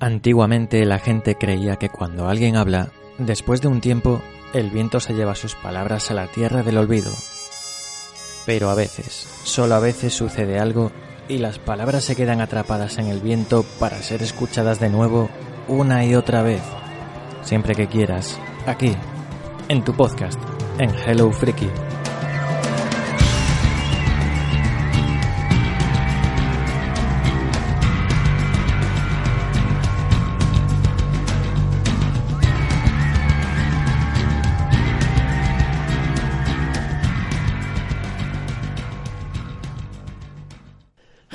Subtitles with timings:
[0.00, 4.22] Antiguamente la gente creía que cuando alguien habla, después de un tiempo,
[4.54, 7.12] el viento se lleva sus palabras a la tierra del olvido.
[8.46, 10.90] Pero a veces, solo a veces sucede algo
[11.28, 15.28] y las palabras se quedan atrapadas en el viento para ser escuchadas de nuevo
[15.68, 16.62] una y otra vez.
[17.42, 18.96] Siempre que quieras, aquí,
[19.68, 20.40] en tu podcast,
[20.78, 21.89] en Hello Freaky.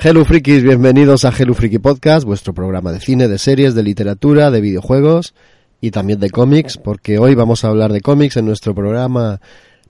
[0.08, 4.52] Hello Frikis, bienvenidos a Hello Friki Podcast, vuestro programa de cine, de series, de literatura,
[4.52, 5.34] de videojuegos
[5.80, 9.40] y también de cómics, porque hoy vamos a hablar de cómics en nuestro programa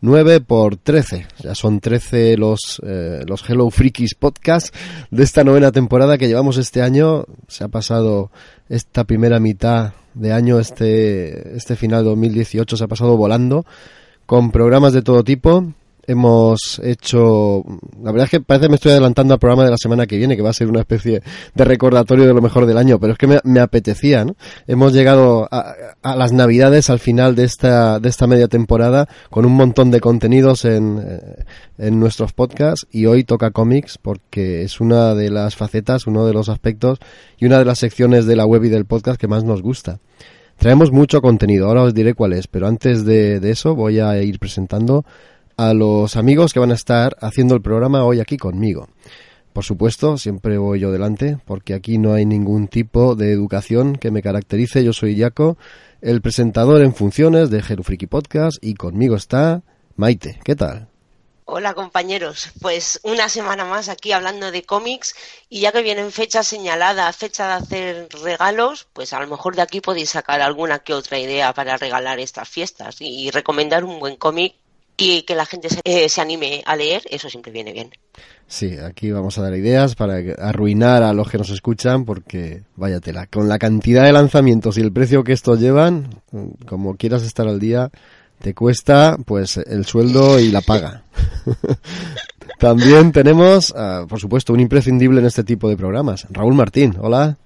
[0.01, 1.27] 9 por 13.
[1.41, 4.75] Ya son 13 los, eh, los Hello Frikis Podcast
[5.11, 7.27] de esta novena temporada que llevamos este año.
[7.47, 8.30] Se ha pasado
[8.70, 13.67] esta primera mitad de año, este, este final de 2018 se ha pasado volando
[14.25, 15.75] con programas de todo tipo
[16.06, 17.64] hemos hecho.
[18.02, 20.16] La verdad es que parece que me estoy adelantando al programa de la semana que
[20.16, 21.22] viene, que va a ser una especie
[21.54, 24.36] de recordatorio de lo mejor del año, pero es que me, apetecía, ¿no?
[24.66, 25.74] Hemos llegado a,
[26.16, 30.64] las Navidades, al final de esta, de esta media temporada, con un montón de contenidos
[30.64, 31.02] en,
[31.78, 36.32] en nuestros podcasts, y hoy toca cómics porque es una de las facetas, uno de
[36.32, 36.98] los aspectos
[37.38, 39.98] y una de las secciones de la web y del podcast que más nos gusta.
[40.56, 44.22] Traemos mucho contenido, ahora os diré cuál es, pero antes de, de eso voy a
[44.22, 45.04] ir presentando
[45.56, 48.88] a los amigos que van a estar haciendo el programa hoy aquí conmigo.
[49.54, 54.10] Por supuesto, siempre voy yo delante, porque aquí no hay ningún tipo de educación que
[54.10, 54.84] me caracterice.
[54.84, 55.56] Yo soy Jaco,
[56.02, 59.62] el presentador en funciones de Jerufriki Podcast, y conmigo está
[59.96, 60.38] Maite.
[60.44, 60.88] ¿Qué tal?
[61.48, 65.14] Hola compañeros, pues una semana más aquí hablando de cómics
[65.48, 69.62] y ya que vienen fecha señalada, fecha de hacer regalos, pues a lo mejor de
[69.62, 74.16] aquí podéis sacar alguna que otra idea para regalar estas fiestas y recomendar un buen
[74.16, 74.56] cómic
[74.96, 77.90] y que la gente eh, se, anime a leer, eso siempre viene bien.
[78.46, 83.27] Sí, aquí vamos a dar ideas para arruinar a los que nos escuchan porque, váyatela,
[83.27, 86.23] con la cantidad de lanzamientos y el precio que estos llevan,
[86.67, 87.90] como quieras estar al día,
[88.40, 91.02] te cuesta pues el sueldo y la paga.
[92.58, 96.27] También tenemos, ah, por supuesto, un imprescindible en este tipo de programas.
[96.30, 97.36] Raúl Martín, hola.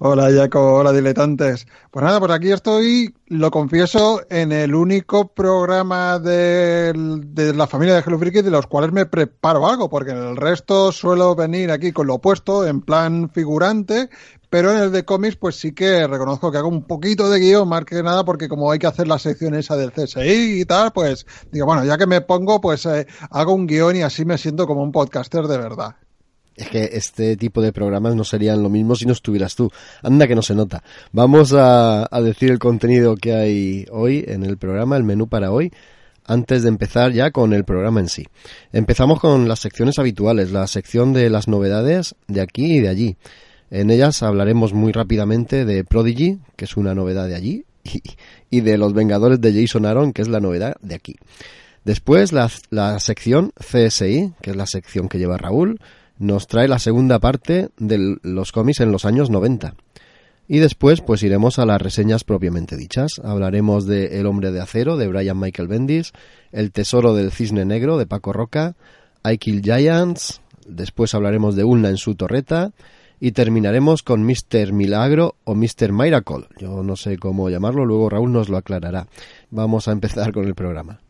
[0.00, 1.66] Hola Jaco, hola diletantes.
[1.90, 6.92] Pues nada, pues aquí estoy, lo confieso, en el único programa de,
[7.54, 10.92] la familia de Hello Freaky de los cuales me preparo algo, porque en el resto
[10.92, 14.10] suelo venir aquí con lo opuesto, en plan figurante,
[14.50, 17.68] pero en el de cómics pues sí que reconozco que hago un poquito de guion,
[17.68, 20.92] más que nada, porque como hay que hacer la sección esa del CSI y tal,
[20.92, 24.38] pues digo, bueno, ya que me pongo, pues eh, hago un guion y así me
[24.38, 25.96] siento como un podcaster de verdad.
[26.56, 29.70] Es que este tipo de programas no serían lo mismo si no estuvieras tú.
[30.02, 30.82] Anda que no se nota.
[31.12, 35.70] Vamos a, decir el contenido que hay hoy en el programa, el menú para hoy,
[36.24, 38.24] antes de empezar ya con el programa en sí.
[38.72, 43.16] Empezamos con las secciones habituales, la sección de las novedades de aquí y de allí.
[43.70, 47.64] En ellas hablaremos muy rápidamente de Prodigy, que es una novedad de allí,
[48.50, 51.16] y, de Los Vengadores de Jason Aaron, que es la novedad de aquí.
[51.84, 55.78] Después la, la sección CSI, que es la sección que lleva Raúl,
[56.18, 59.74] nos trae la segunda parte de los cómics en los años 90.
[60.48, 63.12] Y después, pues iremos a las reseñas propiamente dichas.
[63.22, 66.12] Hablaremos de El hombre de acero de Brian Michael Bendis,
[66.52, 68.76] El tesoro del cisne negro de Paco Roca,
[69.28, 72.72] I Kill Giants, después hablaremos de Ulna en su torreta
[73.18, 74.72] y terminaremos con Mr.
[74.72, 75.92] Milagro o Mr.
[75.92, 76.46] Miracle.
[76.58, 79.08] Yo no sé cómo llamarlo, luego Raúl nos lo aclarará.
[79.50, 81.00] Vamos a empezar con el programa.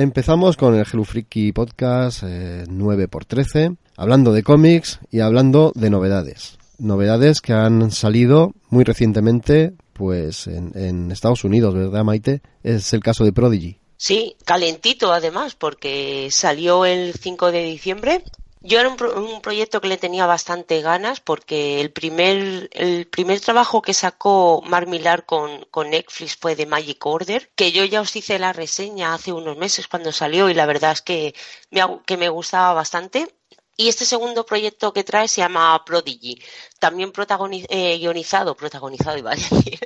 [0.00, 1.02] Empezamos con el Hello
[1.52, 6.56] Podcast 9x13, eh, hablando de cómics y hablando de novedades.
[6.78, 12.42] Novedades que han salido muy recientemente pues en, en Estados Unidos, ¿verdad Maite?
[12.62, 13.80] Es el caso de Prodigy.
[13.96, 18.22] Sí, calentito además, porque salió el 5 de diciembre
[18.68, 23.80] yo era un, proyecto que le tenía bastante ganas porque el primer, el primer trabajo
[23.80, 28.14] que sacó Mark Millar con, con Netflix fue de Magic Order, que yo ya os
[28.14, 31.34] hice la reseña hace unos meses cuando salió y la verdad es que
[31.70, 33.34] me, que me gustaba bastante.
[33.80, 36.42] Y este segundo proyecto que trae se llama Prodigy.
[36.78, 37.12] También
[37.68, 39.78] eh, guionizado, protagonizado iba a decir,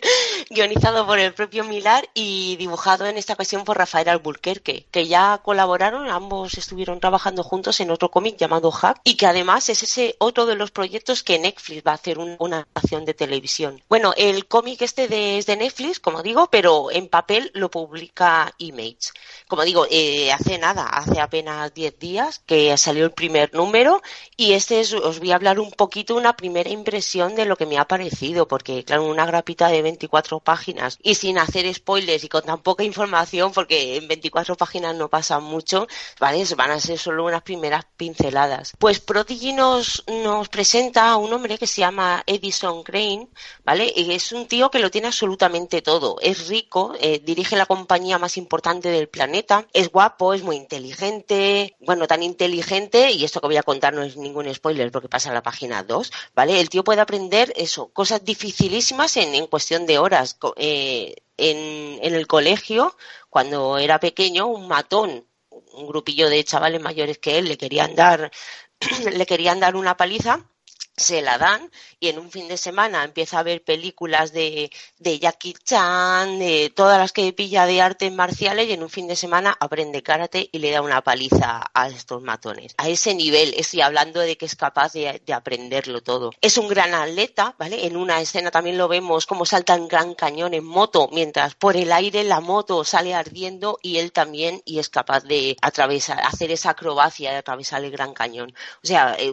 [0.51, 5.41] guionizado por el propio Milar y dibujado en esta ocasión por Rafael Alburquerque, que ya
[5.43, 10.17] colaboraron, ambos estuvieron trabajando juntos en otro cómic llamado Hack y que además es ese
[10.19, 13.83] otro de los proyectos que Netflix va a hacer una acción de televisión.
[13.89, 18.53] Bueno, el cómic este de, es de Netflix, como digo, pero en papel lo publica
[18.59, 19.13] Image.
[19.49, 24.03] Como digo, eh, hace nada, hace apenas 10 días que salió el primer número
[24.37, 27.67] y este es, os voy a hablar un poquito, una primera impresión de lo que
[27.67, 32.29] me ha parecido, porque claro, una grapita de 24 páginas y sin hacer spoilers y
[32.29, 35.87] con tan poca información, porque en 24 páginas no pasa mucho,
[36.19, 36.45] ¿vale?
[36.57, 38.73] Van a ser solo unas primeras pinceladas.
[38.79, 40.05] Pues Prodigy nos,
[40.51, 43.29] presenta a un hombre que se llama Edison Crane,
[43.65, 43.93] ¿vale?
[43.95, 46.17] Y es un tío que lo tiene absolutamente todo.
[46.21, 51.77] Es rico, eh, dirige la compañía más importante del planeta, es guapo, es muy inteligente,
[51.81, 55.31] bueno, tan inteligente, y esto que voy a contar no es ningún spoiler porque pasa
[55.31, 56.61] a la página 2, ¿vale?
[56.61, 60.39] El tío puede aprender eso, cosas dificilísimas en, en cuestión de horas.
[60.57, 62.97] Eh, en, en el colegio,
[63.29, 68.33] cuando era pequeño, un matón, un grupillo de chavales mayores que él, le querían dar,
[69.13, 70.49] le querían dar una paliza
[70.97, 75.19] se la dan y en un fin de semana empieza a ver películas de, de
[75.19, 79.17] Jackie Chan, de todas las que pilla de artes marciales y en un fin de
[79.17, 82.75] semana aprende karate y le da una paliza a estos matones.
[82.77, 86.31] A ese nivel estoy hablando de que es capaz de, de aprenderlo todo.
[86.41, 87.87] Es un gran atleta, ¿vale?
[87.87, 91.77] En una escena también lo vemos como salta en gran cañón en moto, mientras por
[91.77, 96.51] el aire la moto sale ardiendo y él también y es capaz de atravesar, hacer
[96.51, 98.53] esa acrobacia de atravesar el gran cañón.
[98.83, 99.33] O sea, eh,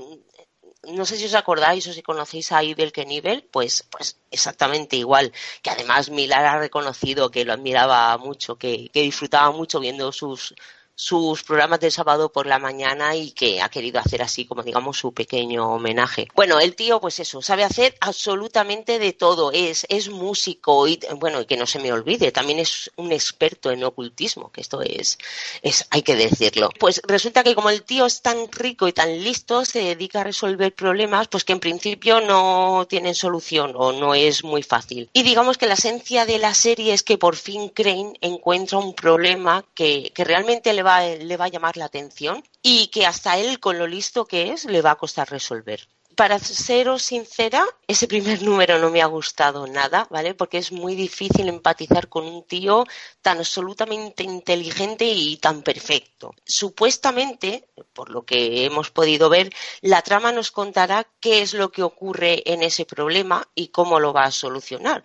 [0.84, 5.32] no sé si os acordáis o si conocéis a Idel Knievel, pues, pues exactamente igual,
[5.62, 10.56] que además Milar ha reconocido que lo admiraba mucho, que, que disfrutaba mucho viendo sus,
[11.00, 14.98] sus programas de sábado por la mañana y que ha querido hacer así como digamos
[14.98, 16.28] su pequeño homenaje.
[16.36, 21.40] Bueno, el tío pues eso, sabe hacer absolutamente de todo, es, es músico y bueno,
[21.40, 25.18] y que no se me olvide, también es un experto en ocultismo, que esto es,
[25.62, 26.70] es, hay que decirlo.
[26.78, 30.26] Pues resulta que como el tío es tan rico y tan listo, se dedica a
[30.26, 35.10] resolver problemas pues que en principio no tienen solución o no es muy fácil.
[35.14, 38.94] Y digamos que la esencia de la serie es que por fin Crane encuentra un
[38.94, 43.38] problema que, que realmente le va le va a llamar la atención y que hasta
[43.38, 45.88] él, con lo listo que es, le va a costar resolver
[46.20, 50.34] para seros sincera, ese primer número no me ha gustado nada, ¿vale?
[50.34, 52.86] Porque es muy difícil empatizar con un tío
[53.22, 56.36] tan absolutamente inteligente y tan perfecto.
[56.46, 59.50] Supuestamente, por lo que hemos podido ver,
[59.80, 64.12] la trama nos contará qué es lo que ocurre en ese problema y cómo lo
[64.12, 65.02] va a solucionar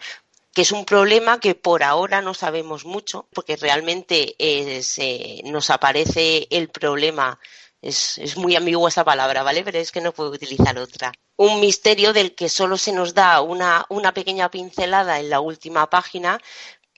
[0.55, 6.47] que es un problema que por ahora no sabemos mucho, porque realmente eh, nos aparece
[6.49, 7.41] el problema,
[7.83, 9.65] es, es, muy ambigua esta palabra, ¿vale?
[9.65, 11.13] Pero es que no puedo utilizar otra.
[11.37, 15.91] Un misterio del que solo se nos da una, una pequeña pincelada en la última
[15.91, 16.41] página,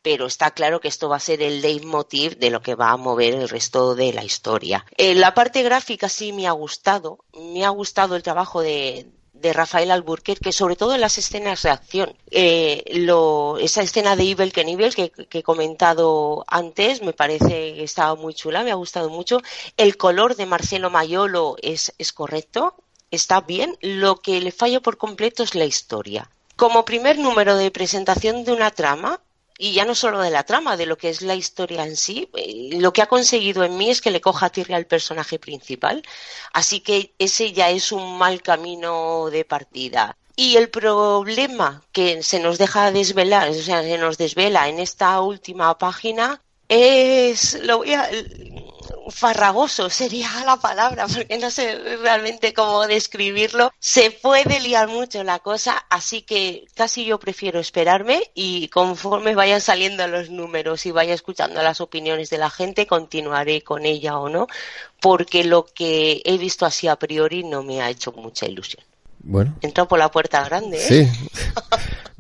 [0.02, 2.96] pero está claro que esto va a ser el leitmotiv de lo que va a
[2.98, 4.84] mover el resto de la historia.
[4.98, 9.06] En la parte gráfica sí me ha gustado, me ha gustado el trabajo de,
[9.46, 12.16] de Rafael Alburquerque, sobre todo en las escenas de acción.
[12.30, 12.84] Eh,
[13.60, 18.64] esa escena de Evil que, que he comentado antes me parece que estaba muy chula,
[18.64, 19.40] me ha gustado mucho.
[19.76, 22.74] El color de Marcelo Mayolo es, es correcto,
[23.10, 23.76] está bien.
[23.80, 26.30] Lo que le falla por completo es la historia.
[26.56, 29.20] Como primer número de presentación de una trama,
[29.58, 32.28] y ya no solo de la trama, de lo que es la historia en sí,
[32.34, 36.02] eh, lo que ha conseguido en mí es que le coja tierra al personaje principal,
[36.52, 40.16] así que ese ya es un mal camino de partida.
[40.36, 45.20] Y el problema que se nos deja desvelar, o sea, se nos desvela en esta
[45.22, 48.10] última página es, lo voy a,
[49.08, 53.72] farragoso sería la palabra, porque no sé realmente cómo describirlo.
[53.78, 59.60] Se puede liar mucho la cosa, así que casi yo prefiero esperarme y conforme vayan
[59.60, 64.28] saliendo los números y vaya escuchando las opiniones de la gente, continuaré con ella o
[64.28, 64.46] no,
[65.00, 68.84] porque lo que he visto así a priori no me ha hecho mucha ilusión.
[69.18, 69.56] Bueno.
[69.60, 71.10] Entra por la puerta grande, ¿eh?
[71.10, 71.28] Sí,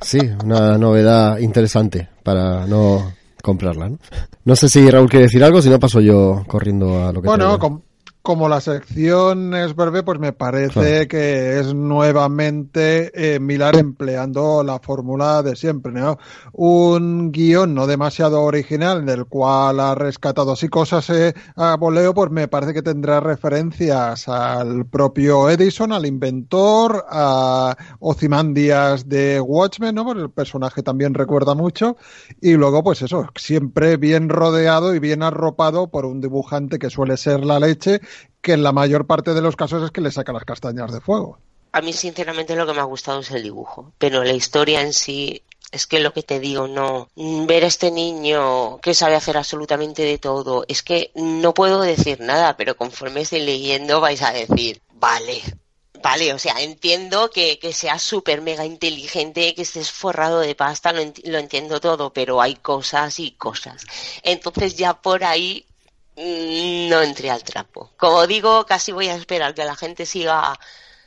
[0.00, 3.14] sí, una novedad interesante para no
[3.46, 3.88] comprarla.
[3.88, 3.98] ¿no?
[4.44, 7.28] no sé si Raúl quiere decir algo, si no paso yo corriendo a lo que
[7.28, 7.58] Bueno,
[8.26, 14.80] como la sección es breve, pues me parece que es nuevamente eh, Milar empleando la
[14.80, 16.18] fórmula de siempre, ¿no?
[16.50, 22.32] Un guion no demasiado original, del cual ha rescatado así cosas eh, a voleo, pues
[22.32, 30.04] me parece que tendrá referencias al propio Edison, al inventor, a Ozymandias de Watchmen, ¿no?
[30.04, 31.96] Pues el personaje también recuerda mucho.
[32.40, 37.16] Y luego, pues eso, siempre bien rodeado y bien arropado por un dibujante que suele
[37.16, 38.00] ser la leche
[38.40, 41.00] que en la mayor parte de los casos es que le saca las castañas de
[41.00, 41.38] fuego.
[41.72, 44.92] a mí sinceramente lo que me ha gustado es el dibujo, pero la historia en
[44.92, 45.42] sí
[45.72, 47.08] es que lo que te digo, no.
[47.16, 52.20] Ver a este niño que sabe hacer absolutamente de todo, es que no puedo decir
[52.20, 55.42] nada, pero conforme estoy leyendo vais a decir, vale,
[56.02, 60.92] Vale, o sea, entiendo que, que seas súper mega inteligente, que estés forrado de pasta,
[60.92, 63.84] lo, entiendo todo, pero hay cosas y cosas.
[64.22, 65.66] Entonces ya por ahí
[66.16, 67.92] no entré al trapo.
[67.96, 70.58] Como digo, casi voy a esperar que la gente siga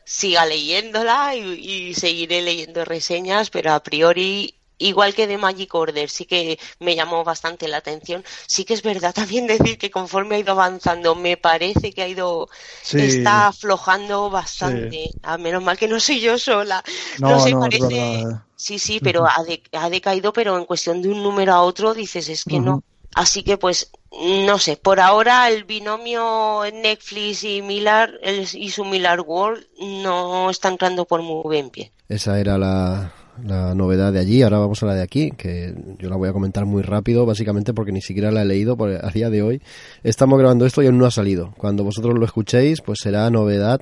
[0.06, 6.10] siga leyéndola y, y, seguiré leyendo reseñas, pero a priori, igual que de Magic Order,
[6.10, 8.24] sí que me llamó bastante la atención.
[8.48, 12.08] Sí que es verdad también decir que conforme ha ido avanzando, me parece que ha
[12.08, 12.50] ido,
[12.82, 13.00] sí.
[13.00, 14.90] está aflojando bastante.
[14.90, 15.12] Sí.
[15.22, 16.84] A menos mal que no soy yo sola.
[17.20, 18.26] No, no sé, no, parece.
[18.56, 21.94] Sí, sí, pero ha, de, ha, decaído, pero en cuestión de un número a otro
[21.94, 22.66] dices, es que uh -huh.
[22.66, 22.84] no.
[23.16, 28.20] Así que pues no sé, por ahora el binomio Netflix y Miller
[28.54, 29.64] y su Miller World
[30.04, 31.92] no está entrando por muy buen pie.
[32.08, 33.14] Esa era la,
[33.44, 36.34] la novedad de allí, ahora vamos a la de aquí, que yo la voy a
[36.34, 39.62] comentar muy rápido, básicamente porque ni siquiera la he leído a día de hoy.
[40.04, 41.54] Estamos grabando esto y aún no ha salido.
[41.58, 43.80] Cuando vosotros lo escuchéis, pues será novedad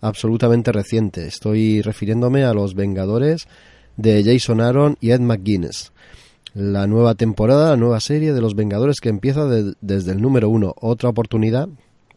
[0.00, 1.26] absolutamente reciente.
[1.26, 3.46] Estoy refiriéndome a los Vengadores
[3.96, 5.92] de Jason Aaron y Ed McGuinness
[6.58, 10.48] la nueva temporada, la nueva serie de los Vengadores que empieza de, desde el número
[10.48, 10.74] uno.
[10.80, 11.68] Otra oportunidad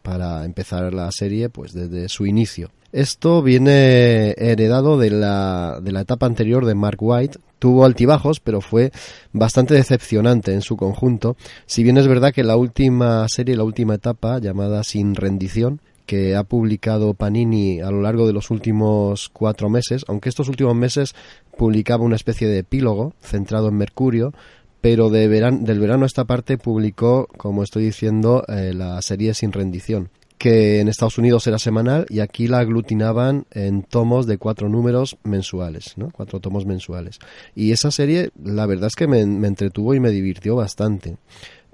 [0.02, 2.70] para empezar la serie pues desde su inicio.
[2.90, 7.38] Esto viene heredado de la, de la etapa anterior de Mark White.
[7.60, 8.90] Tuvo altibajos, pero fue
[9.32, 11.36] bastante decepcionante en su conjunto.
[11.64, 16.36] Si bien es verdad que la última serie, la última etapa, llamada Sin Rendición, que
[16.36, 21.14] ha publicado Panini a lo largo de los últimos cuatro meses, aunque estos últimos meses
[21.56, 24.32] publicaba una especie de epílogo centrado en Mercurio,
[24.80, 29.52] pero de del verano a esta parte publicó, como estoy diciendo, eh, la serie Sin
[29.52, 34.68] Rendición, que en Estados Unidos era semanal y aquí la aglutinaban en tomos de cuatro
[34.68, 36.10] números mensuales, ¿no?
[36.10, 37.20] Cuatro tomos mensuales.
[37.54, 41.16] Y esa serie, la verdad es que me, me entretuvo y me divirtió bastante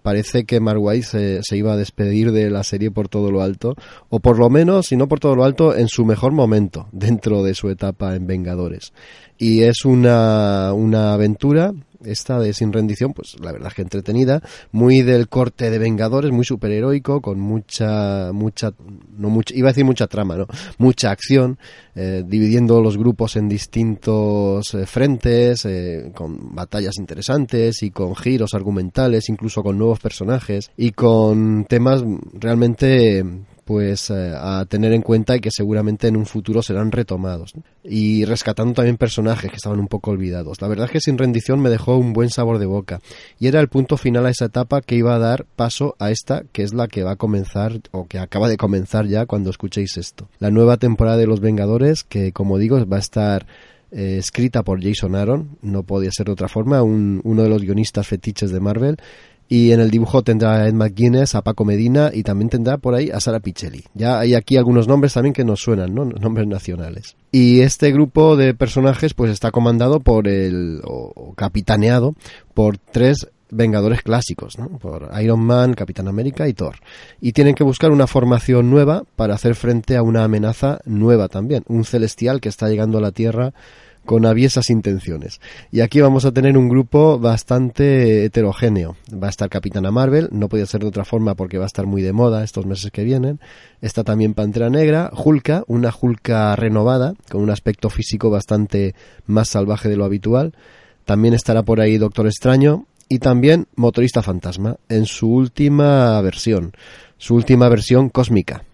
[0.02, 3.75] parece que Mark se, se, iba a despedir de la serie por todo lo alto,
[4.09, 7.43] o por lo menos, si no por todo lo alto, en su mejor momento dentro
[7.43, 8.93] de su etapa en Vengadores.
[9.37, 11.73] Y es una, una aventura
[12.05, 16.31] esta de Sin Rendición, pues la verdad es que entretenida, muy del corte de Vengadores,
[16.31, 18.73] muy superheroico, con mucha, mucha,
[19.17, 20.47] no mucha, iba a decir mucha trama, ¿no?
[20.78, 21.59] Mucha acción,
[21.95, 28.55] eh, dividiendo los grupos en distintos eh, frentes, eh, con batallas interesantes y con giros
[28.55, 32.02] argumentales, incluso con nuevos personajes y con temas
[32.33, 33.25] realmente
[33.69, 37.53] pues eh, a tener en cuenta y que seguramente en un futuro serán retomados
[37.85, 40.63] y rescatando también personajes que estaban un poco olvidados.
[40.63, 43.01] La verdad es que sin rendición me dejó un buen sabor de boca
[43.39, 46.45] y era el punto final a esa etapa que iba a dar paso a esta
[46.51, 49.99] que es la que va a comenzar o que acaba de comenzar ya cuando escuchéis
[49.99, 50.31] esto.
[50.39, 53.47] La nueva temporada de Los Vengadores que como digo va a estar
[53.91, 57.63] eh, escrita por Jason Aaron, no podía ser de otra forma, un, uno de los
[57.63, 58.97] guionistas fetiches de Marvel
[59.49, 62.95] y en el dibujo tendrá a Ed McGuinness, a Paco Medina y también tendrá por
[62.95, 63.85] ahí a Sara Pichelli.
[63.95, 66.05] Ya hay aquí algunos nombres también que nos suenan, ¿no?
[66.21, 67.17] Nombres nacionales.
[67.33, 72.14] Y este grupo de personajes pues está comandado por el, o, o capitaneado
[72.55, 74.69] por tres Vengadores clásicos, ¿no?
[74.78, 76.76] por Iron Man, Capitán América y Thor.
[77.19, 81.64] Y tienen que buscar una formación nueva para hacer frente a una amenaza nueva también,
[81.67, 83.55] un celestial que está llegando a la Tierra
[84.09, 85.38] con aviesas intenciones.
[85.71, 88.97] Y aquí vamos a tener un grupo bastante heterogéneo.
[89.12, 91.85] Va a estar Capitana Marvel, no podía ser de otra forma porque va a estar
[91.85, 93.38] muy de moda estos meses que vienen.
[93.83, 98.95] Está también Pantera Negra, Hulka, una Hulka renovada, con un aspecto físico bastante
[99.27, 100.55] más salvaje de lo habitual.
[101.05, 106.73] También estará por ahí Doctor Extraño y también Motorista Fantasma en su última versión,
[107.19, 108.65] su última versión cósmica.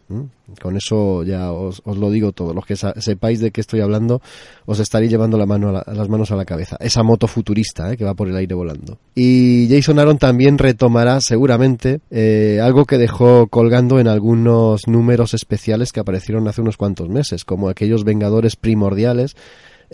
[0.61, 2.53] Con eso ya os, os, lo digo todo.
[2.53, 4.21] Los que sepáis de qué estoy hablando,
[4.67, 6.77] os estaréis llevando la mano a la, las manos a la cabeza.
[6.81, 7.97] Esa moto futurista ¿eh?
[7.97, 8.99] que va por el aire volando.
[9.15, 15.93] Y Jason Aaron también retomará seguramente eh, algo que dejó colgando en algunos números especiales
[15.93, 19.37] que aparecieron hace unos cuantos meses, como aquellos Vengadores primordiales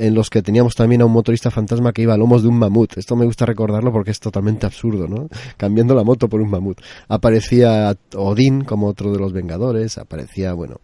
[0.01, 2.59] en los que teníamos también a un motorista fantasma que iba a lomos de un
[2.59, 2.97] mamut.
[2.97, 5.29] Esto me gusta recordarlo porque es totalmente absurdo, ¿no?
[5.59, 6.81] Cambiando la moto por un mamut.
[7.09, 10.81] Aparecía Odín como otro de los Vengadores, aparecía, bueno,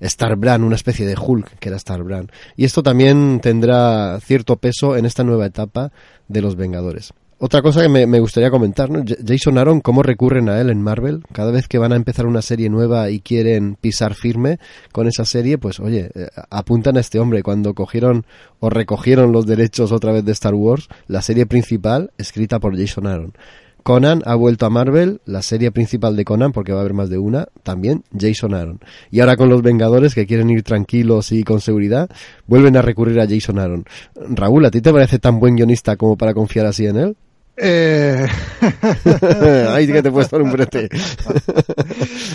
[0.00, 2.30] Star Brand, una especie de Hulk que era Star Brand.
[2.56, 5.90] Y esto también tendrá cierto peso en esta nueva etapa
[6.28, 7.12] de los Vengadores.
[7.46, 9.04] Otra cosa que me, gustaría comentar, ¿no?
[9.04, 11.24] Jason Aaron, cómo recurren a él en Marvel.
[11.30, 14.58] Cada vez que van a empezar una serie nueva y quieren pisar firme
[14.92, 17.42] con esa serie, pues oye, eh, apuntan a este hombre.
[17.42, 18.24] Cuando cogieron
[18.60, 23.06] o recogieron los derechos otra vez de Star Wars, la serie principal escrita por Jason
[23.06, 23.34] Aaron
[23.82, 27.10] Conan ha vuelto a Marvel, la serie principal de Conan, porque va a haber más
[27.10, 28.80] de una, también Jason Aaron.
[29.10, 32.08] Y ahora con los Vengadores, que quieren ir tranquilos y con seguridad,
[32.46, 33.84] vuelven a recurrir a Jason Aaron.
[34.30, 37.16] Raúl, ¿a ti te parece tan buen guionista como para confiar así en él?
[37.56, 38.26] Eh...
[39.70, 40.88] Ahí que te he puesto un brete.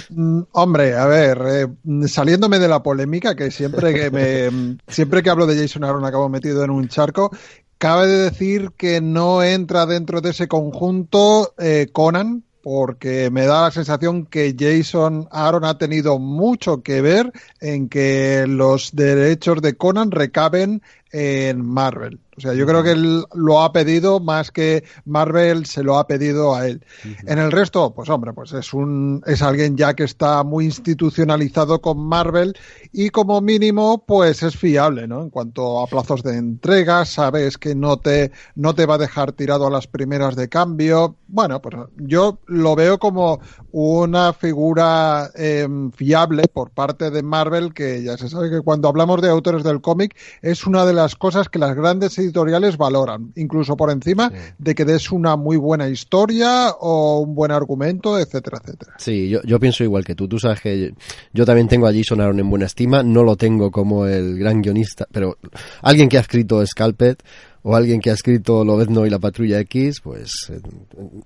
[0.10, 5.30] Mm, hombre, a ver, eh, saliéndome de la polémica, que siempre que me, siempre que
[5.30, 7.32] hablo de Jason Aaron acabo metido en un charco,
[7.78, 13.64] cabe de decir que no entra dentro de ese conjunto eh, Conan, porque me da
[13.64, 19.76] la sensación que Jason Aaron ha tenido mucho que ver en que los derechos de
[19.76, 22.20] Conan recaben en Marvel.
[22.40, 26.08] O sea, yo creo que él lo ha pedido más que Marvel se lo ha
[26.08, 26.86] pedido a él.
[27.26, 31.82] En el resto, pues hombre, pues es un es alguien ya que está muy institucionalizado
[31.82, 32.56] con Marvel
[32.94, 35.22] y como mínimo pues es fiable, ¿no?
[35.24, 39.34] En cuanto a plazos de entrega, sabes que no te no te va a dejar
[39.34, 41.18] tirado a las primeras de cambio.
[41.28, 43.42] Bueno, pues yo lo veo como
[43.72, 49.22] una figura em, fiable por parte de Marvel que ya se sabe que cuando hablamos
[49.22, 53.76] de autores del cómic es una de las cosas que las grandes editoriales valoran, incluso
[53.76, 58.94] por encima de que des una muy buena historia o un buen argumento, etcétera, etcétera.
[58.98, 60.28] Sí, yo, yo pienso igual que tú.
[60.28, 60.94] Tú sabes que
[61.34, 64.62] yo también tengo a Jason Aaron en buena estima, no lo tengo como el gran
[64.62, 65.38] guionista, pero
[65.82, 67.18] alguien que ha escrito Scalped
[67.64, 70.60] o alguien que ha escrito Lobezno y la Patrulla X, pues eh,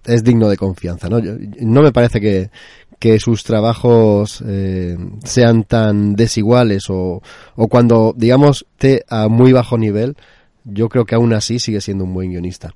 [0.05, 1.19] es digno de confianza, ¿no?
[1.21, 2.49] no me parece que,
[2.99, 7.21] que sus trabajos eh, sean tan desiguales o,
[7.55, 10.15] o cuando, digamos, esté a muy bajo nivel,
[10.63, 12.73] yo creo que aún así sigue siendo un buen guionista.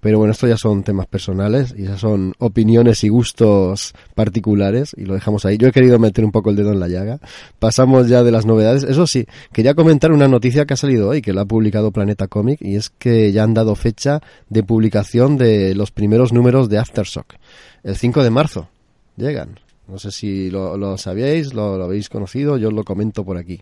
[0.00, 5.04] Pero bueno, esto ya son temas personales y esas son opiniones y gustos particulares y
[5.04, 5.58] lo dejamos ahí.
[5.58, 7.20] Yo he querido meter un poco el dedo en la llaga.
[7.58, 8.82] Pasamos ya de las novedades.
[8.82, 12.28] Eso sí, quería comentar una noticia que ha salido hoy, que la ha publicado Planeta
[12.28, 16.78] Comic y es que ya han dado fecha de publicación de los primeros números de
[16.78, 17.34] Aftershock.
[17.82, 18.68] El 5 de marzo
[19.16, 19.60] llegan.
[19.86, 23.60] No sé si lo, sabíais, lo, habéis conocido, yo lo comento por aquí.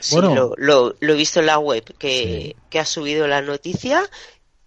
[0.00, 4.08] Sí, lo, lo, he visto en la web que, que ha subido la noticia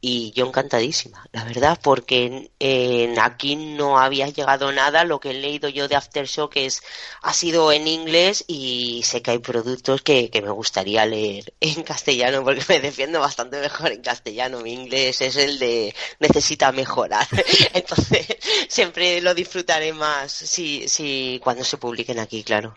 [0.05, 5.33] y yo encantadísima, la verdad, porque en, aquí no había llegado nada, lo que he
[5.33, 6.83] leído yo de Aftershock es,
[7.21, 11.83] ha sido en inglés y sé que hay productos que, que me gustaría leer en
[11.83, 17.25] castellano porque me defiendo bastante mejor en castellano, mi inglés es el de necesita mejorar,
[17.73, 18.27] entonces
[18.67, 22.75] siempre lo disfrutaré más si, si cuando se publiquen aquí, claro.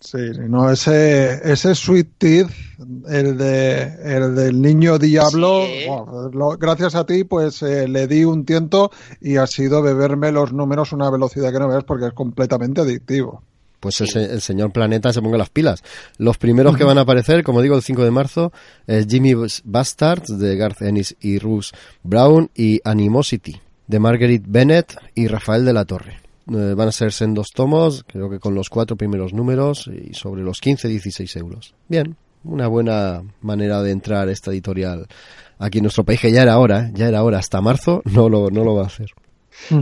[0.00, 2.50] Sí, no, ese, ese Sweet Teeth,
[3.08, 5.66] el, de, el del niño diablo,
[6.58, 10.92] gracias a ti, pues eh, le di un tiento y ha sido beberme los números
[10.92, 13.42] a una velocidad que no veas porque es completamente adictivo.
[13.78, 15.82] Pues ese, el señor Planeta se ponga las pilas.
[16.16, 18.52] Los primeros que van a aparecer, como digo, el 5 de marzo,
[18.86, 19.34] es Jimmy
[19.64, 25.72] Bastards de Garth Ennis y Russ Brown y Animosity de Marguerite Bennett y Rafael de
[25.72, 26.29] la Torre.
[26.52, 30.14] Eh, van a ser en dos tomos, creo que con los cuatro primeros números y
[30.14, 31.74] sobre los 15-16 euros.
[31.86, 35.06] Bien, una buena manera de entrar esta editorial
[35.58, 38.50] aquí en nuestro país, que ya era hora, ya era hora, hasta marzo no lo,
[38.50, 39.10] no lo va a hacer.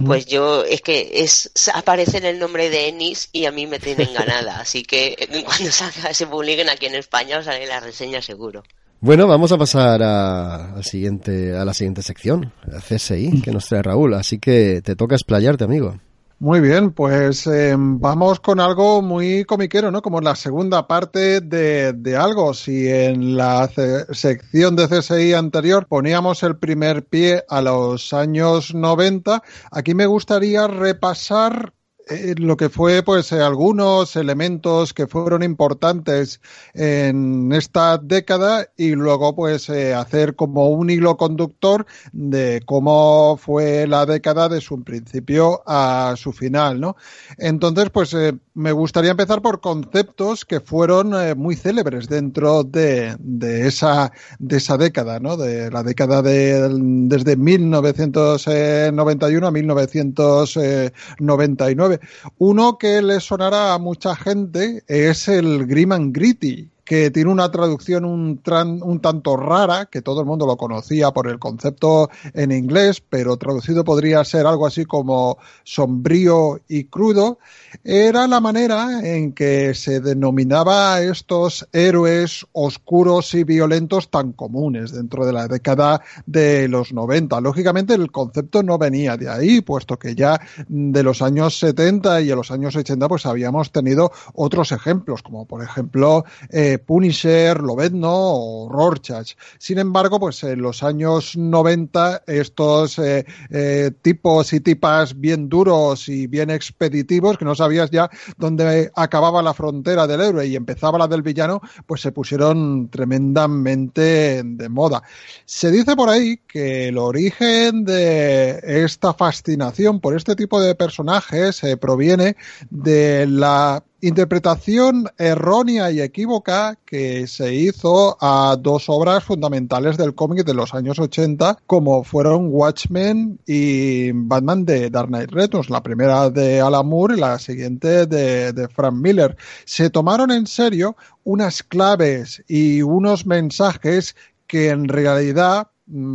[0.04, 3.78] Pues yo, es que es aparece en el nombre de Ennis y a mí me
[3.78, 8.20] tienen ganada, así que cuando salga, se publiquen aquí en España os haré la reseña
[8.20, 8.62] seguro.
[9.00, 13.68] Bueno, vamos a pasar a, a, siguiente, a la siguiente sección, a CSI, que nos
[13.68, 16.00] trae Raúl, así que te toca explayarte, amigo.
[16.40, 20.02] Muy bien, pues eh, vamos con algo muy comiquero, ¿no?
[20.02, 22.54] Como la segunda parte de, de algo.
[22.54, 23.68] Si en la
[24.12, 30.68] sección de CSI anterior poníamos el primer pie a los años 90, aquí me gustaría
[30.68, 31.72] repasar
[32.10, 36.40] eh, lo que fue pues eh, algunos elementos que fueron importantes
[36.72, 43.86] en esta década y luego pues eh, hacer como un hilo conductor de cómo fue
[43.86, 46.96] la década de su principio a su final, ¿no?
[47.36, 48.16] Entonces pues
[48.54, 54.78] me gustaría empezar por conceptos que fueron muy célebres dentro de, de, esa de esa
[54.78, 55.36] década, ¿no?
[55.36, 56.68] De la década de
[57.08, 61.97] desde 1991 a 1999
[62.38, 67.50] uno que le sonará a mucha gente es el Grim and Gritty, que tiene una
[67.50, 73.02] traducción un, tanto rara, que todo el mundo lo conocía por el concepto en inglés,
[73.06, 77.40] pero traducido podría ser algo así como sombrío y crudo,
[77.84, 84.90] era la manera en que se denominaba a estos héroes oscuros y violentos tan comunes
[84.90, 87.38] dentro de la década de los 90.
[87.42, 92.30] Lógicamente el concepto no venía de ahí, puesto que ya de los años 70 y
[92.30, 97.60] a los años 80 pues habíamos tenido otros ejemplos, como por ejemplo eh, eh, Punisher,
[97.60, 99.34] Lobezno o Rorschach.
[99.58, 106.08] Sin embargo, pues en los años 90 estos eh, eh, tipos y tipas bien duros
[106.08, 110.98] y bien expeditivos, que no sabías ya dónde acababa la frontera del héroe y empezaba
[110.98, 115.02] la del villano, pues se pusieron tremendamente de moda.
[115.44, 121.62] Se dice por ahí que el origen de esta fascinación por este tipo de personajes
[121.80, 122.36] proviene
[122.70, 130.44] de la interpretación errónea y equívoca que se hizo a dos obras fundamentales del cómic
[130.44, 136.30] de los años 80, como fueron Watchmen y Batman de Dark Knight Returns, la primera
[136.30, 139.36] de Alan Moore y la siguiente de, Frank Miller.
[139.64, 144.14] Se tomaron en serio unas claves y unos mensajes
[144.46, 145.68] que en realidad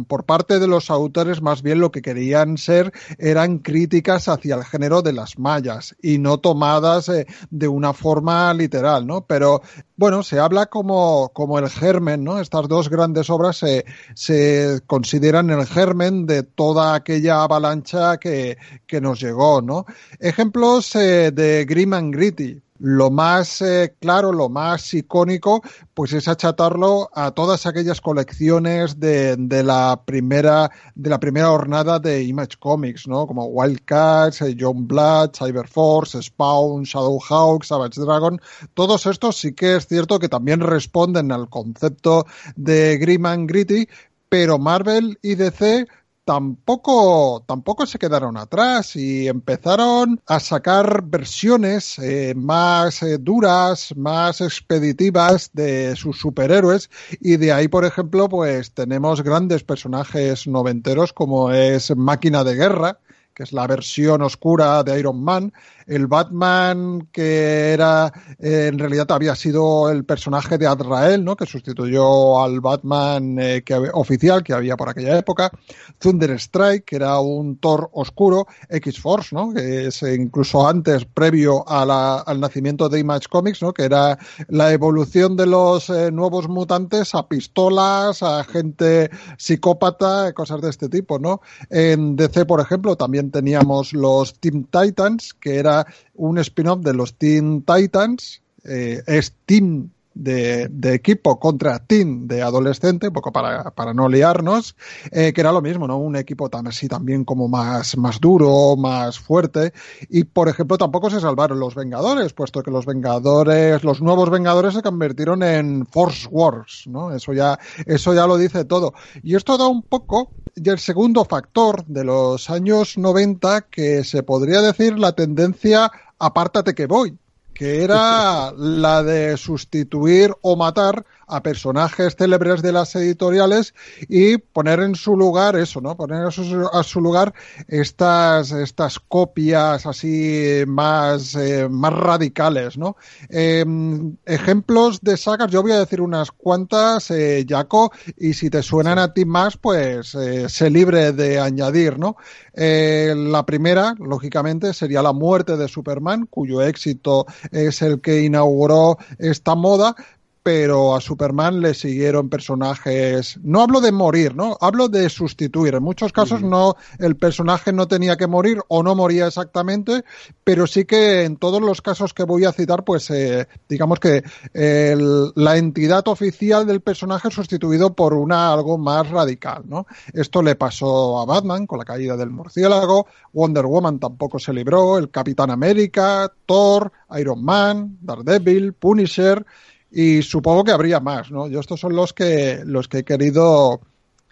[0.07, 4.63] por parte de los autores más bien lo que querían ser eran críticas hacia el
[4.63, 9.25] género de las mallas y no tomadas eh, de una forma literal, ¿no?
[9.25, 9.61] Pero
[9.95, 12.39] bueno, se habla como, como el germen, ¿no?
[12.39, 19.01] Estas dos grandes obras se, se consideran el germen de toda aquella avalancha que, que
[19.01, 19.85] nos llegó, ¿no?
[20.19, 25.61] Ejemplos eh, de Grim and Gritty lo más eh, claro, lo más icónico,
[25.93, 31.99] pues es achatarlo a todas aquellas colecciones de, de, la primera de la primera jornada
[31.99, 33.25] de Image Comics, ¿no?
[33.25, 38.41] Como Wildcats, eh, John Blood, Cyberforce, Spawn, Shadowhawk, Savage Dragon.
[38.73, 43.87] Todos estos sí que es cierto que también responden al concepto de Grim and Gritty,
[44.29, 45.87] pero Marvel y DC
[46.23, 54.39] tampoco, tampoco se quedaron atrás y empezaron a sacar versiones eh, más eh, duras, más
[54.39, 56.89] expeditivas de sus superhéroes.
[57.19, 62.99] Y de ahí, por ejemplo, pues tenemos grandes personajes noventeros como es Máquina de Guerra,
[63.33, 65.51] que es la versión oscura de Iron Man,
[65.87, 71.35] el Batman que era eh, en realidad había sido el personaje de Azrael, ¿no?
[71.35, 75.51] que sustituyó al Batman eh, que, oficial que había por aquella época,
[75.99, 79.53] Thunderstrike, que era un Thor oscuro, X-Force, ¿no?
[79.53, 83.73] que es incluso antes, previo al nacimiento de Image Comics, ¿no?
[83.73, 84.17] que era
[84.47, 90.89] la evolución de los eh, nuevos mutantes a pistolas, a gente psicópata, cosas de este
[90.89, 91.19] tipo.
[91.19, 91.41] ¿no?
[91.69, 95.72] En DC, por ejemplo, también teníamos los Teen Titans, que era
[96.15, 103.07] un spin-off de los Teen Titans, eh, es Teen de, equipo contra Teen de adolescente,
[103.07, 104.75] un poco para, para no liarnos,
[105.11, 105.97] eh, que era lo mismo, ¿no?
[105.97, 109.73] Un equipo tan así también como más, más duro, más fuerte.
[110.09, 114.73] Y por ejemplo, tampoco se salvaron los Vengadores, puesto que los Vengadores, los nuevos Vengadores
[114.73, 117.13] se convirtieron en Force Wars, ¿no?
[117.13, 118.93] Eso ya, eso ya lo dice todo.
[119.23, 124.21] Y esto da un poco y el segundo factor de los años 90 que se
[124.21, 127.17] podría decir la tendencia apártate que voy,
[127.53, 133.73] que era la de sustituir o matar a personajes célebres de las editoriales
[134.07, 135.95] y poner en su lugar eso, ¿no?
[135.95, 137.33] Poner a su, lugar
[137.67, 142.97] estas, estas copias así más, eh, más radicales, ¿no?
[143.29, 148.61] Em, ejemplos de sagas, yo voy a decir unas cuantas, eh, Jaco, y si te
[148.61, 152.15] suenan a ti más, pues eh, sé libre de añadir, ¿no?
[152.55, 159.55] la primera, lógicamente, sería la muerte de Superman, cuyo éxito es el que inauguró esta
[159.55, 159.95] moda,
[160.43, 163.39] pero a Superman le siguieron personajes.
[163.41, 164.57] No hablo de morir, ¿no?
[164.59, 165.75] Hablo de sustituir.
[165.75, 170.03] En muchos casos no, el personaje no tenía que morir o no moría exactamente,
[170.43, 174.23] pero sí que en todos los casos que voy a citar, pues eh, digamos que
[174.53, 179.87] la entidad oficial del personaje sustituido por una algo más radical, ¿no?
[180.11, 184.97] Esto le pasó a Batman con la caída del murciélago, Wonder Woman tampoco se libró,
[184.97, 189.45] el Capitán América, Thor, Iron Man, Daredevil, Punisher
[189.93, 191.47] y supongo que habría más, ¿no?
[191.47, 193.79] Yo estos son los que los que he querido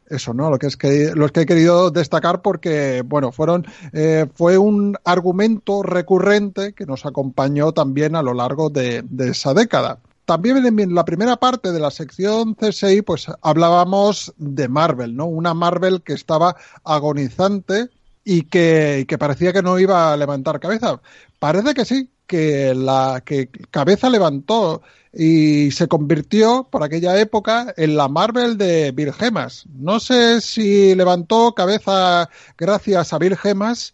[0.10, 0.50] eso, ¿no?
[0.50, 4.98] Lo que es que los que he querido destacar porque, bueno, fueron eh, fue un
[5.06, 10.00] argumento recurrente que nos acompañó también a lo largo de, esa década.
[10.26, 15.26] También en la primera parte de la sección CSI, pues hablábamos de Marvel, ¿no?
[15.26, 17.90] Una Marvel que estaba agonizante
[18.24, 21.02] y que, y que parecía que no iba a levantar cabeza.
[21.40, 24.82] Parece que sí, que la que cabeza levantó
[25.14, 29.66] y se convirtió por aquella época en la Marvel de Bill Gemas.
[29.74, 33.94] No sé si levantó cabeza gracias a Bill Gemas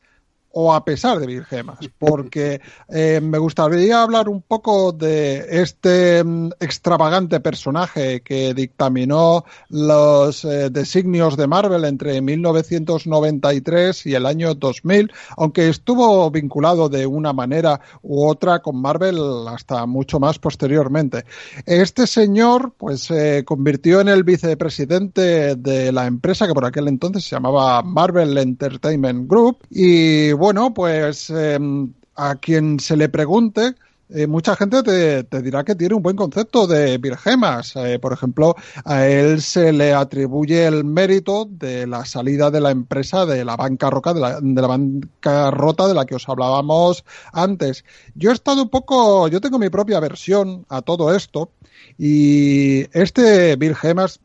[0.59, 6.23] o a pesar de Bill Gemas, porque eh, me gustaría hablar un poco de este
[6.23, 14.55] mm, extravagante personaje que dictaminó los eh, designios de Marvel entre 1993 y el año
[14.55, 21.25] 2000, aunque estuvo vinculado de una manera u otra con Marvel hasta mucho más posteriormente.
[21.67, 27.25] Este señor pues se convirtió en el vicepresidente de la empresa que por aquel entonces
[27.25, 33.75] se llamaba Marvel Entertainment Group y bueno, pues em, a quien se le pregunte,
[34.09, 37.75] eh, mucha gente te, dirá que tiene un buen concepto de Virgemas.
[37.75, 38.55] Eh, por ejemplo,
[38.85, 43.57] a él se le atribuye el mérito de la salida de la empresa de la
[43.57, 47.83] bancarrota de la, de la bancarrota de la que os hablábamos antes.
[48.15, 51.51] Yo he estado un poco, yo tengo mi propia versión a todo esto
[51.97, 54.19] y este Bill Gemas,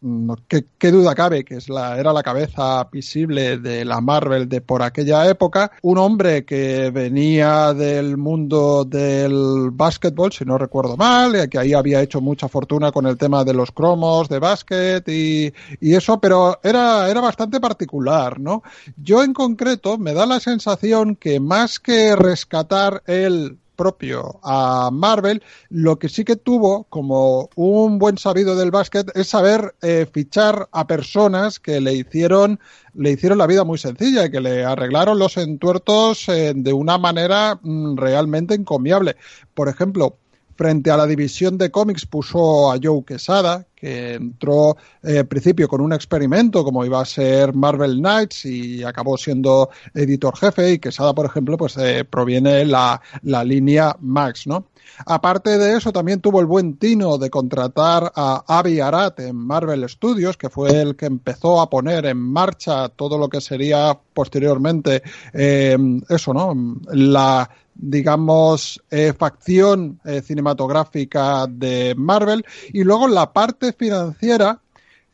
[0.48, 4.82] ¿qué, duda cabe que es la, era la cabeza visible de la Marvel de por
[4.82, 11.58] aquella época, un hombre que venía del mundo del básquetbol, si no recuerdo mal, que
[11.58, 15.94] ahí había hecho mucha fortuna con el tema de los cromos de básquet y, y
[15.94, 18.62] eso, pero era, era bastante particular, ¿no?
[18.96, 25.42] Yo en concreto me da la sensación que más que rescatar el propio a Marvel,
[25.68, 30.68] lo que sí que tuvo como un buen sabido del básquet es saber eh, fichar
[30.71, 32.61] a personas que le hicieron
[32.95, 36.97] le hicieron la vida muy sencilla y que le arreglaron los entuertos eh, de una
[36.97, 39.16] manera mm, realmente encomiable.
[39.53, 40.16] Por ejemplo,
[40.55, 45.66] frente a la división de cómics puso a Joe Quesada, que entró eh, al principio
[45.66, 50.79] con un experimento como iba a ser Marvel Knights y acabó siendo editor jefe y
[50.79, 54.68] Quesada, por ejemplo, pues eh, proviene la, la línea Max, ¿no?
[55.07, 59.88] Aparte de eso, también tuvo el buen tino de contratar a Avi Arad en Marvel
[59.88, 65.03] Studios, que fue el que empezó a poner en marcha todo lo que sería posteriormente
[65.33, 65.77] eh,
[66.09, 66.55] eso, ¿no?
[66.92, 74.61] La digamos, eh, facción eh, cinematográfica de Marvel y luego la parte financiera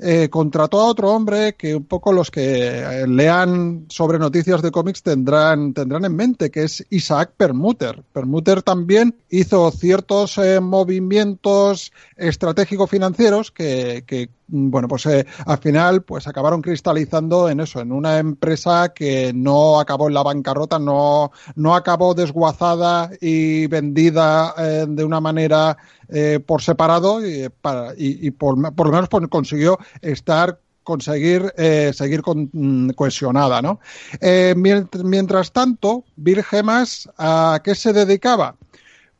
[0.00, 5.02] eh, contrató a otro hombre que un poco los que lean sobre noticias de cómics
[5.02, 8.04] tendrán, tendrán en mente, que es Isaac Permuter.
[8.12, 16.26] Permuter también hizo ciertos movimientos estratégicos financieros que, que bueno, pues eh, al final pues
[16.26, 21.74] acabaron cristalizando en eso, en una empresa que no acabó en la bancarrota, no, no
[21.74, 25.76] acabó desguazada y vendida eh, de una manera
[26.08, 30.58] eh, por separado y, para, y, por, lo menos pues, consiguió estar
[30.88, 33.78] conseguir eh, seguir con, mm, cohesionada, ¿no?
[34.22, 38.56] Eh, mientras, mientras, tanto, Bill Gemas, ¿a qué se dedicaba?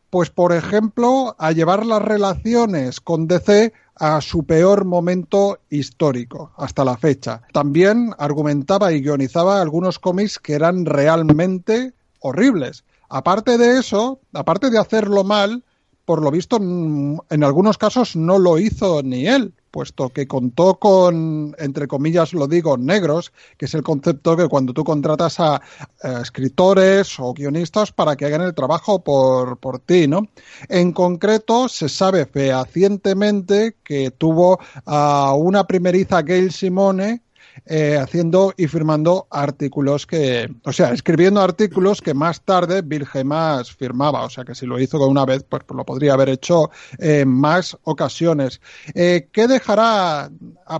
[0.09, 6.85] Pues, por ejemplo, a llevar las relaciones con DC a su peor momento histórico hasta
[6.85, 7.43] la fecha.
[7.53, 12.85] También argumentaba y guionizaba algunos cómics que eran realmente horribles.
[13.09, 15.65] Aparte de eso, aparte de hacerlo mal,
[16.05, 21.55] por lo visto en algunos casos no lo hizo ni él puesto que contó con,
[21.59, 25.61] entre comillas lo digo, negros, que es el concepto que cuando tú contratas a,
[26.23, 30.29] escritores o guionistas para que hagan el trabajo por, por ti, ¿no?
[30.69, 37.23] En concreto, se sabe fehacientemente que tuvo a una primeriza Gail Simone
[37.67, 43.73] eh, haciendo y firmando artículos que, o sea, escribiendo artículos que más tarde Bill Gemas
[43.73, 46.71] firmaba, o sea que si lo hizo con una vez, pues, lo podría haber hecho
[46.99, 48.61] en más ocasiones.
[48.95, 50.31] Eh, ¿Qué dejará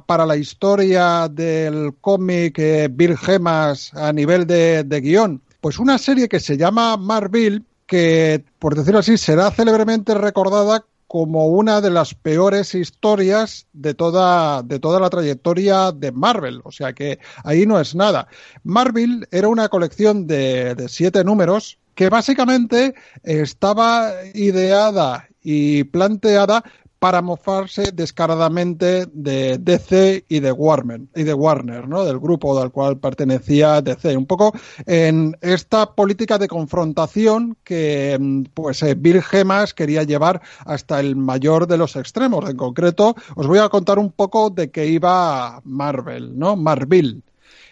[0.07, 5.43] para la historia del cómic eh, Bill Gemas a nivel de, de guion?
[5.61, 11.47] Pues una serie que se llama Marvel, que, por decirlo así, será célebremente recordada como
[11.49, 16.61] una de las peores historias de toda, de toda la trayectoria de Marvel.
[16.65, 18.29] O sea que ahí no es nada.
[18.63, 22.95] Marvel era una colección de, de siete números que básicamente
[23.25, 26.63] estaba ideada y planteada
[26.99, 32.05] para mofarse descaradamente de DC y de Warner, y de Warner, ¿no?
[32.05, 34.17] Del grupo al cual pertenecía DC.
[34.17, 34.53] Un poco
[34.87, 41.17] en esta política de confrontación que mm, pues eh, Bill Gemas quería llevar hasta el
[41.17, 42.49] mayor de los extremos.
[42.49, 46.57] En concreto, os voy a contar un poco de qué iba Marvel, ¿no?
[46.57, 47.23] Marvel.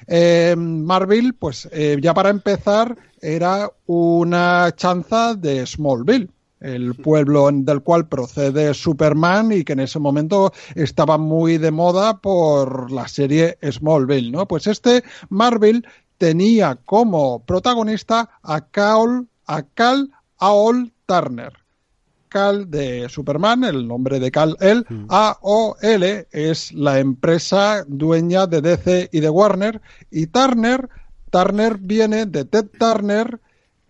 [0.06, 6.28] Eh, Marvel, pues eh, ya para empezar, era una chanza de Smallville
[6.60, 12.18] el pueblo del cual procede Superman y que en ese momento estaba muy de moda
[12.18, 14.46] por la serie Smallville, ¿no?
[14.46, 15.86] Pues este Marvel
[16.18, 21.52] tenía como protagonista a Cal, a Cal Aol Turner.
[22.28, 25.06] Cal de Superman, el nombre de Cal El, mm.
[25.08, 30.88] AOL es la empresa dueña de DC y de Warner y Turner
[31.30, 33.40] Turner viene de Ted Turner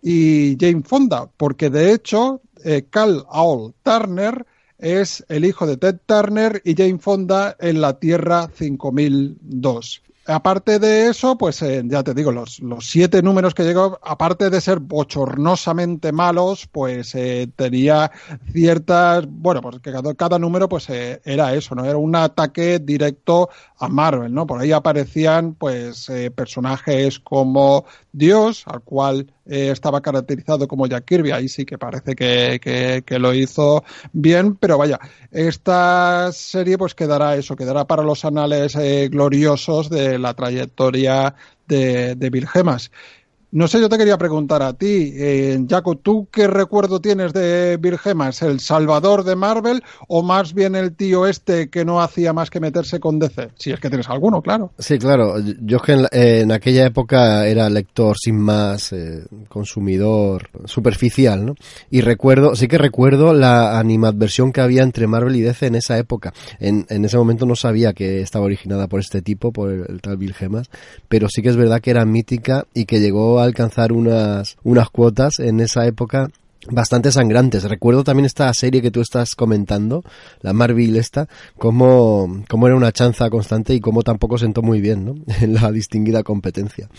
[0.01, 4.45] y Jane Fonda, porque de hecho eh, Cal Aul Turner
[4.77, 10.03] es el hijo de Ted Turner y Jane Fonda en la Tierra 5002.
[10.29, 14.49] Aparte de eso, pues eh, ya te digo, los, los, siete números que llegó, aparte
[14.49, 18.11] de ser bochornosamente malos, pues eh, tenía
[18.51, 21.85] ciertas, bueno, pues que cada, cada número pues eh, era eso, ¿no?
[21.85, 24.45] Era un ataque directo a Marvel, ¿no?
[24.45, 31.31] Por ahí aparecían pues personajes como Dios, al cual eh, estaba caracterizado como Jack Kirby,
[31.31, 32.59] ahí sí que parece que,
[33.05, 33.83] que, lo hizo
[34.13, 34.99] bien, pero vaya,
[35.31, 41.35] esta serie pues quedará eso, quedará para los anales eh, gloriosos de la trayectoria
[41.67, 42.91] de, de Bill Gemas.
[43.57, 47.77] No sé, yo te quería preguntar a ti, eh, Jaco, ¿tú qué recuerdo tienes de
[47.77, 48.43] Bill Gemas?
[48.43, 52.59] ¿El salvador de Marvel o más bien el tío este que no hacía más que
[52.59, 53.49] meterse con DC?
[53.55, 54.73] Si es que tienes alguno, claro.
[54.77, 55.39] Sí, claro.
[55.39, 61.55] Yo que en, en aquella época era lector sin más, eh, consumidor superficial, ¿no?
[61.89, 65.97] Y recuerdo, sí que recuerdo la animadversión que había entre Marvel y DC en esa
[65.97, 66.31] época.
[66.59, 69.99] En, en ese momento no sabía que estaba originada por este tipo, por el, el
[69.99, 70.69] tal Bill Gemas,
[71.07, 74.89] pero sí que es verdad que era mítica y que llegó a alcanzar unas, unas
[74.89, 76.29] cuotas en esa época
[76.69, 77.63] bastante sangrantes.
[77.63, 80.03] Recuerdo también esta serie que tú estás comentando,
[80.41, 85.05] la Marvel esta, cómo, cómo era una chanza constante y cómo tampoco sentó muy bien,
[85.05, 85.15] ¿no?
[85.41, 86.89] En la distinguida competencia.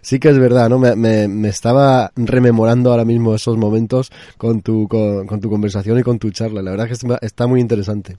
[0.00, 0.78] Sí que es verdad, ¿no?
[0.78, 6.02] Me, me, estaba rememorando ahora mismo esos momentos con tu, con, con, tu conversación y
[6.02, 6.62] con tu charla.
[6.62, 8.16] La verdad que está muy interesante.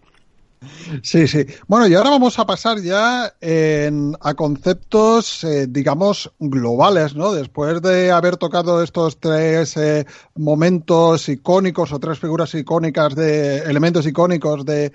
[1.03, 1.45] Sí, sí.
[1.67, 7.31] Bueno, y ahora vamos a pasar ya en, a conceptos, eh, digamos, globales, ¿no?
[7.31, 14.05] Después de haber tocado estos tres eh, momentos icónicos o tres figuras icónicas de elementos
[14.05, 14.91] icónicos de,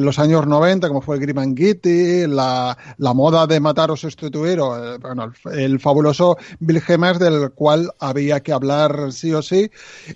[0.00, 2.76] los años 90, como fue Grim Gitty, la,
[3.14, 7.90] moda de matar o sustituir, o, eh, bueno, el, el, fabuloso Bill Gemas, del cual
[7.98, 9.70] había que hablar sí o sí.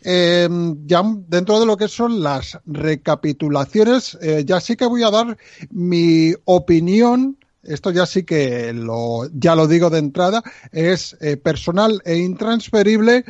[0.05, 0.48] Eh,
[0.85, 5.38] ya dentro de lo que son las recapitulaciones, eh, ya sí que voy a dar
[5.71, 12.03] mi opinión esto ya sí que lo, ya lo digo de entrada, es eh, personal
[12.05, 13.25] e intransferible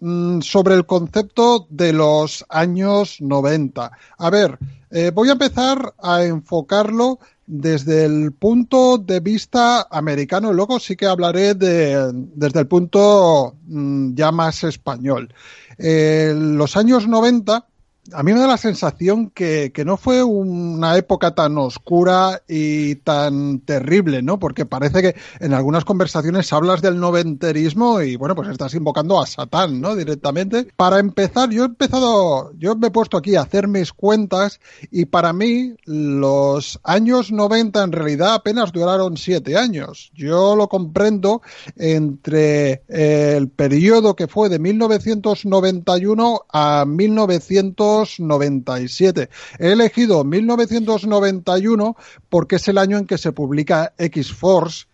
[0.00, 3.92] mmm, sobre el concepto de los años 90.
[4.18, 4.58] A ver,
[4.90, 11.06] eh, voy a empezar a enfocarlo desde el punto de vista americano, luego sí que
[11.06, 15.32] hablaré de, desde el punto mmm, ya más español.
[15.78, 17.64] Eh, los años 90
[18.12, 22.96] a mí me da la sensación que, que, no fue una época tan oscura y
[22.96, 24.38] tan terrible, ¿no?
[24.38, 29.26] Porque parece que en algunas conversaciones hablas del noventerismo y, bueno, pues estás invocando a
[29.26, 29.96] Satán, ¿no?
[29.96, 30.68] Directamente.
[30.76, 35.06] Para empezar, yo he empezado, yo me he puesto aquí a hacer mis cuentas y
[35.06, 40.10] para mí los años 90 en realidad apenas duraron siete años.
[40.14, 41.42] Yo lo comprendo
[41.76, 49.28] entre el periodo que fue de 1991 a 1900 1997.
[49.58, 51.96] He elegido 1991
[52.28, 54.86] porque es el año en que se publica X-Force,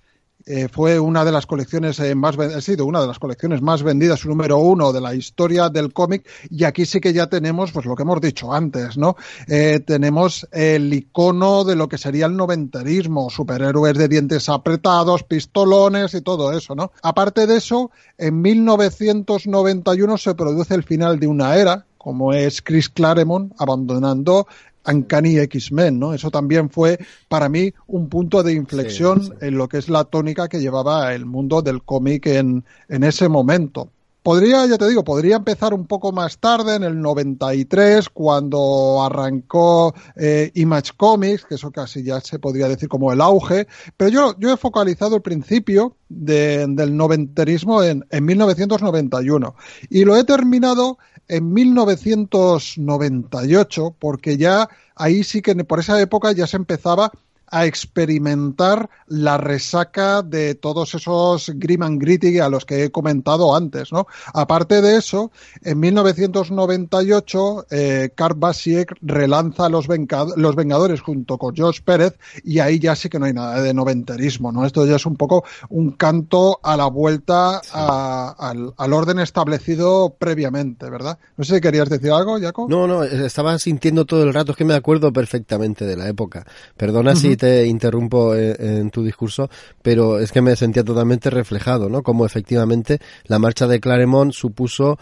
[0.46, 3.82] eh, fue una de las colecciones eh, más ha sido una de las colecciones más
[3.82, 7.86] vendidas, número uno de la historia del cómic, y aquí sí que ya tenemos, pues
[7.86, 9.16] lo que hemos dicho antes, ¿no?
[9.46, 16.14] Eh, tenemos el icono de lo que sería el noventerismo, superhéroes de dientes apretados, pistolones
[16.14, 16.92] y todo eso, ¿no?
[17.02, 22.88] Aparte de eso, en 1991 se produce el final de una era, como es Chris
[22.88, 24.46] Claremont abandonando
[24.86, 26.14] Uncanny X-Men, ¿no?
[26.14, 29.46] Eso también fue para mí un punto de inflexión sí, sí.
[29.46, 33.28] en lo que es la tónica que llevaba el mundo del cómic en, en ese
[33.28, 33.90] momento.
[34.22, 39.96] Podría, ya te digo, podría empezar un poco más tarde, en el 93, cuando arrancó
[40.14, 44.34] eh, Image Comics, que eso casi ya se podría decir como el auge, pero yo,
[44.38, 49.56] yo he focalizado el principio de, del noventerismo en, en 1991
[49.90, 56.46] y lo he terminado en 1998, porque ya ahí sí que por esa época ya
[56.46, 57.10] se empezaba
[57.52, 63.54] a experimentar la resaca de todos esos grim and gritty a los que he comentado
[63.54, 64.06] antes, ¿no?
[64.32, 71.54] Aparte de eso, en 1998, eh, Kurt Basiek relanza los, Vengad los, Vengadores junto con
[71.54, 74.64] Josh Pérez y ahí ya sí que no hay nada de noventerismo, ¿no?
[74.64, 77.70] Esto ya es un poco un canto a la vuelta sí.
[77.74, 81.18] a, al, al, orden establecido previamente, ¿verdad?
[81.36, 82.66] No sé si querías decir algo, Jaco.
[82.66, 86.46] No, no, estaba sintiendo todo el rato, es que me acuerdo perfectamente de la época.
[86.78, 87.20] Perdona uh -huh.
[87.20, 89.50] si te interrumpo en, en, tu discurso,
[89.82, 92.04] pero es que me sentía totalmente reflejado, ¿no?
[92.04, 94.96] Como efectivamente la marcha de Claremont supuso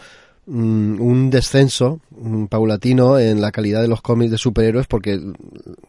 [0.53, 5.19] un descenso mm, paulatino en la calidad de los cómics de superhéroes porque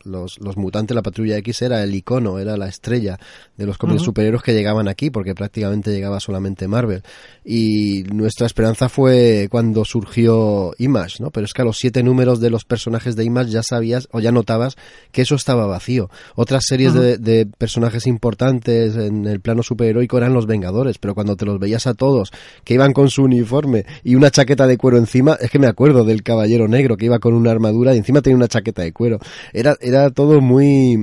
[0.05, 3.19] los, los mutantes, la patrulla X era el icono, era la estrella
[3.57, 7.03] de los cómics de superhéroes que llegaban aquí porque prácticamente llegaba solamente Marvel.
[7.45, 11.31] Y nuestra esperanza fue cuando surgió Image, ¿no?
[11.31, 14.21] Pero es que a los siete números de los personajes de Image ya sabías o
[14.21, 14.77] ya notabas
[15.11, 16.09] que eso estaba vacío.
[16.37, 21.37] Otras series de, de personajes importantes en el plano superheroico eran los Vengadores, pero cuando
[21.37, 22.31] te los veías a todos
[22.65, 26.05] que iban con su uniforme y una chaqueta de cuero encima, es que me acuerdo
[26.05, 29.19] del caballero negro que iba con una armadura y encima tenía una chaqueta de cuero.
[29.53, 30.97] Era, era todo muy,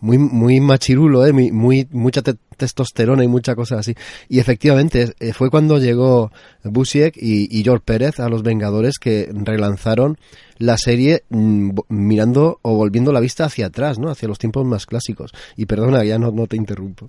[0.00, 1.32] muy, muy machirulo, ¿eh?
[1.32, 3.94] muy, mucha testosterona y mucha cosa así.
[4.28, 6.32] Y efectivamente eh, fue cuando llegó
[6.64, 10.18] Busiek y, George Pérez a los Vengadores que relanzaron
[10.58, 14.10] la serie mm, mirando o volviendo la vista hacia atrás, ¿no?
[14.10, 15.32] Hacia los tiempos más clásicos.
[15.56, 17.06] Y perdona, ya no, no te interrumpo.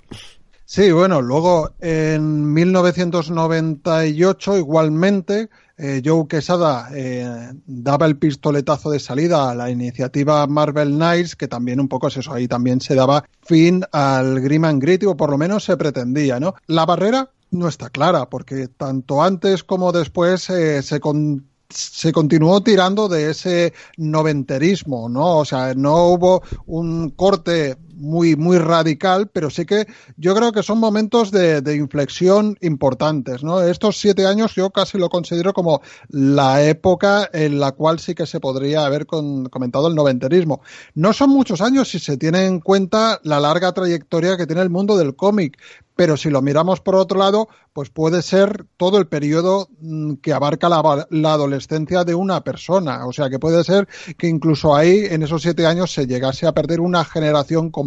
[0.70, 9.50] Sí, bueno, luego en 1998 igualmente eh, Joe Quesada eh, daba el pistoletazo de salida
[9.50, 13.24] a la iniciativa Marvel Knights, que también un poco es eso, ahí también se daba
[13.44, 16.56] fin al Grim and Gritty, o por lo menos se pretendía, ¿no?
[16.66, 22.62] La barrera no está clara, porque tanto antes como después eh, se, con se continuó
[22.62, 25.38] tirando de ese noventerismo, ¿no?
[25.38, 30.64] O sea, no hubo un corte muy, muy radical, pero sí que yo creo que
[30.64, 33.62] son momentos de, inflexión importantes, ¿no?
[33.62, 38.26] Estos siete años yo casi lo considero como la época en la cual sí que
[38.26, 40.62] se podría haber con, comentado el noventerismo.
[40.96, 44.70] No son muchos años si se tiene en cuenta la larga trayectoria que tiene el
[44.70, 45.58] mundo del cómic,
[45.98, 50.32] pero si lo miramos por otro lado, pues puede ser todo el periodo mm, que
[50.32, 53.06] abarca la, la, adolescencia de una persona.
[53.08, 53.88] O sea, que puede ser
[54.18, 57.87] que incluso ahí, en esos siete años, se llegase a perder una generación completa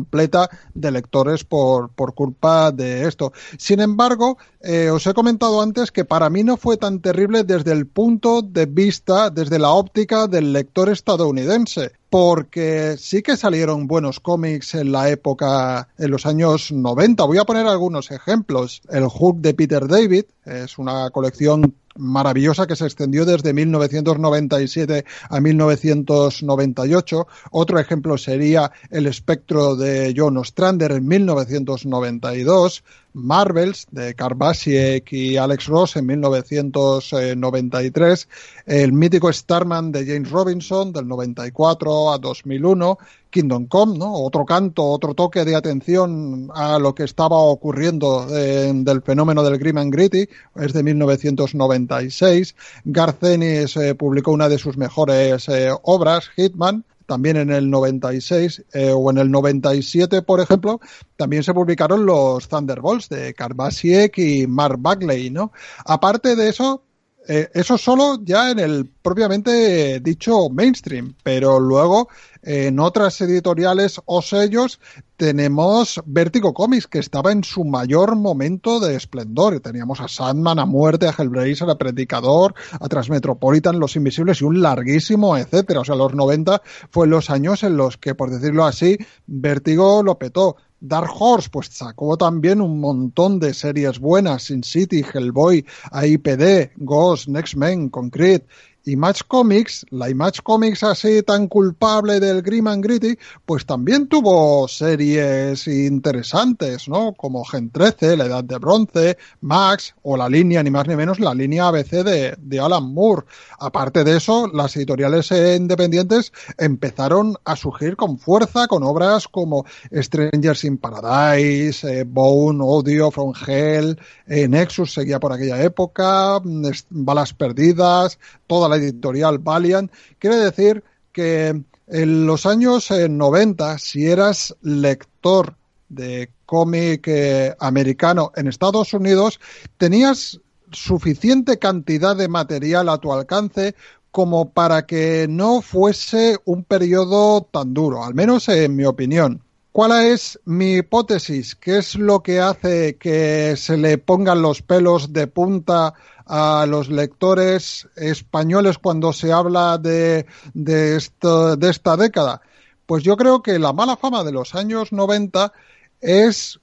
[0.74, 3.32] de lectores por, por culpa de esto.
[3.58, 7.72] Sin embargo, eh, os he comentado antes que para mí no fue tan terrible desde
[7.72, 14.20] el punto de vista, desde la óptica del lector estadounidense, porque sí que salieron buenos
[14.20, 17.24] cómics en la época, en los años 90.
[17.24, 18.82] Voy a poner algunos ejemplos.
[18.90, 25.40] El Hook de Peter David es una colección maravillosa que se extendió desde 1997 a
[25.40, 27.26] 1998.
[27.50, 32.84] Otro ejemplo sería El espectro de John Ostrander en 1992.
[33.12, 38.28] Marvels de Karbasiek y Alex Ross en 1993,
[38.66, 42.98] el mítico Starman de James Robinson del 94 a 2001,
[43.30, 44.12] Kingdom Come, ¿no?
[44.12, 49.78] otro canto, otro toque de atención a lo que estaba ocurriendo del fenómeno del Grim
[49.78, 52.54] and Gritty, es de 1996.
[52.84, 58.92] Garcenis eh, publicó una de sus mejores eh, obras, Hitman, también en el 96 eh,
[58.94, 60.80] o en el 97, por ejemplo,
[61.16, 65.50] también se publicaron los Thunderbolts de Karbasiek y Mark Bagley, ¿no?
[65.84, 66.84] Aparte de eso,
[67.26, 72.08] eh, eso solo ya en el propiamente dicho mainstream, pero luego
[72.44, 74.78] en otras editoriales o sellos
[75.20, 79.60] tenemos Vértigo Comics, que estaba en su mayor momento de esplendor.
[79.60, 84.62] Teníamos a Sandman, a Muerte, a Hellblazer, a Predicador, a Transmetropolitan, Los Invisibles y un
[84.62, 85.80] larguísimo etcétera.
[85.80, 88.96] O sea, los 90 fue los años en los que, por decirlo así,
[89.26, 90.56] Vértigo lo petó.
[90.80, 97.28] Dark Horse, pues sacó también un montón de series buenas, Sin City, Hellboy, AIPD, Ghost,
[97.28, 98.46] Next Men, Concrete,
[98.84, 104.66] Image Comics, la Image Comics así tan culpable del Grim and Gritty, pues también tuvo
[104.68, 107.12] series interesantes, ¿no?
[107.14, 111.20] Como Gen 13, La Edad de Bronce, Max o la línea, ni más ni menos,
[111.20, 113.26] la línea ABC de, de Alan Moore.
[113.58, 120.64] Aparte de eso, las editoriales independientes empezaron a surgir con fuerza con obras como Strangers
[120.64, 127.34] in Paradise, eh, Bone, Audio From Hell, eh, Nexus seguía por aquella época, mm, Balas
[127.34, 129.90] Perdidas, toda la editorial Valiant.
[130.18, 135.56] Quiere decir que en los años 90, eh, si eras lector
[135.88, 139.40] de cómic eh, americano en Estados Unidos,
[139.76, 140.40] tenías
[140.72, 143.74] suficiente cantidad de material a tu alcance
[144.10, 149.42] como para que no fuese un periodo tan duro, al menos en mi opinión.
[149.72, 151.54] ¿Cuál es mi hipótesis?
[151.54, 155.94] ¿Qué es lo que hace que se le pongan los pelos de punta
[156.32, 162.40] a los lectores españoles cuando se habla de, de, esto, de esta década?
[162.86, 165.52] Pues yo creo que la mala fama de los años 90
[166.00, 166.60] es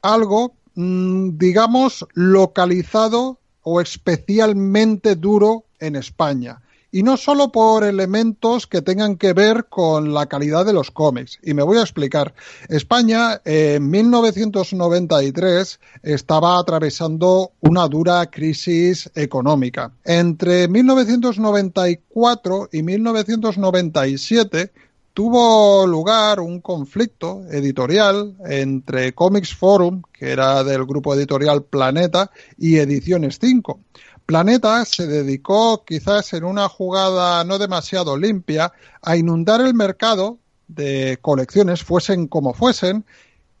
[0.00, 6.62] algo, mm, digamos, localizado o especialmente duro en España.
[6.92, 11.38] Y no solo por elementos que tengan que ver con la calidad de los cómics.
[11.42, 12.34] Y me voy a explicar.
[12.68, 19.92] España en 1993 estaba atravesando una dura crisis económica.
[20.04, 24.72] Entre 1994 y 1997
[25.12, 32.76] tuvo lugar un conflicto editorial entre Comics Forum, que era del grupo editorial Planeta, y
[32.76, 33.80] Ediciones 5.
[34.30, 38.72] Planeta se dedicó, quizás en una jugada no demasiado limpia,
[39.02, 43.04] a inundar el mercado de colecciones, fuesen como fuesen,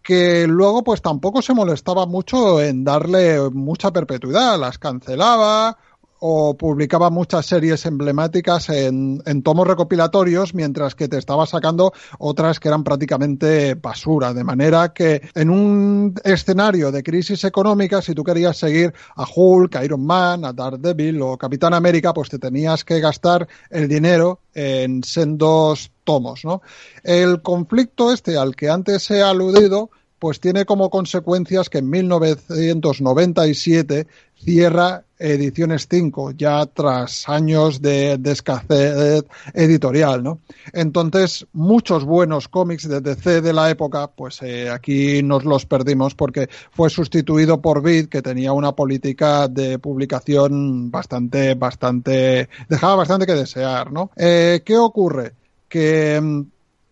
[0.00, 5.76] que luego pues tampoco se molestaba mucho en darle mucha perpetuidad, las cancelaba
[6.20, 12.68] o publicaba muchas series emblemáticas en, tomos recopilatorios, mientras que te estaba sacando otras que
[12.68, 14.32] eran prácticamente basura.
[14.34, 19.76] De manera que en un escenario de crisis económica, si tú querías seguir a Hulk,
[19.76, 24.40] a Iron Man, a Daredevil o Capitán América, pues te tenías que gastar el dinero
[24.52, 26.60] en sendos tomos, ¿no?
[27.02, 34.06] El conflicto este al que antes he aludido, pues tiene como consecuencias que en 1997
[34.44, 40.40] cierra Ediciones 5, ya tras años de, escasez editorial, ¿no?
[40.72, 46.14] Entonces, muchos buenos cómics de DC de la época, pues eh, aquí nos los perdimos
[46.14, 53.26] porque fue sustituido por Vid, que tenía una política de publicación bastante, bastante, dejaba bastante
[53.26, 54.10] que desear, ¿no?
[54.16, 55.34] Eh, ¿Qué ocurre?
[55.68, 56.42] Que mm,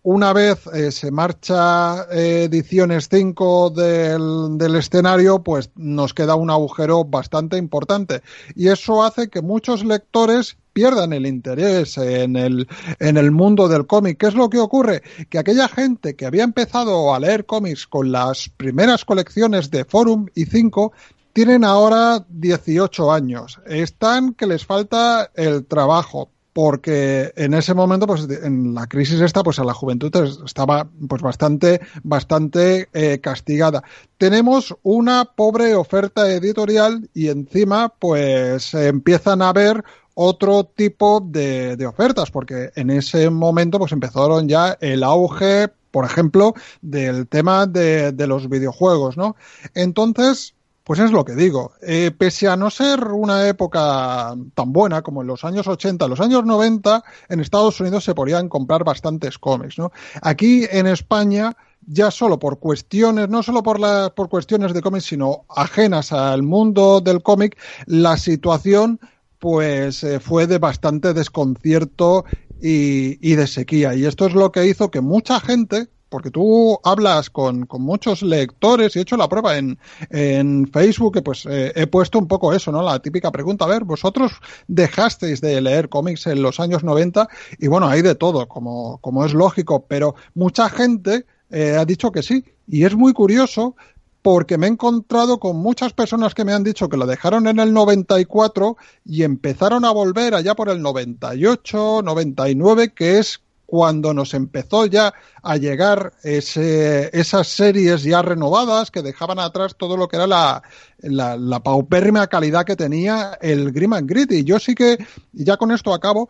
[0.03, 6.49] una vez eh, se marcha eh, Ediciones 5 del, del, escenario, pues nos queda un
[6.49, 8.21] agujero bastante importante.
[8.55, 12.67] Y eso hace que muchos lectores pierdan el interés en el,
[12.99, 14.17] en el mundo del cómic.
[14.17, 15.03] ¿Qué es lo que ocurre?
[15.29, 20.27] Que aquella gente que había empezado a leer cómics con las primeras colecciones de Forum
[20.35, 20.93] y 5
[21.33, 23.59] tienen ahora 18 años.
[23.65, 26.29] Están que les falta el trabajo
[26.61, 30.13] porque en ese momento, pues en la crisis esta, pues a la juventud
[30.45, 33.81] estaba pues bastante, bastante eh, castigada.
[34.17, 39.85] Tenemos una pobre oferta editorial y encima, pues empiezan a haber
[40.15, 46.03] otro tipo de, de ofertas, porque en ese momento, pues empezaron ya el auge, por
[46.03, 49.37] ejemplo, del tema de, de los videojuegos, ¿no?
[49.75, 50.55] Entonces,
[50.89, 51.73] pues es lo que digo.
[51.83, 56.19] Eh, pese a no ser una época tan buena como en los años 80, los
[56.19, 59.91] años 90, en Estados Unidos se podían comprar bastantes cómics, ¿no?
[60.23, 63.79] Aquí en España ya solo por cuestiones, no solo por,
[64.15, 68.99] por cuestiones de cómics, sino ajenas al mundo del cómic, la situación
[69.37, 72.25] pues eh, fue de bastante desconcierto
[72.59, 73.93] y, y, de sequía.
[73.93, 78.21] Y esto es lo que hizo que mucha gente, porque tú hablas con, con, muchos
[78.21, 79.77] lectores y he hecho la prueba en,
[80.09, 82.81] en Facebook, que pues eh, he puesto un poco eso, ¿no?
[82.81, 84.33] La típica pregunta, a ver, vosotros
[84.67, 87.27] dejasteis de leer cómics en los años 90
[87.59, 92.11] y bueno, hay de todo, como, como es lógico, pero mucha gente eh, ha dicho
[92.11, 92.43] que sí.
[92.67, 93.75] Y es muy curioso
[94.21, 97.59] porque me he encontrado con muchas personas que me han dicho que lo dejaron en
[97.59, 104.33] el 94 y empezaron a volver allá por el 98, 99, que es cuando nos
[104.33, 105.13] empezó ya
[105.43, 110.63] a llegar ese, esas series ya renovadas que dejaban atrás todo lo que era la,
[111.01, 114.43] la, paupérrima calidad que tenía el Grim and Gritty.
[114.43, 114.97] Yo sí que,
[115.33, 116.29] ya con esto acabo,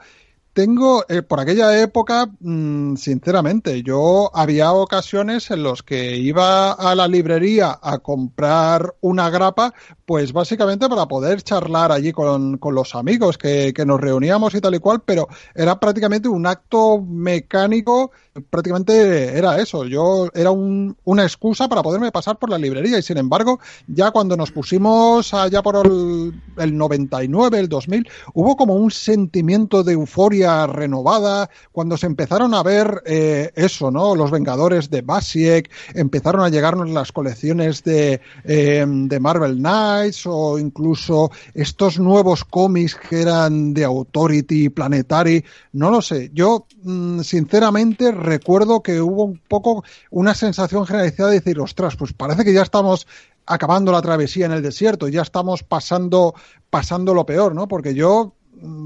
[0.60, 6.96] tengo, eh, por aquella época, mmm, sinceramente, yo había ocasiones en los que iba a
[6.96, 9.74] la librería a comprar una grapa,
[10.06, 14.60] pues básicamente para poder charlar allí con, con los amigos que, que, nos reuníamos y
[14.60, 18.12] tal y cual, pero era prácticamente un acto mecánico,
[18.50, 23.02] prácticamente era eso, yo era un, una excusa para poderme pasar por la librería y
[23.02, 28.76] sin embargo, ya cuando nos pusimos allá por el, el 99, el 2000, hubo como
[28.76, 34.16] un sentimiento de euforia renovada, cuando se empezaron a ver eh, eso, ¿no?
[34.16, 40.60] Los Vengadores de Basiek, empezaron a llegarnos las colecciones de, eh, de Marvel Knights o
[40.60, 45.44] incluso estos nuevos cómics que eran de Authority, Planetary,
[45.74, 46.32] no lo sé.
[46.34, 52.14] Yo, mm, sinceramente, recuerdo que hubo un poco una sensación generalizada de decir, ostras, pues
[52.14, 53.08] parece que ya estamos
[53.46, 56.36] acabando la travesía en el desierto, ya estamos pasando,
[56.70, 57.68] pasando lo peor, ¿no?
[57.68, 58.36] Porque yo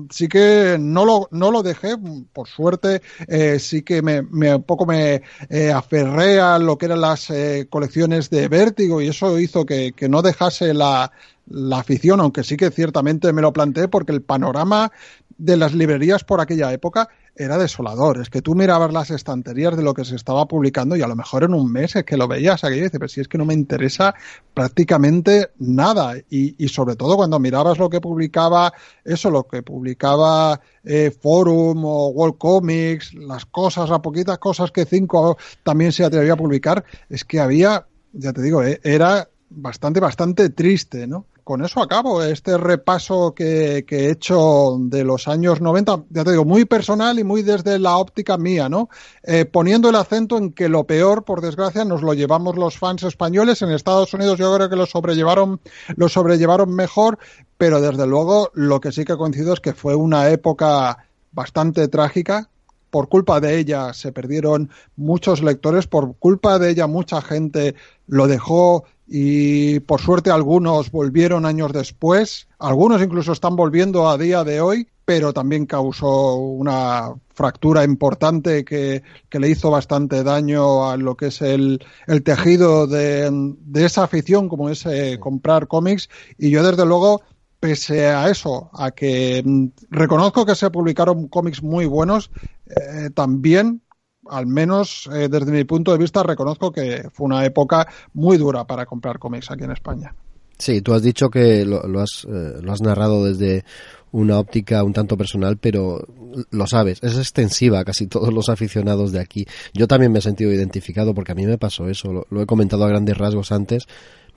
[0.10, 1.96] sí que no lo, no lo dejé,
[2.32, 6.86] por suerte, eh, sí que me, me, un poco me eh, aferré a lo que
[6.88, 11.12] eran las eh, colecciones de vértigo y eso hizo que, que no dejase la,
[11.48, 14.92] la afición, aunque sí que ciertamente me lo planteé porque el panorama
[15.38, 18.22] de las librerías por aquella época era desolador.
[18.22, 21.16] Es que tú mirabas las estanterías de lo que se estaba publicando y a lo
[21.16, 23.38] mejor en un mes es que lo veías aquí y dices, pero si es que
[23.38, 24.14] no me interesa
[24.54, 26.16] prácticamente nada.
[26.30, 28.74] Y, sobre todo cuando mirabas lo que publicaba,
[29.04, 34.86] eso, lo que publicaba eh, Forum o World Comics, las cosas, las poquitas cosas que
[34.86, 40.00] Cinco también se atrevía a publicar, es que había, ya te digo, eh, era bastante,
[40.00, 41.26] bastante triste, ¿no?
[41.44, 46.46] Con eso acabo este repaso que, he hecho de los años 90, ya te digo,
[46.46, 48.90] muy personal y muy desde la óptica mía, ¿no?
[49.24, 53.04] Eh, poniendo el acento en que lo peor, por desgracia, nos lo llevamos los fans
[53.04, 53.62] españoles.
[53.62, 55.60] En Estados Unidos yo creo que lo sobrellevaron,
[55.96, 57.20] lo sobrellevaron mejor,
[57.58, 62.50] pero desde luego lo que sí que coincido es que fue una época bastante trágica,
[62.94, 67.74] por culpa de ella se perdieron muchos lectores, por culpa de ella mucha gente
[68.06, 74.44] lo dejó y por suerte algunos volvieron años después, algunos incluso están volviendo a día
[74.44, 81.18] de hoy, pero también causó una fractura importante que, le hizo bastante daño a lo
[81.18, 86.10] que es el, el tejido de, de, esa afición como es eh, comprar cómics.
[86.38, 87.24] Y yo desde luego
[87.64, 92.30] pese a eso, a que mm, reconozco que se publicaron cómics muy buenos,
[92.66, 93.82] eh, también
[94.28, 98.68] al menos eh, desde mi punto de vista, reconozco que fue una época muy dura
[98.68, 100.14] para comprar cómics aquí en España.
[100.58, 103.64] Sí, tú has dicho que lo, has, eh, lo has narrado desde
[104.12, 106.06] una óptica un tanto personal, pero
[106.52, 109.46] lo sabes, es extensiva a casi todos los aficionados de aquí.
[109.74, 112.84] Yo también me he sentido identificado porque a mí me pasó eso, lo, he comentado
[112.84, 113.86] a grandes rasgos antes,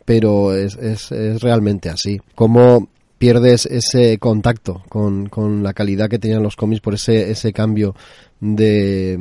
[0.04, 2.20] pero es, es, es realmente así.
[2.36, 2.88] Como
[3.18, 7.94] pierdes ese contacto con, con, la calidad que tenían los cómics por ese, ese cambio
[8.40, 9.18] de,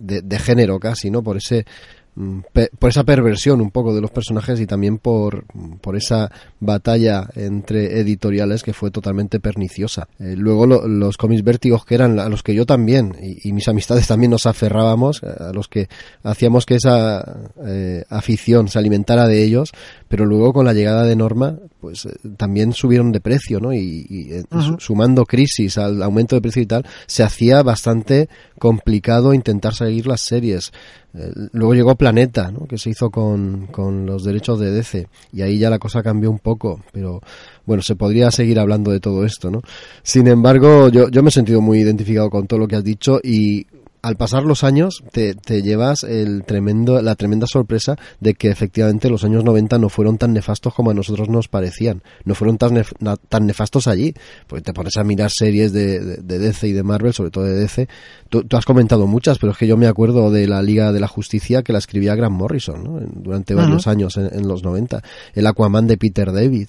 [0.00, 1.22] de, género casi, ¿no?
[1.22, 1.64] Por ese
[2.16, 2.40] Mm,
[2.78, 5.44] por esa perversión un poco de los personajes y también por,
[5.80, 10.08] por esa batalla entre editoriales que fue totalmente perniciosa.
[10.18, 14.08] Eh, luego los cómics vértigos que eran a los que yo también y, mis amistades
[14.08, 15.88] también nos aferrábamos, eh, a los que
[16.22, 17.24] hacíamos que esa
[17.64, 19.72] eh, afición se alimentara de ellos,
[20.08, 22.06] pero luego con la llegada de Norma, pues
[22.36, 23.72] también subieron de precio, ¿no?
[23.72, 24.44] Y,
[24.78, 28.28] sumando crisis al aumento de precio y tal, se hacía bastante
[28.58, 30.72] complicado intentar seguir las series.
[31.14, 32.66] Eh, luego llegó Planeta, ¿no?
[32.66, 36.30] que se hizo con, con los derechos de DC, y ahí ya la cosa cambió
[36.30, 37.20] un poco, pero
[37.66, 39.62] bueno, se podría seguir hablando de todo esto, ¿no?
[40.02, 43.18] Sin embargo, yo, yo me he sentido muy identificado con todo lo que has dicho
[43.22, 43.66] y
[44.02, 49.10] al pasar los años te, te, llevas el tremendo, la tremenda sorpresa de que efectivamente
[49.10, 52.02] los años 90 no fueron tan nefastos como a nosotros nos parecían.
[52.24, 52.82] No fueron tan,
[53.28, 54.14] tan nefastos allí.
[54.46, 57.54] Porque te pones a mirar series de, de, DC y de Marvel, sobre todo de
[57.54, 57.88] DC.
[58.28, 61.08] Tú, has comentado muchas, pero es que yo me acuerdo de la Liga de la
[61.08, 63.00] Justicia que la escribía Grant Morrison ¿no?
[63.00, 65.02] durante varios años en, en, los 90.
[65.34, 66.68] El Aquaman de Peter David.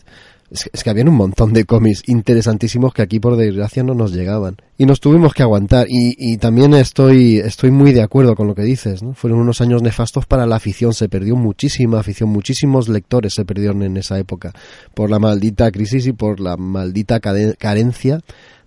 [0.51, 4.57] Es, que habían un montón de cómics interesantísimos que aquí por desgracia no nos llegaban.
[4.77, 5.87] Y nos tuvimos que aguantar.
[5.89, 9.01] Y, y también estoy, estoy muy de acuerdo con lo que dices.
[9.01, 9.13] ¿no?
[9.13, 10.93] Fueron unos años nefastos para la afición.
[10.93, 12.29] Se perdió muchísima afición.
[12.29, 14.51] Muchísimos lectores se perdieron en esa época.
[14.93, 18.19] Por la maldita crisis y por la maldita carencia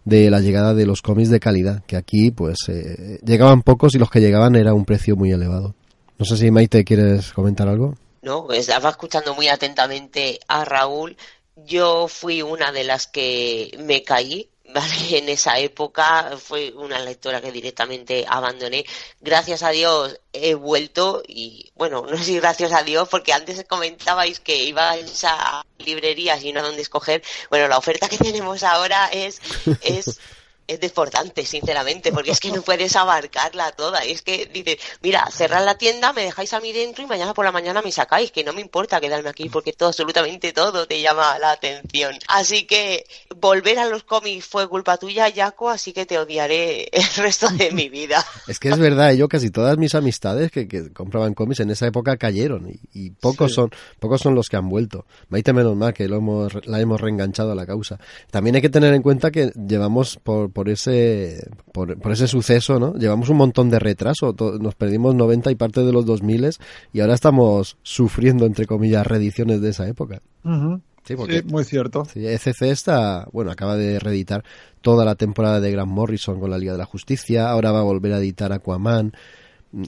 [0.06, 1.82] de la llegada de los cómics de calidad.
[1.86, 5.74] Que aquí pues eh, llegaban pocos y los que llegaban era un precio muy elevado.
[6.18, 7.94] No sé si Maite quieres comentar algo.
[8.22, 11.16] No, estaba escuchando muy atentamente a Raúl
[11.56, 15.18] yo fui una de las que me caí ¿vale?
[15.18, 18.84] En esa época fue una lectora que directamente abandoné.
[19.20, 23.64] Gracias a Dios he vuelto y, bueno, no sé si gracias a Dios, porque antes
[23.68, 27.22] comentabais que ibais a librerías y no a dónde escoger.
[27.50, 29.40] Bueno, la oferta que tenemos ahora es,
[29.82, 30.18] es
[30.66, 34.04] es desbordante, sinceramente, porque es que no puedes abarcarla toda.
[34.04, 37.34] Y es que dices, mira, cerrar la tienda, me dejáis a mí dentro y mañana
[37.34, 40.86] por la mañana me sacáis, que no me importa quedarme aquí porque todo, absolutamente todo
[40.86, 42.16] te llama la atención.
[42.28, 43.06] Así que
[43.36, 47.70] volver a los cómics fue culpa tuya, Jaco, así que te odiaré el resto de
[47.72, 48.24] mi vida.
[48.46, 52.16] Es que es verdad, yo casi todas mis amistades que, compraban cómics en esa época
[52.16, 55.06] cayeron y, pocos son pocos son los que han vuelto.
[55.28, 57.98] Maite menos mal que lo hemos, la hemos reenganchado a la causa.
[58.30, 62.94] También hay que tener en cuenta que llevamos por por ese por, ese suceso, ¿no?
[62.94, 66.50] Llevamos un montón de retraso, nos perdimos 90 y parte de los 2000
[66.92, 70.22] y ahora estamos sufriendo entre comillas reediciones de esa época.
[71.04, 72.06] Sí, muy cierto.
[72.06, 74.42] Sí, ECC está, bueno, acaba de reeditar
[74.80, 77.82] toda la temporada de Grant Morrison con la Liga de la Justicia, ahora va a
[77.82, 79.12] volver a editar Aquaman,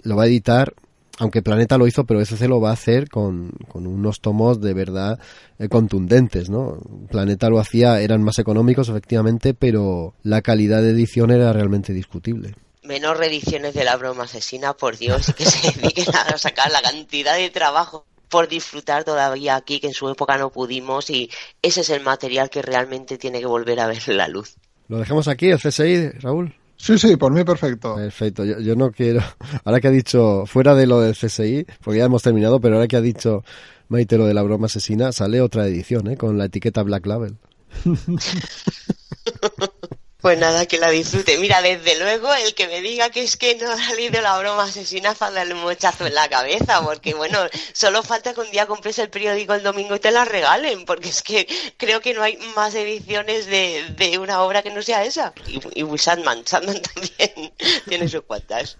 [0.02, 0.74] lo va a editar
[1.18, 5.18] aunque Planeta lo hizo, pero SC lo va a hacer con, unos tomos de verdad
[5.58, 6.78] eh, contundentes, ¿no?
[7.10, 12.54] Planeta lo hacía, eran más económicos, efectivamente, pero la calidad de edición era realmente discutible.
[12.82, 16.82] Menos reediciones de la broma asesina, por Dios, y que se dediquen a sacar la
[16.82, 21.30] cantidad de trabajo por disfrutar todavía aquí, que en su época no pudimos, y
[21.62, 24.56] ese es el material que realmente tiene que volver a ver la luz.
[24.88, 26.54] ¿Lo dejamos aquí, el CSI, Raúl?
[26.76, 27.94] Sí, sí, por mí perfecto.
[27.96, 29.20] Perfecto, yo, yo, no quiero,
[29.64, 32.86] ahora que ha dicho, fuera de lo del CSI, porque ya hemos terminado, pero ahora
[32.88, 33.44] que ha dicho
[33.88, 36.16] Maite lo de la broma asesina, sale otra edición, ¿eh?
[36.16, 37.36] con la etiqueta Black Label.
[40.26, 41.38] Pues nada, que la disfrute.
[41.38, 44.64] Mira, desde luego, el que me diga que es que no ha salido la broma
[44.64, 47.38] asesina para darle un mochazo en la cabeza, porque bueno,
[47.72, 51.10] solo falta que un día compres el periódico el domingo y te la regalen, porque
[51.10, 51.46] es que
[51.76, 55.32] creo que no hay más ediciones de, de una obra que no sea esa.
[55.46, 57.52] Y, y Sandman, Sandman también
[57.86, 58.76] tiene sus cuantas.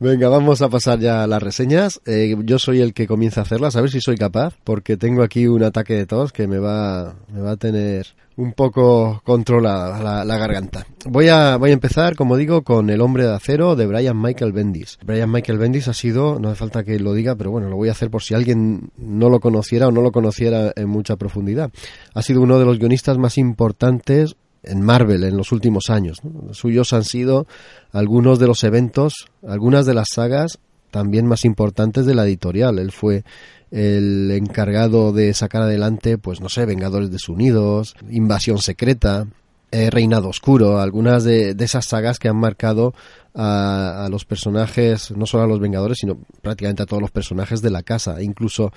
[0.00, 2.00] Venga, vamos a pasar ya las reseñas.
[2.06, 5.24] Eh, yo soy el que comienza a hacerlas, a ver si soy capaz, porque tengo
[5.24, 10.00] aquí un ataque de tos que me va, me va a tener un poco controlada
[10.00, 10.86] la, la, garganta.
[11.04, 14.52] Voy a, voy a empezar, como digo, con El hombre de acero de Brian Michael
[14.52, 15.00] Bendis.
[15.04, 17.88] Brian Michael Bendis ha sido, no hace falta que lo diga, pero bueno, lo voy
[17.88, 21.72] a hacer por si alguien no lo conociera o no lo conociera en mucha profundidad.
[22.14, 26.18] Ha sido uno de los guionistas más importantes en Marvel en los últimos años.
[26.52, 27.46] Suyos han sido
[27.92, 30.58] algunos de los eventos, algunas de las sagas
[30.90, 32.78] también más importantes de la editorial.
[32.78, 33.24] Él fue
[33.70, 39.26] el encargado de sacar adelante, pues no sé, Vengadores desunidos, Invasión Secreta,
[39.70, 42.94] eh, Reinado Oscuro, algunas de, de, esas sagas que han marcado
[43.34, 47.60] a, a, los personajes, no solo a los Vengadores, sino prácticamente a todos los personajes
[47.60, 48.22] de la casa.
[48.22, 48.72] Incluso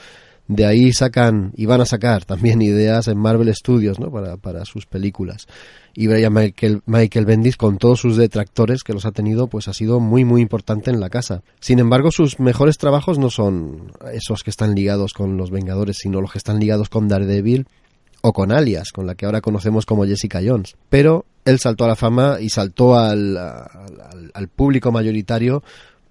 [0.47, 4.11] de ahí sacan y van a sacar también ideas en Marvel Studios ¿no?
[4.11, 5.47] para, para sus películas.
[5.93, 9.73] Y Brian Michael, Michael Bendis, con todos sus detractores que los ha tenido, pues ha
[9.73, 11.41] sido muy, muy importante en la casa.
[11.59, 16.21] Sin embargo, sus mejores trabajos no son esos que están ligados con los Vengadores, sino
[16.21, 17.67] los que están ligados con Daredevil
[18.21, 20.75] o con Alias, con la que ahora conocemos como Jessica Jones.
[20.89, 25.61] Pero él saltó a la fama y saltó al, al, al público mayoritario,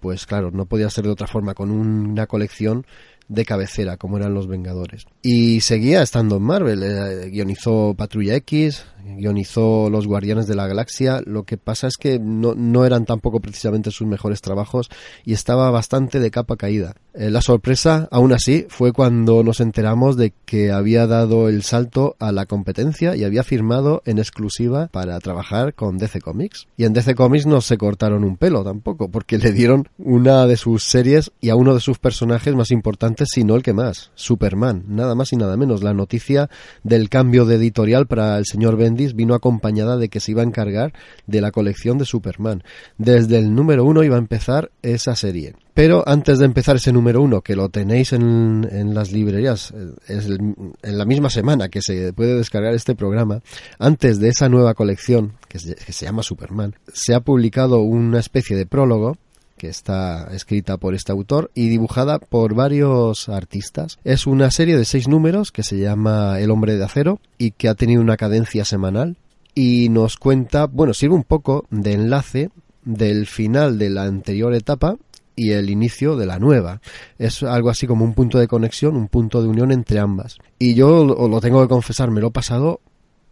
[0.01, 2.85] pues claro, no podía ser de otra forma, con una colección
[3.31, 5.07] de cabecera, como eran los Vengadores.
[5.23, 8.85] Y seguía estando en Marvel, eh, guionizó Patrulla X,
[9.17, 13.41] guionizó Los Guardianes de la Galaxia, lo que pasa es que no, no eran tampoco
[13.41, 14.89] precisamente sus mejores trabajos
[15.25, 16.95] y estaba bastante de capa caída.
[17.13, 22.17] Eh, la sorpresa, aún así, fue cuando nos enteramos de que había dado el salto
[22.21, 26.69] a la competencia y había firmado en exclusiva para trabajar con DC Comics.
[26.77, 30.57] Y en DC Comics no se cortaron un pelo tampoco, porque le dieron una de
[30.57, 34.85] sus series y a uno de sus personajes más importantes, sino el que más, Superman,
[34.87, 35.83] nada más y nada menos.
[35.83, 36.51] La noticia
[36.83, 40.47] del cambio de editorial para el señor Bendis vino acompañada de que se iba a
[40.47, 40.93] encargar
[41.27, 42.63] de la colección de Superman.
[42.99, 45.55] Desde el número uno iba a empezar esa serie.
[45.75, 49.73] Pero antes de empezar ese número uno, que lo tenéis en, en las librerías
[50.09, 50.39] es el,
[50.83, 53.41] en la misma semana que se puede descargar este programa,
[53.79, 58.67] antes de esa nueva colección, que se llama Superman, se ha publicado una especie de
[58.67, 59.17] prólogo
[59.61, 63.99] que está escrita por este autor y dibujada por varios artistas.
[64.05, 67.69] Es una serie de seis números que se llama El hombre de acero y que
[67.69, 69.19] ha tenido una cadencia semanal
[69.55, 72.49] y nos cuenta, bueno, sirve un poco de enlace
[72.87, 74.97] del final de la anterior etapa
[75.37, 76.81] y el inicio de la nueva.
[77.19, 80.39] Es algo así como un punto de conexión, un punto de unión entre ambas.
[80.59, 82.81] Y yo lo, tengo que confesar, me lo he pasado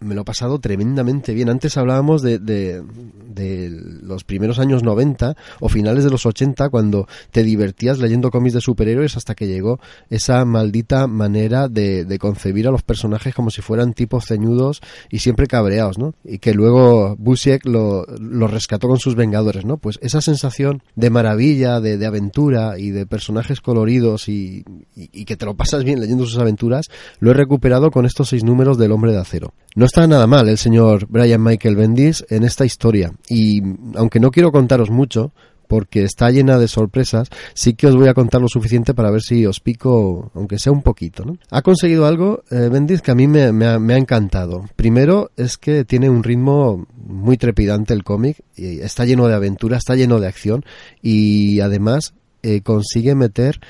[0.01, 1.49] me lo he pasado tremendamente bien.
[1.49, 2.83] Antes hablábamos de, de,
[3.27, 3.71] de,
[4.03, 8.61] los primeros años 90 o finales de los 80 cuando te divertías leyendo cómics de
[8.61, 9.81] superhéroes hasta que llegó
[10.11, 14.81] esa maldita manera de, de, concebir a los personajes como si fueran tipos ceñudos
[15.11, 16.15] y siempre cabreados, ¿no?
[16.25, 18.07] Y que luego Busiek lo,
[18.49, 19.79] rescató con sus Vengadores, ¿no?
[19.79, 25.25] Pues esa sensación de maravilla, de, de aventura y de personajes coloridos y, y, y
[25.25, 26.87] que te lo pasas bien leyendo sus aventuras,
[27.19, 29.53] lo he recuperado con estos seis números del Hombre de Acero.
[29.75, 33.63] No está nada mal el señor Brian Michael Bendis en esta historia y
[33.95, 35.33] aunque no quiero contaros mucho
[35.67, 39.23] porque está llena de sorpresas, sí que os voy a contar lo suficiente para ver
[39.23, 41.25] si os pico, aunque sea un poquito.
[41.25, 41.39] ¿no?
[41.51, 44.65] Ha conseguido algo, eh, Bendis, que a mí me, ha, encantado.
[44.77, 49.95] Primero es que tiene un ritmo muy trepidante el cómic, está lleno de aventura, está
[49.95, 50.65] lleno de acción
[51.03, 53.61] y además eh, consigue meter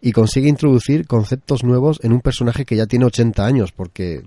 [0.00, 4.22] y consigue introducir conceptos nuevos en un personaje que ya tiene 80 años, porque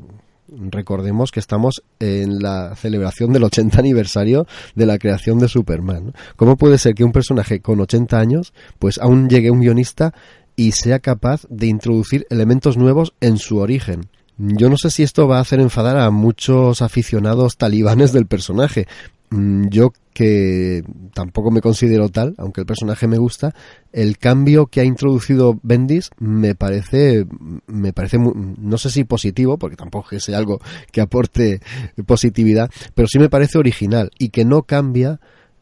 [0.57, 6.13] recordemos que estamos en la celebración del 80 aniversario de la creación de Superman.
[6.35, 10.13] ¿Cómo puede ser que un personaje con 80 años, pues aún llegue un guionista
[10.55, 14.09] y sea capaz de introducir elementos nuevos en su origen?
[14.37, 18.87] Yo no sé si esto va a hacer enfadar a muchos aficionados talibanes del personaje.
[19.31, 23.53] Yo que tampoco me considero tal, aunque el personaje me gusta,
[23.93, 27.25] el cambio que ha introducido Bendis me parece,
[27.67, 30.59] me parece, no sé si positivo, porque tampoco es algo
[30.91, 31.61] que aporte
[32.05, 35.19] positividad, pero sí me parece original y que no cambia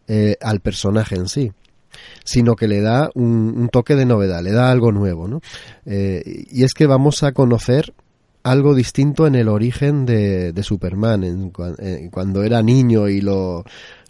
[0.07, 1.51] eh, al personaje en sí
[2.23, 5.41] sino que le da un, un, toque de novedad, le da algo nuevo, ¿no?
[5.85, 7.93] Eh, y es que vamos a conocer
[8.51, 11.51] algo distinto en el origen de, Superman, en,
[12.09, 13.65] cuando era niño y lo,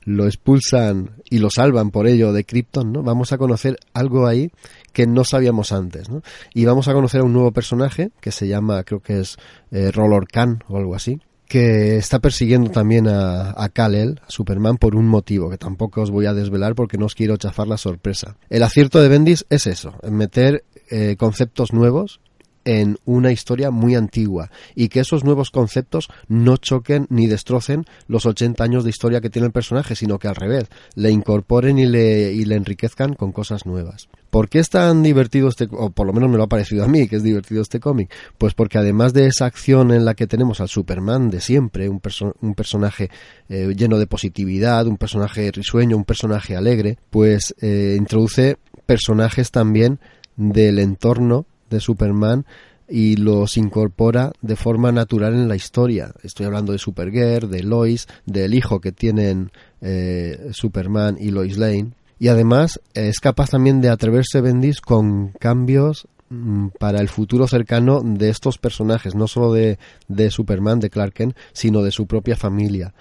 [0.05, 3.03] lo expulsan y lo salvan por ello de Krypton, ¿no?
[3.03, 4.51] Vamos a conocer algo ahí
[4.93, 6.21] que no sabíamos antes, ¿no?
[6.53, 9.37] Y vamos a conocer a un nuevo personaje que se llama, creo que es
[9.71, 14.95] eh, Roller Khan o algo así, que está persiguiendo también a, a Kal-El, Superman, por
[14.95, 18.37] un motivo que tampoco os voy a desvelar porque no os quiero chafar la sorpresa.
[18.49, 22.19] El acierto de Bendis es eso, meter eh, conceptos nuevos
[22.67, 28.25] en una historia muy antigua y que esos nuevos conceptos no choquen ni destrocen los
[28.25, 31.85] 80 años de historia que tiene el personaje, sino que al revés, le incorporen y
[31.85, 34.09] le, enriquezcan con cosas nuevas.
[34.29, 36.89] ¿Por qué es tan divertido este, o por lo menos me lo ha parecido a
[36.89, 38.13] mí que es divertido este cómic?
[38.37, 42.01] Pues porque además de esa acción en la que tenemos al Superman de siempre, un,
[42.41, 43.09] un personaje
[43.47, 49.99] eh, lleno de positividad, un personaje risueño, un personaje alegre, pues eh, introduce personajes también
[50.35, 52.45] del entorno de Superman
[52.89, 56.13] y los incorpora de forma natural en la historia.
[56.23, 59.51] Estoy hablando de Supergirl, de Lois, del hijo que tienen
[59.81, 61.91] eh, Superman y Lois Lane.
[62.19, 68.01] Y además es capaz también de atreverse Bendis con cambios mm, para el futuro cercano
[68.03, 72.35] de estos personajes, no solo de, de Superman, de Clark Kent, sino de su propia
[72.35, 72.93] familia.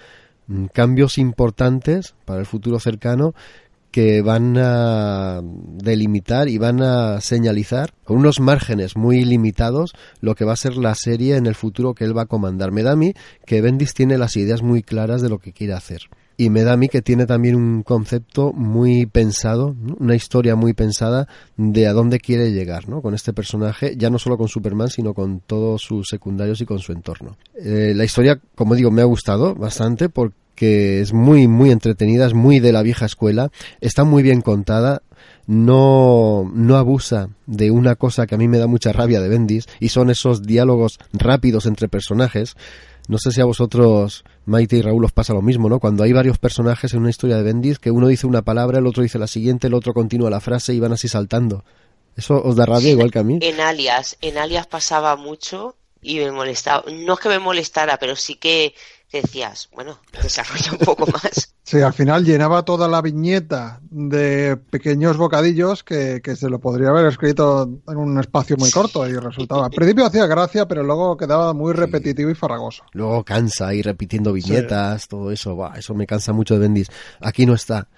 [0.48, 3.34] Mm, cambios importantes para el futuro cercano
[3.96, 10.44] que van a delimitar y van a señalizar con unos márgenes muy limitados lo que
[10.44, 12.72] va a ser la serie en el futuro que él va a comandar.
[12.72, 13.14] Me da a mí
[13.46, 16.02] que Bendis tiene las ideas muy claras de lo que quiere hacer.
[16.36, 20.74] Y me da a mí que tiene también un concepto muy pensado, una historia muy
[20.74, 21.26] pensada
[21.56, 23.00] de a dónde quiere llegar ¿no?
[23.00, 26.80] con este personaje, ya no solo con Superman, sino con todos sus secundarios y con
[26.80, 27.38] su entorno.
[27.54, 32.26] Eh, la historia, como digo, me ha gustado bastante porque que es muy, muy entretenida,
[32.26, 35.02] es muy de la vieja escuela, está muy bien contada,
[35.46, 39.66] no, no abusa de una cosa que a mí me da mucha rabia de Bendis,
[39.78, 42.56] y son esos diálogos rápidos entre personajes.
[43.08, 45.78] No sé si a vosotros, Maite y Raúl, os pasa lo mismo, ¿no?
[45.78, 48.86] Cuando hay varios personajes en una historia de Bendis, que uno dice una palabra, el
[48.86, 51.64] otro dice la siguiente, el otro continúa la frase y van así saltando.
[52.16, 53.38] ¿Eso os da rabia igual que a mí?
[53.42, 56.84] En Alias, en Alias pasaba mucho y me molestaba.
[56.90, 58.74] No es que me molestara, pero sí que
[59.22, 61.52] decías, bueno, desarrolla un poco más.
[61.66, 67.06] Sí, al final llenaba toda la viñeta de pequeños bocadillos que, se lo podría haber
[67.06, 69.64] escrito en un espacio muy corto y resultaba.
[69.64, 72.84] Al principio hacía gracia, pero luego quedaba muy repetitivo y farragoso.
[72.92, 76.88] Luego cansa ir repitiendo viñetas, todo eso, va, eso me cansa mucho de Bendis.
[77.20, 77.88] Aquí no está.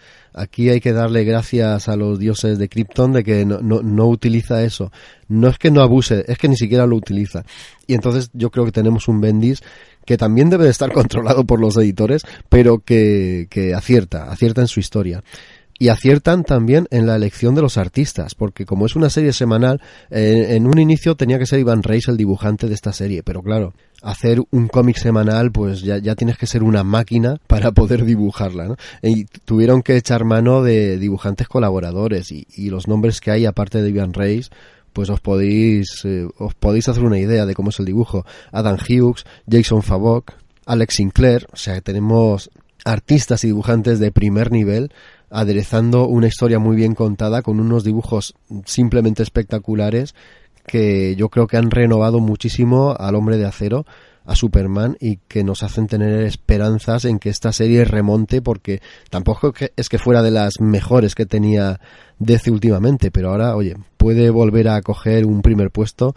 [0.41, 4.07] Aquí hay que darle gracias a los dioses de Krypton de que no, no, no
[4.07, 4.93] utiliza eso.
[5.29, 7.45] No es que no abuse, es que ni siquiera lo utiliza.
[7.87, 9.63] Y entonces yo creo que tenemos un Bendis
[10.05, 14.69] que también debe de estar controlado por los editores, pero que, que acierta, acierta en
[14.69, 15.23] su historia
[15.79, 19.81] y aciertan también en la elección de los artistas, porque como es una serie semanal,
[20.11, 23.43] eh, en un inicio tenía que ser Iván Reis el dibujante de esta serie, pero
[23.43, 28.69] claro, hacer un cómic semanal, pues ya, tienes que ser una máquina para poder dibujarla,
[28.69, 28.77] ¿no?
[29.03, 33.81] Y tuvieron que echar mano de dibujantes colaboradores y, y los nombres que hay aparte
[33.81, 34.51] de Iván Reis,
[34.93, 38.27] pues os podéis, eh, os podéis hacer una idea de cómo es el dibujo.
[38.51, 40.33] Adam Hughes, Jason Favok,
[40.67, 42.51] Alex Sinclair, o sea, tenemos
[42.85, 44.91] artistas y dibujantes de primer nivel
[45.31, 50.15] aderezando una historia muy bien contada con unos dibujos simplemente espectaculares
[50.67, 53.87] que yo creo que han renovado muchísimo al hombre de acero
[54.29, 59.55] a Superman y que nos hacen tener esperanzas en que esta serie remonte porque tampoco
[59.75, 61.81] es que fuera de las mejores que tenía
[62.19, 66.15] DC últimamente, pero ahora, oye, puede volver a coger un primer puesto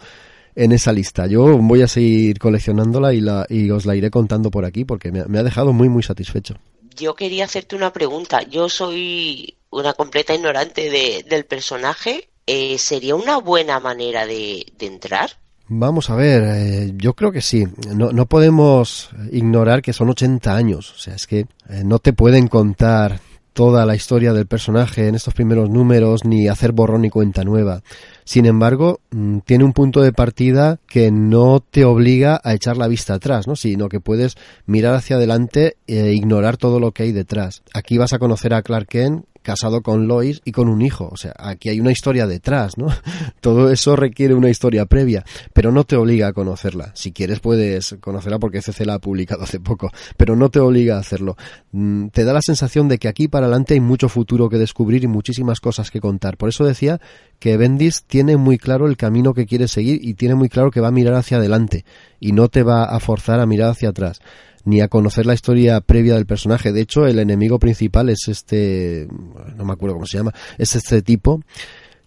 [0.54, 1.26] en esa lista.
[1.26, 5.10] Yo voy a seguir coleccionándola y, la, y os la iré contando por aquí porque
[5.10, 6.56] me, ha dejado muy, muy satisfecho.
[6.96, 8.42] Yo quería hacerte una pregunta.
[8.42, 12.28] Yo soy una completa ignorante de, del personaje.
[12.46, 15.30] Eh, ¿Sería una buena manera de, entrar?
[15.68, 17.64] Vamos a ver, eh, yo creo que sí.
[17.94, 20.92] No, no, podemos ignorar que son 80 años.
[20.92, 23.20] O sea, es que eh, no te pueden contar
[23.52, 27.82] toda la historia del personaje en estos primeros números ni hacer borrón y cuenta nueva.
[28.24, 32.88] Sin embargo, mm, tiene un punto de partida que no te obliga a echar la
[32.88, 33.56] vista atrás, ¿no?
[33.56, 34.36] sino que puedes
[34.66, 37.62] mirar hacia adelante e ignorar todo lo que hay detrás.
[37.74, 41.08] Aquí vas a conocer a Clark Kent casado con Lois y con un hijo.
[41.10, 42.88] O sea, aquí hay una historia detrás, ¿no?
[43.40, 46.92] Todo eso requiere una historia previa, pero no te obliga a conocerla.
[46.94, 50.96] Si quieres puedes conocerla porque CC la ha publicado hace poco, pero no te obliga
[50.96, 51.36] a hacerlo.
[51.72, 55.04] Mm, te da la sensación de que aquí para adelante hay mucho futuro que descubrir
[55.04, 56.36] y muchísimas cosas que contar.
[56.36, 57.00] Por eso decía
[57.38, 60.80] que Bendis tiene muy claro el camino que quiere seguir y tiene muy claro que
[60.80, 61.84] va a mirar hacia adelante
[62.20, 64.20] y no te va a forzar a mirar hacia atrás
[64.64, 66.72] ni a conocer la historia previa del personaje.
[66.72, 69.08] De hecho, el enemigo principal es este,
[69.56, 71.42] no me acuerdo cómo se llama, es este tipo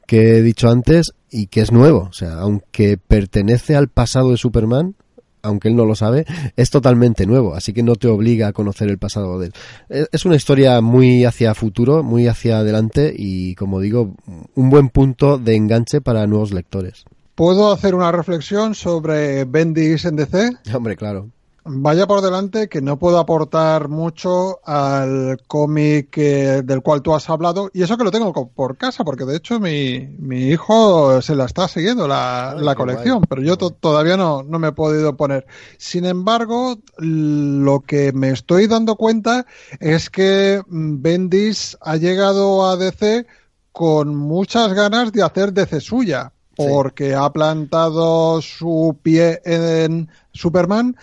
[0.08, 2.08] que he dicho antes y que es nuevo.
[2.10, 4.96] O sea, aunque pertenece al pasado de Superman,
[5.46, 6.26] aunque él no lo sabe,
[6.56, 10.08] es totalmente nuevo, así que no te obliga a conocer el pasado de él.
[10.12, 14.16] Es una historia muy hacia futuro, muy hacia adelante y, como digo,
[14.56, 17.06] un buen punto de enganche para nuevos lectores.
[17.36, 20.52] ¿Puedo hacer una reflexión sobre Bendis en DC?
[20.74, 21.30] Hombre, claro.
[21.68, 27.28] Vaya por delante que no puedo aportar mucho al cómic eh, del cual tú has
[27.28, 31.34] hablado, y eso que lo tengo por casa, porque de hecho mi, mi hijo se
[31.34, 35.48] la está siguiendo la, la colección, pero yo todavía no, no me he podido poner.
[35.80, 39.48] Sin embargo, lo que me estoy dando cuenta
[39.80, 43.26] es que mm, Bendis ha llegado a DC
[43.72, 50.96] con muchas ganas de hacer DC suya, porque ha plantado su pie en Superman,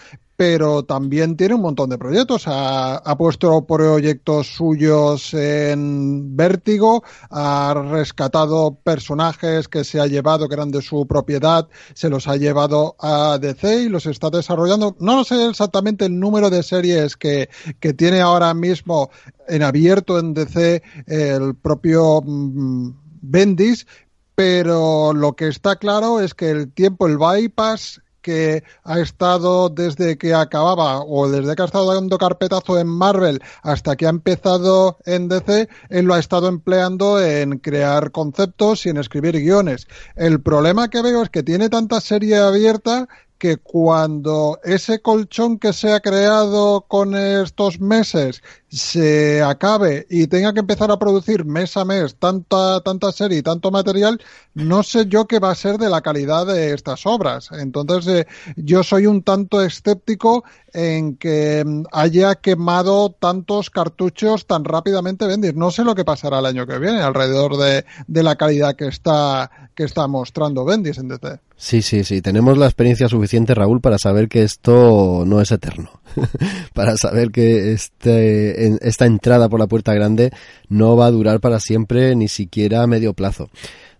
[0.44, 2.46] pero también tiene un montón de proyectos.
[2.46, 10.72] Ha, puesto proyectos suyos en Vértigo, ha rescatado personajes que se ha llevado, que eran
[10.72, 14.96] de su propiedad, se los ha llevado a DC y los está desarrollando.
[14.98, 19.10] No sé exactamente el número de series que, que tiene ahora mismo
[19.46, 22.90] en abierto en DC el propio mm,
[23.20, 23.86] Bendis,
[24.34, 30.16] pero lo que está claro es que el tiempo, el bypass que ha estado desde
[30.16, 34.98] que acababa o desde que ha estado dando carpetazo en Marvel hasta que ha empezado
[35.04, 39.86] en DC, él lo ha estado empleando en crear conceptos y en escribir guiones.
[40.16, 43.08] El problema que veo es que tiene tanta serie abierta
[43.42, 48.40] que cuando ese colchón que se ha creado con estos meses
[48.72, 53.42] se acabe y tenga que empezar a producir mes a mes tanta, tanta serie y
[53.42, 54.18] tanto material,
[54.54, 57.50] no sé yo qué va a ser de la calidad de estas obras.
[57.52, 64.64] Entonces, eh, yo soy un tanto escéptico en que mm, haya quemado tantos cartuchos tan
[64.64, 65.54] rápidamente vendir.
[65.54, 68.86] No sé lo que pasará el año que viene alrededor de, de la calidad que
[68.86, 71.40] está, que está mostrando Bendis en DC.
[71.56, 72.20] Sí, sí, sí.
[72.22, 75.90] Tenemos la experiencia suficiente, Raúl, para saber que esto no es eterno.
[76.74, 80.30] para saber que este, esta entrada por la puerta grande
[80.68, 83.50] no va a durar para siempre, ni siquiera a medio plazo.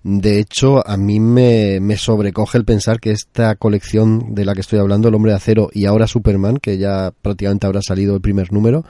[0.05, 4.61] De hecho, a mí me, me, sobrecoge el pensar que esta colección de la que
[4.61, 8.21] estoy hablando, El Hombre de Acero y ahora Superman, que ya prácticamente habrá salido el
[8.21, 8.85] primer número,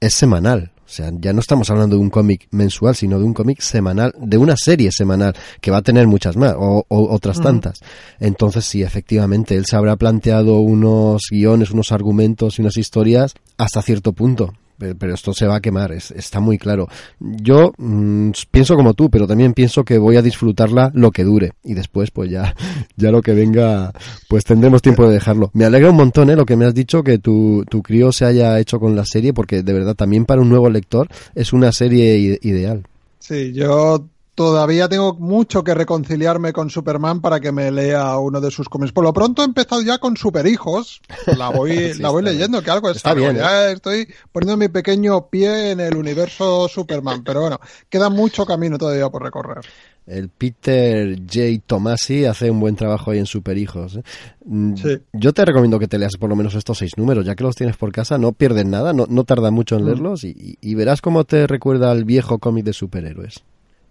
[0.00, 0.72] es semanal.
[0.88, 4.14] O sea, ya no estamos hablando de un cómic mensual, sino de un cómic semanal,
[4.18, 7.80] de una serie semanal, que va a tener muchas más, o, otras tantas.
[8.18, 13.82] Entonces, sí, efectivamente, él se habrá planteado unos guiones, unos argumentos y unas historias hasta
[13.82, 16.88] cierto punto pero esto se va a quemar, está muy claro.
[17.18, 21.52] Yo mm, pienso como tú, pero también pienso que voy a disfrutarla lo que dure
[21.64, 22.54] y después pues ya,
[22.96, 23.92] ya lo que venga,
[24.28, 25.50] pues tendremos tiempo de dejarlo.
[25.54, 26.36] Me alegra un montón ¿eh?
[26.36, 29.32] lo que me has dicho, que tu, tu crío se haya hecho con la serie,
[29.32, 32.84] porque de verdad también para un nuevo lector es una serie ideal.
[33.18, 34.06] Sí, yo
[34.38, 38.92] todavía tengo mucho que reconciliarme con Superman para que me lea uno de sus cómics.
[38.92, 41.00] Por lo pronto he empezado ya con Superhijos.
[41.36, 43.34] La voy, la voy leyendo, que algo está bien.
[43.34, 43.72] Ya ¿eh?
[43.72, 47.24] estoy poniendo mi pequeño pie en el universo Superman.
[47.24, 47.58] Pero bueno,
[47.88, 49.58] queda mucho camino todavía por recorrer.
[50.06, 51.60] El Peter J.
[51.66, 53.96] Tomasi hace un buen trabajo ahí en Superhijos.
[53.96, 54.02] ¿eh?
[54.44, 54.74] Mm,
[55.14, 57.56] yo te recomiendo que te leas por lo menos estos seis números, ya que los
[57.56, 59.86] tienes por casa, no pierdes nada, no, no tarda mucho en mm.
[59.86, 63.42] leerlos y, y verás cómo te recuerda al viejo cómic de superhéroes.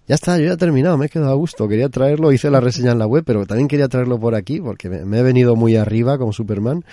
[0.08, 1.68] Ya está, yo ya he terminado, me he quedado a gusto.
[1.68, 4.90] Quería traerlo, hice la reseña en la web, pero también quería traerlo por aquí porque
[4.90, 6.86] me, he venido muy arriba como Superman.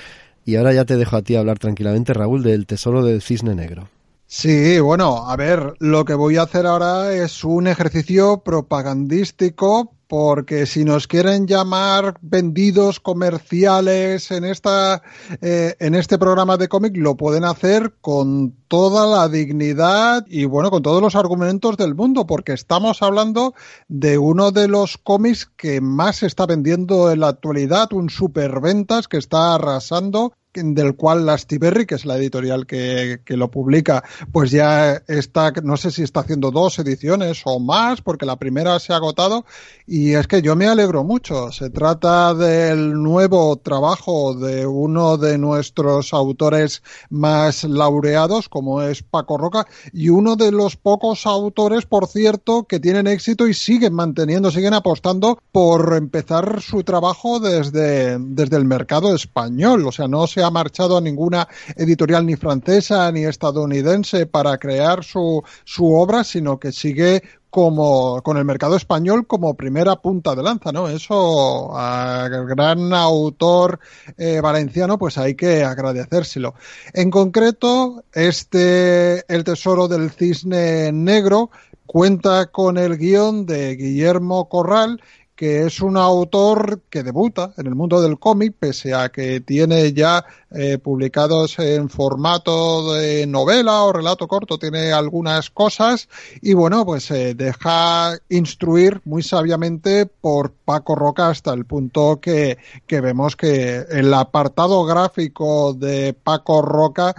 [0.44, 3.88] Y ahora ya te dejo a ti hablar tranquilamente, Raúl, del tesoro del cisne negro.
[4.26, 10.66] Sí, bueno, a ver, lo que voy a hacer ahora es un ejercicio propagandístico porque
[10.66, 15.02] si nos quieren llamar vendidos comerciales en esta
[15.40, 20.70] eh, en este programa de cómic lo pueden hacer con toda la dignidad y bueno
[20.70, 23.54] con todos los argumentos del mundo porque estamos hablando
[23.88, 29.08] de uno de los cómics que más se está vendiendo en la actualidad un superventas
[29.08, 34.50] que está arrasando del cual Lastiberry, que es la editorial que, que, lo publica, pues
[34.50, 38.92] ya está, no sé si está haciendo dos ediciones o más, porque la primera se
[38.92, 39.44] ha agotado,
[39.86, 41.50] y es que yo me alegro mucho.
[41.50, 49.36] Se trata del nuevo trabajo de uno de nuestros autores más laureados, como es Paco
[49.36, 54.50] Roca, y uno de los pocos autores, por cierto, que tienen éxito y siguen manteniendo,
[54.50, 59.86] siguen apostando por empezar su trabajo desde, desde el mercado español.
[59.86, 65.02] O sea, no se ha marchado a ninguna editorial ni francesa ni estadounidense para crear
[65.02, 67.22] su, su obra, sino que sigue
[67.54, 70.88] como con el mercado español como primera punta de lanza, ¿no?
[70.88, 73.78] Eso al gran autor
[74.18, 76.54] eh, valenciano, pues hay que agradecérselo.
[76.92, 81.50] En concreto, este El Tesoro del Cisne Negro
[81.86, 85.00] cuenta con el guion de Guillermo Corral
[85.34, 89.92] que es un autor que debuta en el mundo del cómic, pese a que tiene
[89.92, 96.08] ya eh, publicados en formato de novela o relato corto, tiene algunas cosas,
[96.40, 102.58] y bueno, pues se deja instruir muy sabiamente por Paco Roca hasta el punto que,
[102.86, 107.14] que vemos que el apartado gráfico de Paco Roca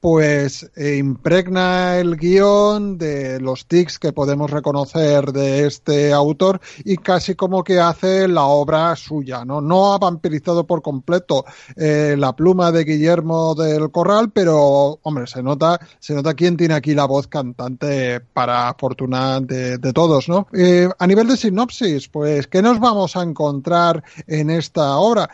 [0.00, 6.96] pues eh, impregna el guion de los tics que podemos reconocer de este autor y
[6.96, 9.60] casi como que hace la obra suya, ¿no?
[9.60, 11.44] No ha vampirizado por completo
[11.76, 16.74] eh, la pluma de Guillermo del Corral, pero, hombre, se nota, se nota quién tiene
[16.74, 20.46] aquí la voz cantante para fortuna de, todos, ¿no?
[20.54, 25.28] Eh, a nivel de sinopsis, pues, ¿qué nos vamos a encontrar en esta obra?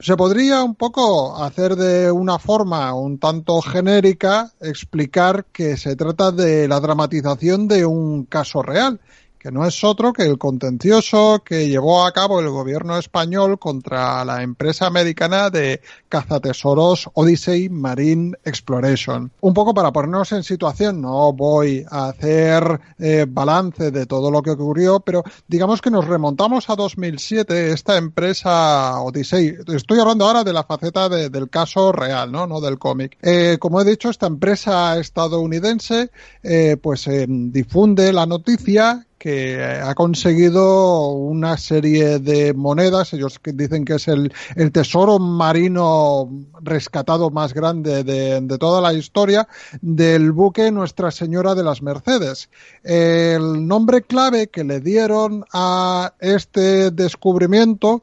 [0.00, 6.30] Se podría un poco hacer de una forma un tanto genérica explicar que se trata
[6.30, 9.00] de la dramatización de un caso real
[9.38, 14.24] que no es otro que el contencioso que llevó a cabo el gobierno español contra
[14.24, 19.30] la empresa americana de cazatesoros Odyssey Marine Exploration.
[19.40, 24.42] Un poco para ponernos en situación, no voy a hacer eh, balance de todo lo
[24.42, 30.44] que ocurrió, pero digamos que nos remontamos a 2007, esta empresa Odyssey, estoy hablando ahora
[30.44, 33.16] de la faceta del caso real, no, no del cómic.
[33.22, 36.10] Eh, como he dicho, esta empresa estadounidense
[36.42, 43.94] eh, pues difunde la noticia que ha conseguido una serie de monedas, ellos dicen que
[43.94, 44.32] es el,
[44.72, 46.30] tesoro marino
[46.62, 49.48] rescatado más grande de, de, toda la historia,
[49.80, 52.48] del buque Nuestra Señora de las Mercedes.
[52.84, 58.02] El nombre clave que le dieron a este descubrimiento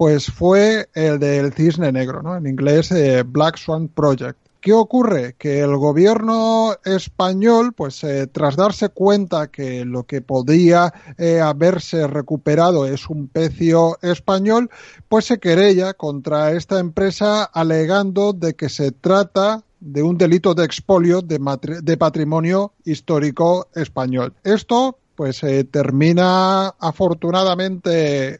[0.00, 2.34] pues fue el del cisne negro, ¿no?
[2.34, 4.39] en inglés eh, Black Swan Project.
[4.60, 5.36] ¿Qué ocurre?
[5.38, 12.06] Que el gobierno español, pues eh, tras darse cuenta que lo que podía eh, haberse
[12.06, 14.68] recuperado es un pecio español,
[15.08, 20.66] pues se querella contra esta empresa alegando de que se trata de un delito de
[20.66, 24.34] expolio de, patrimonio histórico español.
[24.44, 28.38] Esto pues eh, termina afortunadamente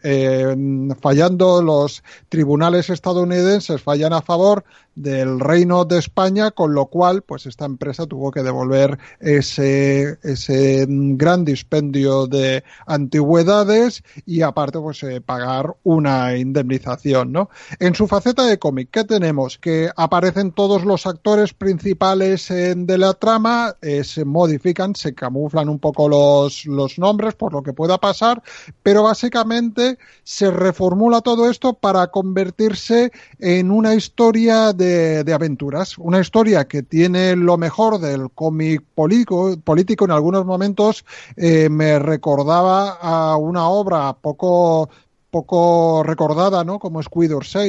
[1.01, 4.65] fallando los tribunales estadounidenses, fallan a favor
[4.95, 10.87] del Reino de España, con lo cual, pues esta empresa tuvo que devolver ese, ese
[10.89, 17.51] gran dispendio de antigüedades y aparte, pues eh, pagar una indemnización, ¿no?
[17.79, 19.59] En su faceta de cómic, ¿qué tenemos?
[19.59, 25.79] Que aparecen todos los actores principales de la trama, eh, se modifican, se camuflan un
[25.79, 28.43] poco los, los nombres por lo que pueda pasar,
[28.83, 35.99] pero básicamente se reformula todo esto para convertirse en una historia de, aventuras.
[35.99, 41.05] Una historia que tiene lo mejor del cómic político, político en algunos momentos
[41.37, 44.91] eh, me recordaba a una obra poco
[45.31, 46.81] poco recordada, ¿no?
[46.81, 47.29] Como es Guy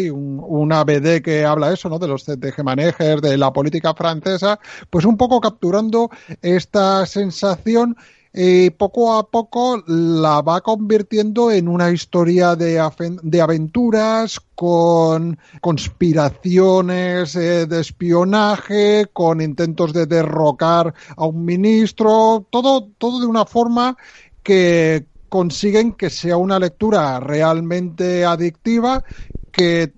[0.09, 1.99] un, una BD que habla eso, ¿no?
[1.99, 4.59] De los tejemanejes, de la política francesa,
[4.89, 6.09] pues un poco capturando
[6.41, 7.95] esta sensación
[8.34, 12.82] y poco a poco la va convirtiendo en una historia de,
[13.24, 22.88] de aventuras con conspiraciones eh, de espionaje, con intentos de derrocar a un ministro, todo,
[22.98, 23.98] todo de una forma
[24.44, 29.04] que consiguen que sea una lectura realmente adictiva,
[29.52, 29.94] que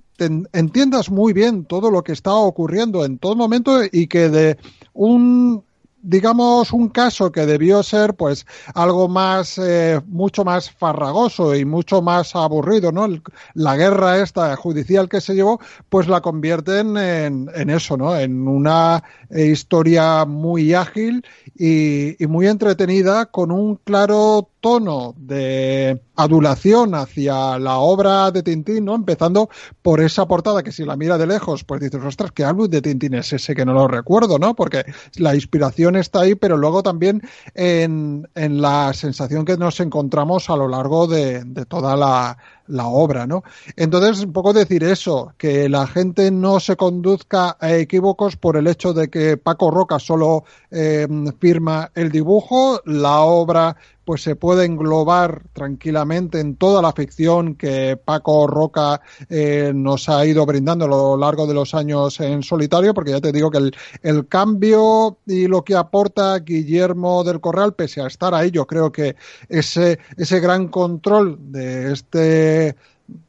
[0.54, 4.58] entiendas muy bien todo lo que está ocurriendo en todo momento y que de
[4.94, 5.64] un
[6.04, 8.46] digamos, un caso que debió ser, pues,
[8.76, 13.08] algo más, eh, mucho más farragoso y mucho más aburrido, ¿no?
[13.54, 18.16] la guerra esta judicial que se llevó, pues la convierten en, en eso, ¿no?
[18.18, 21.26] En una eh, historia muy ágil
[21.56, 28.96] y muy entretenida con un claro tono de adulación hacia la obra de Tintín, ¿no?
[28.96, 29.50] Empezando
[29.82, 32.82] por esa portada que si la mira de lejos, pues dices, ostras, ¿qué álbum de
[32.82, 34.56] Tintín es ese que no lo recuerdo, ¿no?
[34.56, 34.86] Porque
[35.18, 37.22] la inspiración está ahí, pero luego también
[37.56, 42.38] en, en la sensación que nos encontramos a lo largo de, de toda la,
[42.68, 43.44] la obra, ¿no?
[43.76, 48.68] Entonces, un poco decir eso, que la gente no se conduzca a equívocos por el
[48.68, 51.08] hecho de que Paco Roca solo eh,
[51.40, 57.98] firma el dibujo, la obra pues se puede englobar tranquilamente en toda la ficción que
[57.98, 62.94] Paco Roca eh, nos ha ido brindando a lo largo de los años en solitario,
[62.94, 67.76] porque ya te digo que el, el, cambio y lo que aporta Guillermo del Corral,
[67.76, 69.16] pese a estar ahí, yo creo que
[69.48, 72.53] ese, ese gran control de este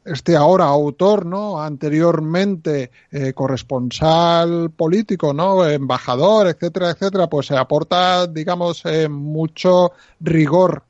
[0.03, 1.61] este, ahora autor, ¿no?
[1.61, 5.67] Anteriormente eh, corresponsal político, ¿no?
[5.67, 10.83] Embajador, etcétera, etcétera, pues se aporta, digamos, eh, mucho rigor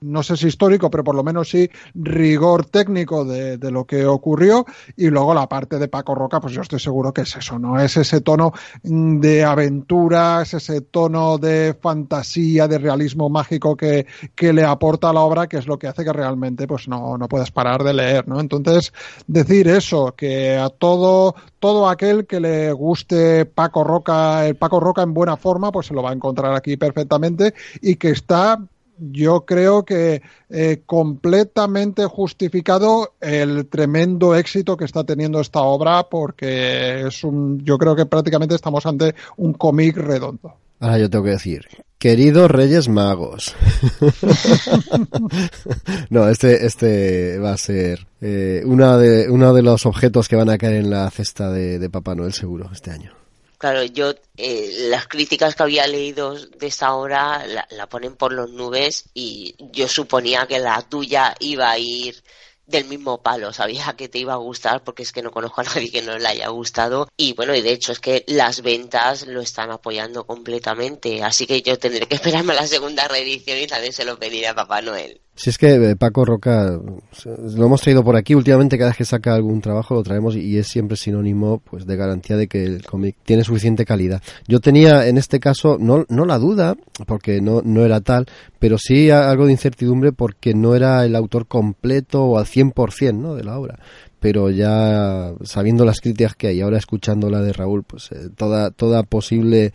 [0.00, 4.64] no sé si histórico, pero por lo menos sí rigor técnico de, lo que ocurrió.
[4.96, 7.80] Y luego la parte de Paco Roca, pues yo estoy seguro que es eso, ¿no?
[7.80, 8.52] Es ese tono
[8.82, 15.20] de aventuras, ese tono de fantasía, de realismo mágico que, que le aporta a la
[15.20, 18.28] obra, que es lo que hace que realmente pues no, no puedas parar de leer,
[18.28, 18.40] ¿no?
[18.40, 18.92] Entonces,
[19.26, 25.02] decir eso, que a todo, todo aquel que le guste Paco Roca, el Paco Roca
[25.02, 28.58] en buena forma, pues se lo va a encontrar aquí perfectamente y que está
[28.98, 37.06] yo creo que eh, completamente justificado el tremendo éxito que está teniendo esta obra porque
[37.06, 40.54] es un yo creo que prácticamente estamos ante un cómic redondo.
[40.80, 41.66] Ahora yo tengo que decir,
[41.98, 43.56] queridos Reyes Magos.
[46.10, 50.50] no, este, este va a ser eh, una de, uno de los objetos que van
[50.50, 53.12] a caer en la cesta de Papá Noel seguro este año.
[53.58, 58.32] Claro, yo eh, las críticas que había leído de esa hora la, la, ponen por
[58.32, 62.22] los nubes y yo suponía que la tuya iba a ir
[62.68, 65.64] del mismo palo, sabía que te iba a gustar porque es que no conozco a
[65.74, 67.08] nadie que no le haya gustado.
[67.16, 71.62] Y bueno, y de hecho es que las ventas lo están apoyando completamente, así que
[71.62, 74.82] yo tendré que esperarme a la segunda reedición y también se lo pediré a Papá
[74.82, 75.20] Noel.
[75.38, 76.80] Si es que eh, Paco Roca
[77.22, 80.58] lo hemos traído por aquí últimamente cada vez que saca algún trabajo lo traemos y
[80.58, 84.20] es siempre sinónimo pues de garantía de que el cómic tiene suficiente calidad.
[84.48, 86.74] Yo tenía en este caso no, no la duda
[87.06, 88.26] porque no, no era tal,
[88.58, 93.36] pero sí algo de incertidumbre porque no era el autor completo o al 100% ¿no?
[93.36, 93.78] de la obra
[94.18, 98.72] pero ya sabiendo las críticas que hay, ahora escuchando la de Raúl, pues eh, toda,
[98.72, 99.72] toda posible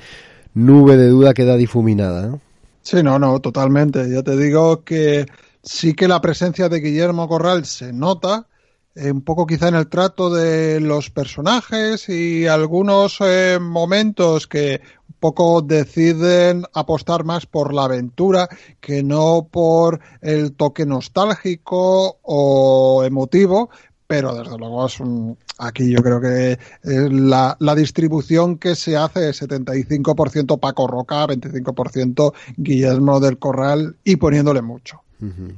[0.54, 2.38] nube de duda queda difuminada.
[2.82, 4.10] Sí, no, no, totalmente.
[4.10, 5.26] Ya te digo que
[5.64, 8.48] sí que la presencia de Guillermo Corral se nota,
[8.96, 14.82] eh, un poco quizá en el trato de los personajes y algunos eh, momentos que
[15.08, 18.50] un poco deciden apostar más por la aventura
[18.80, 23.70] que no por el toque nostálgico o emotivo,
[24.06, 28.98] pero desde luego es un, aquí yo creo que eh, la, la, distribución que se
[28.98, 35.04] hace es 75% Paco Roca, 25% Guillermo del Corral y poniéndole mucho.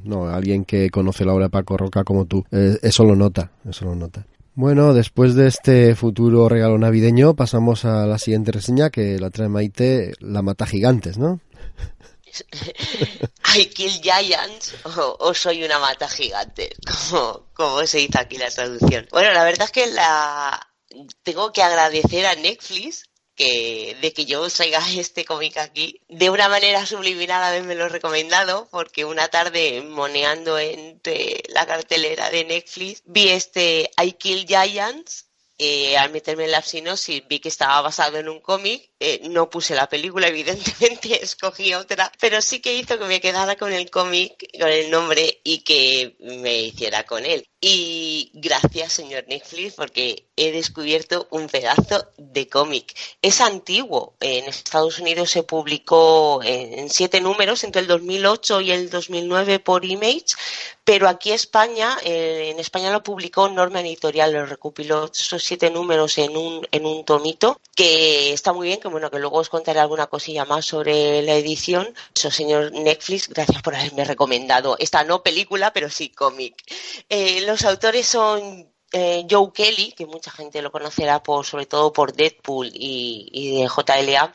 [0.04, 3.52] No, alguien que conoce la obra de Paco Roca como tú, eh, eso lo nota,
[3.68, 4.26] eso lo nota.
[4.54, 9.50] Bueno, después de este futuro regalo navideño, pasamos a la siguiente reseña que la trae
[9.50, 11.42] Maite, La Mata Gigantes, ¿no?
[13.58, 14.76] I kill giants
[15.20, 16.70] o, soy una mata gigante,
[17.10, 19.08] como, como se dice aquí la traducción.
[19.12, 20.60] Bueno, la verdad es que la
[21.24, 26.02] tengo que agradecer a Netflix que, de que yo traiga este cómic aquí.
[26.08, 32.46] De una manera subliminal haberme lo recomendado, porque una tarde moneando entre la cartelera de
[32.46, 35.26] Netflix vi este I Kill Giants.
[35.58, 39.50] Eh, al meterme en la sinopsis vi que estaba basado en un cómic eh, no
[39.50, 43.90] puse la película, evidentemente, escogí otra, pero sí que hizo que me quedara con el
[43.90, 47.48] cómic, con el nombre y que me hiciera con él.
[47.68, 52.96] Y gracias, señor Netflix, porque he descubierto un pedazo de cómic.
[53.24, 54.14] Es antiguo.
[54.20, 59.84] En Estados Unidos se publicó en siete números entre el 2008 y el 2009 por
[59.84, 60.36] Image,
[60.84, 66.20] pero aquí España, eh, en España lo publicó Norma Editorial, lo recopiló esos siete números
[66.20, 69.80] en un, en un tomito, que está muy bien, que bueno, que luego os contaré
[69.80, 71.92] alguna cosilla más sobre la edición.
[72.16, 76.56] Eso, señor Netflix, gracias por haberme recomendado esta no película, pero sí cómic.
[77.10, 81.94] Eh, los autores son eh, Joe Kelly, que mucha gente lo conocerá por, sobre todo
[81.94, 84.34] por Deadpool y, de JLA,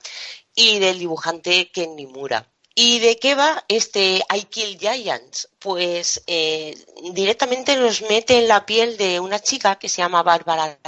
[0.54, 2.50] y del dibujante Ken Nimura.
[2.74, 5.50] ¿Y de qué va este I Kill Giants?
[5.60, 6.74] Pues eh,
[7.12, 10.78] directamente nos mete en la piel de una chica que se llama Bárbara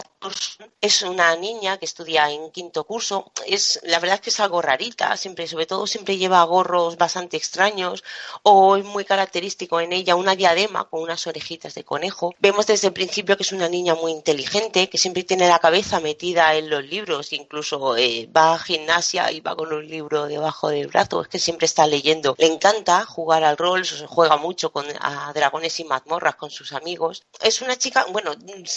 [0.81, 3.32] es una niña que estudia en quinto curso.
[3.47, 7.36] Es, la verdad es que es algo rarita, siempre, sobre todo siempre lleva gorros bastante
[7.36, 8.03] extraños,
[8.43, 12.35] o es muy característico en ella una diadema con unas orejitas de conejo.
[12.39, 16.01] Vemos desde el principio que es una niña muy inteligente, que siempre tiene la cabeza
[16.01, 20.69] metida en los libros, incluso eh, va a gimnasia y va con un libro debajo
[20.69, 22.35] del brazo, es que siempre está leyendo.
[22.39, 27.24] Le encanta jugar al rol, juega mucho con a dragones y mazmorras con sus amigos.
[27.40, 28.32] Es una chica, bueno,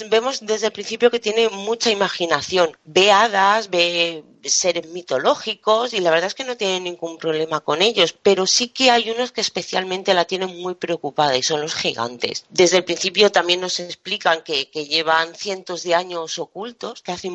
[0.10, 2.78] vemos desde el principio que tiene mucha imaginación.
[2.86, 7.82] Ve hadas, ve seres mitológicos y la verdad es que no tiene ningún problema con
[7.82, 11.76] ellos, pero sí que hay unos que especialmente la tienen muy preocupada y son los
[11.76, 12.46] gigantes.
[12.50, 17.32] Desde el principio también nos explican que, llevan cientos de años ocultos, que hace,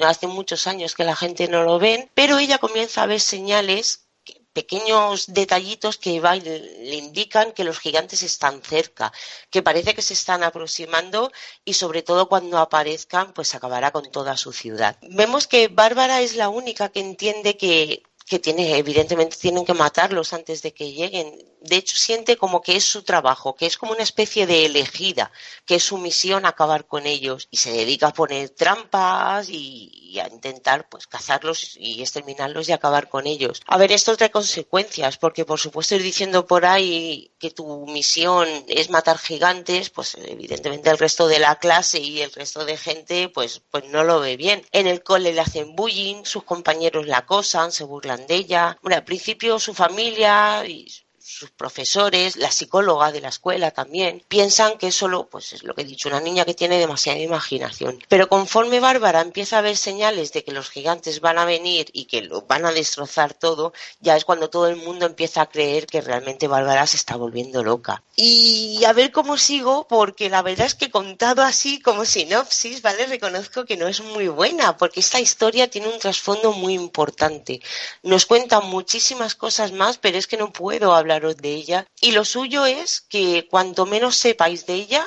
[0.00, 4.06] hace muchos años que la gente no lo ven, pero ella comienza a ver señales
[4.52, 9.12] pequeños detallitos que le indican que los gigantes están cerca,
[9.50, 11.32] que parece que se están aproximando
[11.64, 14.96] y sobre todo cuando aparezcan pues acabará con toda su ciudad.
[15.02, 20.32] Vemos que Bárbara es la única que entiende que, que tiene, evidentemente tienen que matarlos
[20.32, 21.26] antes de que lleguen
[21.62, 25.30] de hecho siente como que es su trabajo, que es como una especie de elegida,
[25.64, 30.28] que es su misión acabar con ellos y se dedica a poner trampas y, a
[30.28, 33.62] intentar pues cazarlos y exterminarlos y acabar con ellos.
[33.66, 38.46] A ver, esto trae consecuencias, porque por supuesto ir diciendo por ahí que tu misión
[38.68, 43.30] es matar gigantes, pues evidentemente el resto de la clase y el resto de gente
[43.30, 44.66] pues, pues no lo ve bien.
[44.72, 48.78] En el cole le hacen bullying, sus compañeros la acosan, se burlan de ella.
[48.82, 50.86] Bueno, al principio su familia y
[51.32, 55.74] sus profesores, la psicóloga de la escuela también, piensan que es solo, pues es lo
[55.74, 57.98] que he dicho, una niña que tiene demasiada imaginación.
[58.08, 62.04] Pero conforme Bárbara empieza a ver señales de que los gigantes van a venir y
[62.04, 65.86] que lo van a destrozar todo, ya es cuando todo el mundo empieza a creer
[65.86, 68.02] que realmente Bárbara se está volviendo loca.
[68.14, 73.06] Y a ver cómo sigo, porque la verdad es que contado así como sinopsis, ¿vale?
[73.06, 77.62] Reconozco que no es muy buena, porque esta historia tiene un trasfondo muy importante.
[78.02, 81.86] Nos cuenta muchísimas cosas más, pero es que no puedo hablar de ella.
[82.00, 85.06] Y lo suyo es que cuanto menos sepáis de ella,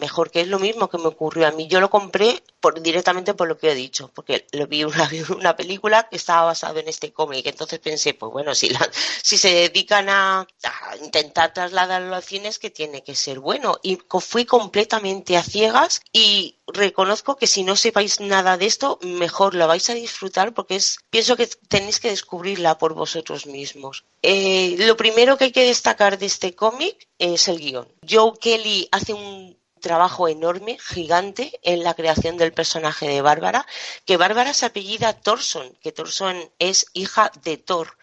[0.00, 1.66] mejor que es lo mismo que me ocurrió a mí.
[1.68, 4.84] Yo lo compré por, directamente por lo que he dicho, porque lo vi
[5.30, 7.46] una, película que estaba basado en este cómic.
[7.46, 8.88] Entonces pensé, pues bueno, si, la,
[9.22, 13.78] si se dedican a, a, intentar trasladarlo al cine es que tiene que ser bueno.
[13.82, 19.54] Y fui completamente a ciegas y reconozco que si no sepáis nada de esto, mejor
[19.54, 24.04] la vais a disfrutar porque es, pienso que tenéis que descubrirla por vosotros mismos.
[24.22, 27.88] Eh, lo primero que hay que destacar de este cómic es el guion.
[28.08, 29.37] Joe Kelly hace un
[29.78, 33.66] trabajo enorme, gigante, en la creación del personaje de Bárbara,
[34.04, 37.96] que Bárbara se apellida Thorson, que Thorson es hija de Thor,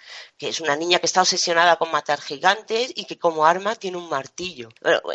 [0.50, 4.10] es una niña que está obsesionada con matar gigantes y que como arma tiene un
[4.10, 4.70] martillo.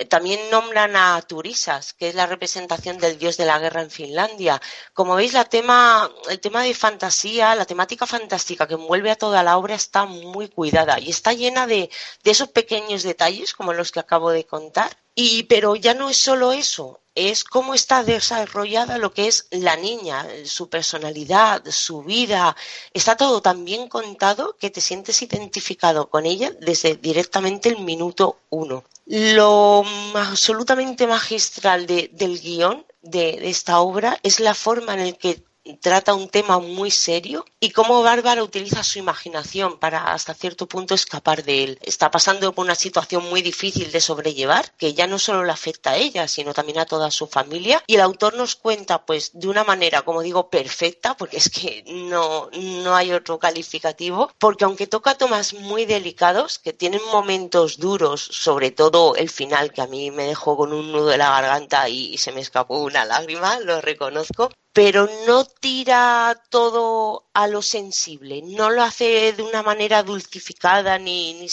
[0.09, 4.61] También nombran a Turisas, que es la representación del dios de la guerra en Finlandia.
[4.93, 9.57] Como veis, tema, el tema de fantasía, la temática fantástica que envuelve a toda la
[9.57, 11.91] obra está muy cuidada y está llena de,
[12.23, 16.17] de esos pequeños detalles como los que acabo de contar y, pero ya no es
[16.17, 22.57] solo eso, es cómo está desarrollada lo que es la niña, su personalidad, su vida.
[22.95, 28.39] Está todo tan bien contado que te sientes identificado con ella desde directamente el minuto
[28.51, 28.85] uno.
[29.07, 29.85] Lo
[30.15, 35.43] absolutamente magistral del guion de, de esta obra es la forma en la que
[35.81, 40.95] trata un tema muy serio y cómo Bárbara utiliza su imaginación para hasta cierto punto
[40.95, 41.79] escapar de él.
[41.83, 45.91] Está pasando por una situación muy difícil de sobrellevar que ya no solo le afecta
[45.91, 49.49] a ella, sino también a toda su familia y el autor nos cuenta pues de
[49.49, 54.87] una manera, como digo, perfecta, porque es que no, no hay otro calificativo, porque aunque
[54.87, 60.11] toca temas muy delicados, que tienen momentos duros, sobre todo el final que a mí
[60.11, 63.81] me dejó con un nudo de la garganta y se me escapó una lágrima, lo
[63.81, 70.99] reconozco, pero no tira todo a lo sensible, no lo hace de una manera dulcificada
[70.99, 71.49] ni, ni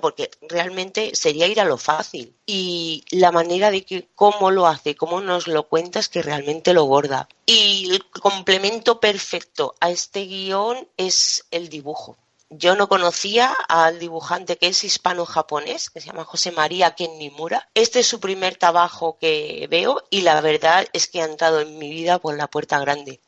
[0.00, 2.34] porque realmente sería ir a lo fácil.
[2.46, 6.72] Y la manera de que cómo lo hace, cómo nos lo cuenta es que realmente
[6.72, 7.28] lo borda.
[7.46, 12.16] Y el complemento perfecto a este guion es el dibujo
[12.50, 17.68] yo no conocía al dibujante que es hispano-japonés, que se llama José María Ken Nimura.
[17.74, 21.78] Este es su primer trabajo que veo y la verdad es que ha entrado en
[21.78, 23.20] mi vida por la puerta grande.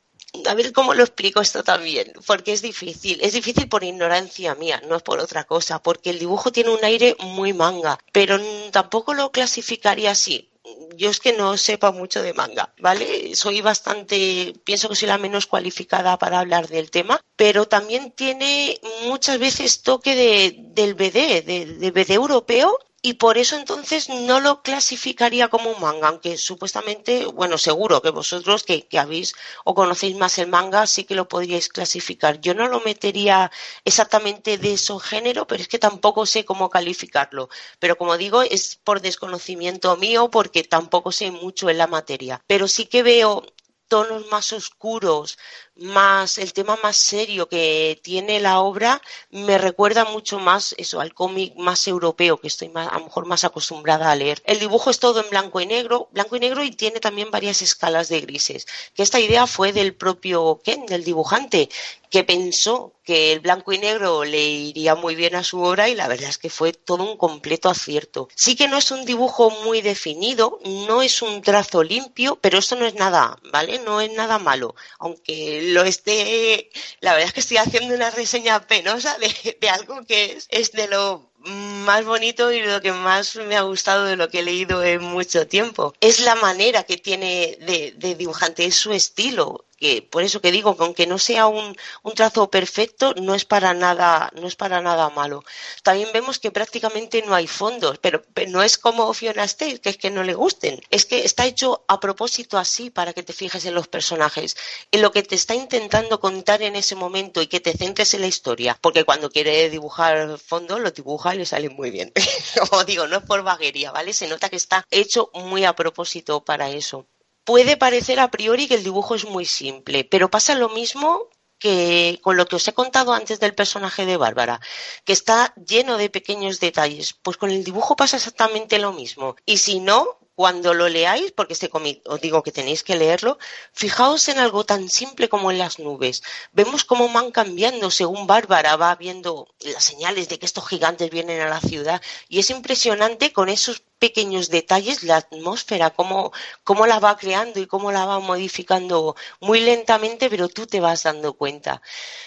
[0.46, 3.18] A ver cómo lo explico esto también, porque es difícil.
[3.20, 6.84] Es difícil por ignorancia mía, no es por otra cosa, porque el dibujo tiene un
[6.84, 8.38] aire muy manga, pero
[8.70, 10.49] tampoco lo clasificaría así
[10.96, 13.34] yo es que no sepa mucho de manga, ¿vale?
[13.34, 18.80] Soy bastante, pienso que soy la menos cualificada para hablar del tema, pero también tiene
[19.06, 24.62] muchas veces toque de, del BD, del BD europeo y por eso entonces no lo
[24.62, 30.38] clasificaría como un manga, aunque supuestamente, bueno, seguro que vosotros que, habéis o conocéis más
[30.38, 32.40] el manga sí que lo podríais clasificar.
[32.40, 33.50] Yo no lo metería
[33.84, 37.48] exactamente de ese género, pero es que tampoco sé cómo calificarlo.
[37.78, 42.42] Pero como digo, es por desconocimiento mío porque tampoco sé mucho en la materia.
[42.46, 43.44] Pero sí que veo
[43.90, 45.36] tonos más oscuros,
[45.80, 49.00] más el tema más serio que tiene la obra
[49.30, 53.26] me recuerda mucho más eso al cómic más europeo que estoy más, a lo mejor
[53.26, 54.42] más acostumbrada a leer.
[54.44, 57.62] El dibujo es todo en blanco y negro, blanco y negro y tiene también varias
[57.62, 58.66] escalas de grises.
[58.94, 61.70] Que esta idea fue del propio Ken, del dibujante,
[62.10, 65.94] que pensó que el blanco y negro le iría muy bien a su obra y
[65.94, 68.28] la verdad es que fue todo un completo acierto.
[68.34, 72.76] Sí que no es un dibujo muy definido, no es un trazo limpio, pero esto
[72.76, 73.78] no es nada, ¿vale?
[73.78, 76.70] No es nada malo, aunque lo esté,
[77.00, 80.88] la verdad es que estoy haciendo una reseña penosa de, algo que es, es de
[80.88, 84.82] lo más bonito y lo que más me ha gustado de lo que he leído
[84.84, 85.94] en mucho tiempo.
[86.00, 90.52] Es la manera que tiene de, de dibujante, es su estilo que por eso que
[90.52, 91.76] digo que aunque no sea un,
[92.14, 95.42] trazo perfecto, no es para nada, no es para nada malo.
[95.82, 99.96] También vemos que prácticamente no hay fondos, pero, no es como Fiona State, que es
[99.96, 103.64] que no le gusten, es que está hecho a propósito así para que te fijes
[103.64, 104.56] en los personajes,
[104.92, 108.20] en lo que te está intentando contar en ese momento y que te centres en
[108.20, 112.12] la historia, porque cuando quiere dibujar fondos, lo dibuja y le sale muy bien.
[112.68, 114.12] como digo, no es por vaguería, ¿vale?
[114.12, 117.06] Se nota que está hecho muy a propósito para eso.
[117.44, 122.18] Puede parecer a priori que el dibujo es muy simple, pero pasa lo mismo que
[122.22, 124.60] con lo que os he contado antes del personaje de Bárbara,
[125.04, 129.36] que está lleno de pequeños detalles, pues con el dibujo pasa exactamente lo mismo.
[129.44, 133.38] Y si no, cuando lo leáis, porque este cómic os digo que tenéis que leerlo,
[133.74, 136.22] fijaos en algo tan simple como en las nubes.
[136.52, 141.42] Vemos cómo van cambiando según Bárbara va viendo las señales de que estos gigantes vienen
[141.42, 142.00] a la ciudad
[142.30, 146.32] y es impresionante con esos pequeños detalles la atmósfera, cómo,
[146.64, 151.02] cómo la va creando y cómo la va modificando muy lentamente, pero tú te vas
[151.02, 151.82] dando cuenta.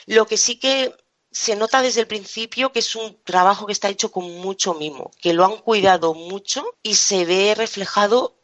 [0.06, 0.94] Lo que sí que
[1.34, 5.12] se nota desde el principio que es un trabajo que está hecho con mucho mimo,
[5.20, 8.36] que lo han cuidado mucho y se ve reflejado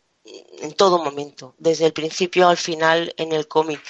[0.60, 3.82] en todo momento, desde el principio al final en el cómic.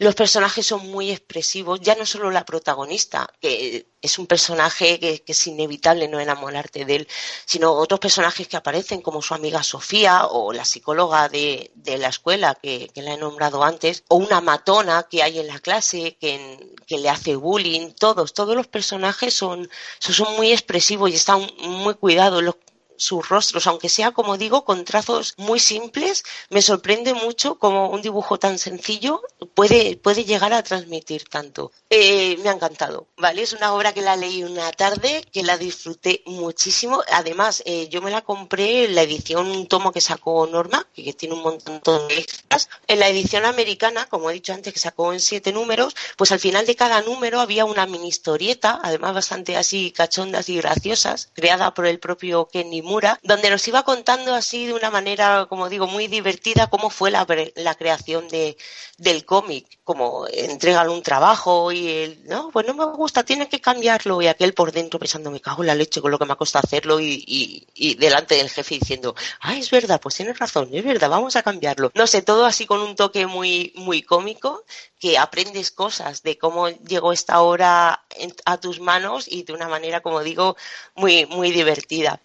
[0.00, 5.24] Los personajes son muy expresivos, ya no solo la protagonista, que es un personaje que,
[5.26, 7.08] es inevitable no enamorarte de él,
[7.44, 12.54] sino otros personajes que aparecen, como su amiga Sofía o la psicóloga de, la escuela
[12.54, 16.98] que, la he nombrado antes, o una matona que hay en la clase que, que
[16.98, 19.68] le hace bullying, todos, todos los personajes son,
[19.98, 22.40] son muy expresivos y están muy cuidados.
[22.40, 22.54] Los
[22.98, 28.02] sus rostros, aunque sea, como digo, con trazos muy simples, me sorprende mucho cómo un
[28.02, 29.22] dibujo tan sencillo
[29.54, 31.72] puede, puede llegar a transmitir tanto.
[31.90, 33.42] Eh, me ha encantado, ¿vale?
[33.42, 37.02] Es una obra que la leí una tarde, que la disfruté muchísimo.
[37.12, 41.12] Además, eh, yo me la compré en la edición, un tomo que sacó Norma, que,
[41.12, 42.68] tiene un montón de extras.
[42.86, 46.40] En la edición americana, como he dicho antes, que sacó en siete números, pues al
[46.40, 51.74] final de cada número había una mini historieta, además bastante así cachondas y graciosas, creada
[51.74, 52.82] por el propio Kenny
[53.22, 57.26] donde nos iba contando así de una manera, como digo, muy divertida cómo fue la,
[57.56, 58.56] la creación de,
[58.96, 63.60] del cómic, como entregan un trabajo y él, no, pues no me gusta, tiene que
[63.60, 66.32] cambiarlo y aquel por dentro pensando, me cago en la leche con lo que me
[66.32, 70.38] ha costado hacerlo y, y, y delante del jefe diciendo, ah, es verdad, pues tienes
[70.38, 71.90] razón, es verdad, vamos a cambiarlo.
[71.94, 74.64] No sé, todo así con un toque muy, muy cómico,
[74.98, 78.04] que aprendes cosas de cómo llegó esta obra
[78.44, 80.56] a tus manos y de una manera, como digo,
[80.94, 82.20] muy, muy divertida.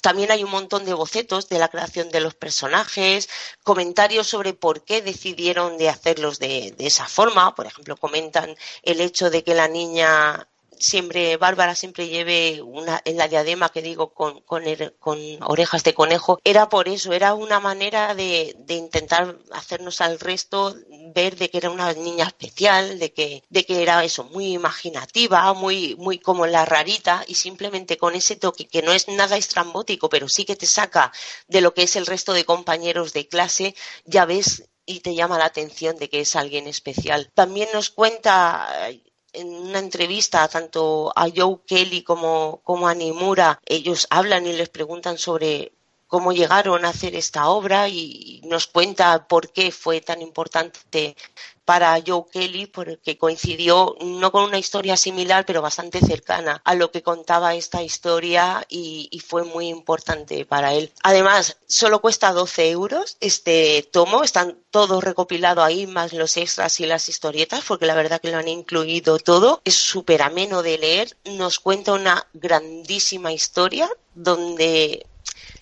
[0.00, 3.28] También hay un montón de bocetos de la creación de los personajes,
[3.62, 7.54] comentarios sobre por qué decidieron de hacerlos de, de esa forma.
[7.54, 10.48] Por ejemplo, comentan el hecho de que la niña
[10.80, 14.62] siempre Bárbara siempre lleve una en la diadema que digo con, con,
[14.98, 20.20] con, orejas de conejo era por eso era una manera de, de, intentar hacernos al
[20.20, 20.74] resto
[21.14, 25.52] ver de que era una niña especial de que de que era eso muy imaginativa
[25.54, 30.08] muy muy como la rarita y simplemente con ese toque que no es nada estrambótico
[30.08, 31.12] pero sí que te saca
[31.46, 33.74] de lo que es el resto de compañeros de clase
[34.04, 37.30] ya ves y te llama la atención de que es alguien especial.
[37.34, 38.66] También nos cuenta
[39.32, 44.68] en una entrevista tanto a Joe Kelly como, como a Nimura, ellos hablan y les
[44.68, 45.72] preguntan sobre
[46.06, 51.16] cómo llegaron a hacer esta obra y nos cuenta por qué fue tan importante
[51.68, 56.90] para Joe Kelly porque coincidió no con una historia similar pero bastante cercana a lo
[56.90, 60.90] que contaba esta historia y, fue muy importante para él.
[61.02, 66.86] Además, solo cuesta 12 euros este tomo, están todos recopilados ahí más los extras y
[66.86, 69.60] las historietas porque la verdad que lo han incluido todo.
[69.66, 75.04] Es súper ameno de leer, nos cuenta una grandísima historia donde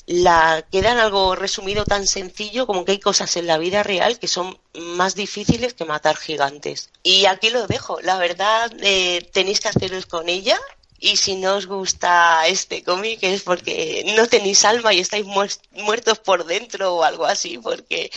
[0.07, 4.29] la queda algo resumido tan sencillo como que hay cosas en la vida real que
[4.29, 6.91] son más difíciles que matar gigantes.
[7.03, 8.01] Y aquí lo dejo.
[8.03, 10.59] La verdad, eh, tenéis que haceros con ella.
[10.99, 16.19] Y si no os gusta este cómic es porque no tenéis alma y estáis muertos
[16.19, 18.11] por dentro o algo así, porque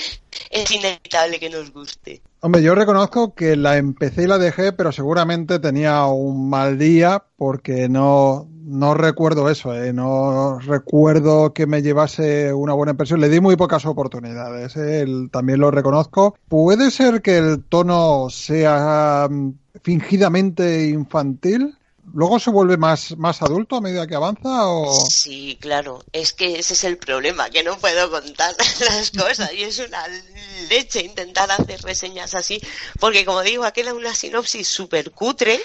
[0.50, 2.22] es inevitable que nos guste.
[2.42, 7.26] Hombre, yo reconozco que la empecé y la dejé, pero seguramente tenía un mal día
[7.36, 9.92] porque no, no recuerdo eso, ¿eh?
[9.92, 13.20] no recuerdo que me llevase una buena impresión.
[13.20, 15.06] Le di muy pocas oportunidades, ¿eh?
[15.32, 16.38] también lo reconozco.
[16.48, 21.79] Puede ser que el tono sea mm, fingidamente infantil
[22.14, 26.60] luego se vuelve más, más adulto a medida que avanza o sí claro es que
[26.60, 30.06] ese es el problema que no puedo contar las cosas y es una
[30.70, 32.62] leche intentar hacer reseñas así
[33.00, 35.60] porque como digo aquí es una sinopsis súper cutre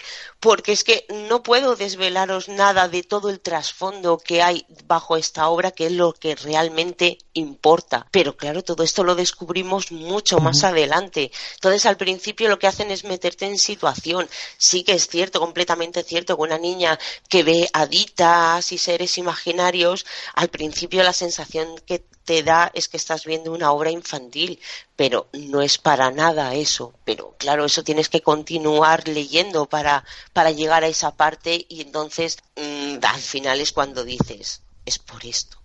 [0.44, 5.48] porque es que no puedo desvelaros nada de todo el trasfondo que hay bajo esta
[5.48, 8.06] obra que es lo que realmente importa.
[8.10, 11.30] Pero claro, todo esto lo descubrimos mucho más adelante.
[11.54, 14.28] Entonces, al principio lo que hacen es meterte en situación.
[14.58, 16.98] Sí que es cierto, completamente cierto, una niña
[17.28, 22.96] que ve haditas y seres imaginarios, al principio la sensación que te da es que
[22.96, 24.58] estás viendo una obra infantil,
[24.96, 26.94] pero no es para nada eso.
[27.04, 32.38] Pero claro, eso tienes que continuar leyendo para, para llegar a esa parte y entonces
[32.56, 35.58] mm, al final es cuando dices, es por esto.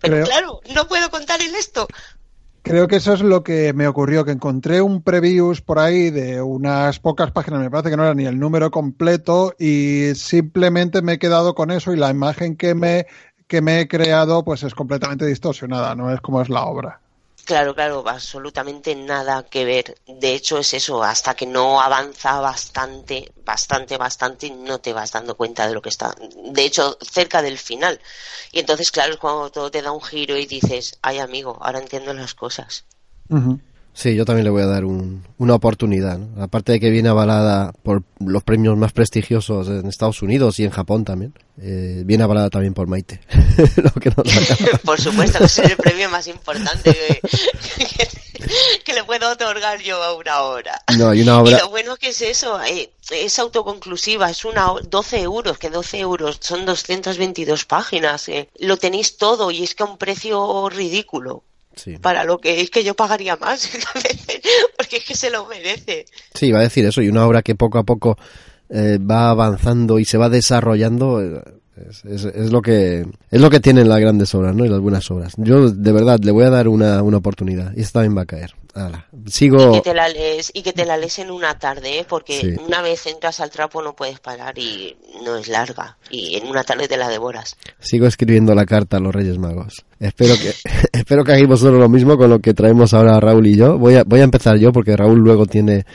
[0.00, 1.88] Pero claro, no puedo contar en esto.
[2.66, 6.42] Creo que eso es lo que me ocurrió, que encontré un previews por ahí de
[6.42, 11.12] unas pocas páginas, me parece que no era ni el número completo y simplemente me
[11.12, 13.06] he quedado con eso y la imagen que me
[13.46, 17.00] que me he creado pues es completamente distorsionada, no es como es la obra.
[17.46, 19.96] Claro, claro, absolutamente nada que ver.
[20.04, 25.36] De hecho, es eso, hasta que no avanza bastante, bastante, bastante, no te vas dando
[25.36, 26.12] cuenta de lo que está.
[26.52, 28.00] De hecho, cerca del final.
[28.50, 31.78] Y entonces, claro, es cuando todo te da un giro y dices, ay amigo, ahora
[31.78, 32.84] entiendo las cosas.
[33.96, 36.20] Sí, yo también le voy a dar una oportunidad.
[36.38, 40.70] Aparte de que viene avalada por los premios más prestigiosos en Estados Unidos y en
[40.70, 41.32] Japón también,
[41.62, 43.22] eh, viene avalada también por Maite.
[44.84, 46.94] por supuesto, que es el premio más importante
[48.84, 50.82] que, le puedo otorgar yo a una obra.
[50.98, 51.56] No, hay una obra...
[51.56, 56.00] Y lo bueno que es eso, eh, es autoconclusiva, es una 12 euros, que 12
[56.00, 58.28] euros son 222 páginas.
[58.28, 58.50] Eh.
[58.58, 61.44] Lo tenéis todo y es que a un precio ridículo
[62.00, 63.68] para lo que es que yo pagaría más,
[64.76, 66.06] porque es que se lo merece.
[66.34, 68.16] Sí, va a decir eso, y una obra que poco a poco
[68.68, 71.42] eh, va avanzando y se va desarrollando,
[71.76, 74.64] es, es, lo que es lo que tienen las grandes obras, ¿no?
[74.64, 75.34] Y las buenas obras.
[75.36, 78.26] Yo de verdad le voy a dar una, una oportunidad y esta también va a
[78.26, 78.54] caer.
[79.26, 79.70] Sigo.
[79.70, 82.06] Y que te la lees y que te la lees en una tarde, ¿eh?
[82.08, 86.46] porque una vez entras al trapo no puedes parar y no es larga y en
[86.46, 87.56] una tarde te la devoras.
[87.78, 89.84] Sigo escribiendo la carta a los Reyes Magos.
[89.98, 90.52] Espero que
[90.92, 93.78] espero que hagáis vosotros lo mismo con lo que traemos ahora Raúl y yo.
[93.78, 95.86] Voy a voy a empezar yo porque Raúl luego tiene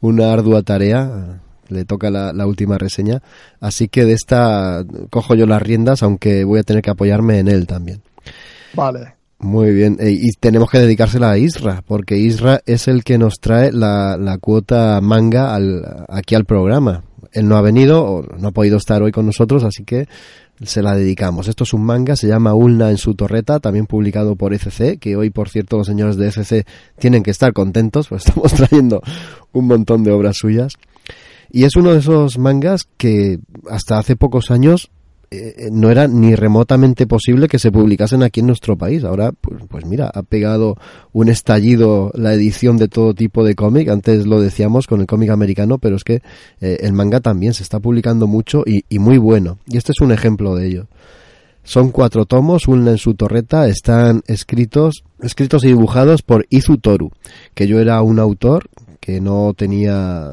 [0.00, 1.40] una ardua tarea
[1.70, 3.22] le toca la, última reseña.
[3.60, 7.48] Así que de esta cojo yo las riendas, aunque voy a tener que apoyarme en
[7.48, 8.00] él también.
[8.74, 9.14] Vale.
[9.38, 13.40] Muy bien, e, y tenemos que dedicársela a Isra, porque Isra es el que nos
[13.40, 17.04] trae la, la cuota manga al, aquí al programa.
[17.32, 20.08] Él no ha venido, o no ha podido estar hoy con nosotros, así que
[20.62, 21.48] se la dedicamos.
[21.48, 25.16] Esto es un manga, se llama Ulna en su torreta, también publicado por FC, que
[25.16, 26.66] hoy, por cierto, los señores de FC
[26.98, 29.02] tienen que estar contentos, pues estamos trayendo
[29.52, 30.74] un montón de obras suyas.
[31.50, 34.90] Y es uno de esos mangas que hasta hace pocos años
[35.32, 39.04] eh, eh, no era ni remotamente posible que se publicasen aquí en nuestro país.
[39.04, 40.76] Ahora, pues, pues mira, ha pegado
[41.12, 43.88] un estallido la edición de todo tipo de cómic.
[43.90, 46.22] Antes lo decíamos con el cómic americano, pero es que
[46.60, 49.58] eh, el manga también se está publicando mucho y, y, muy bueno.
[49.66, 50.88] Y este es un ejemplo de ello.
[51.62, 57.12] Son cuatro tomos, una en su torreta, están escritos, escritos y dibujados por Izu Toru,
[57.54, 58.68] que yo era un autor
[58.98, 60.32] que no tenía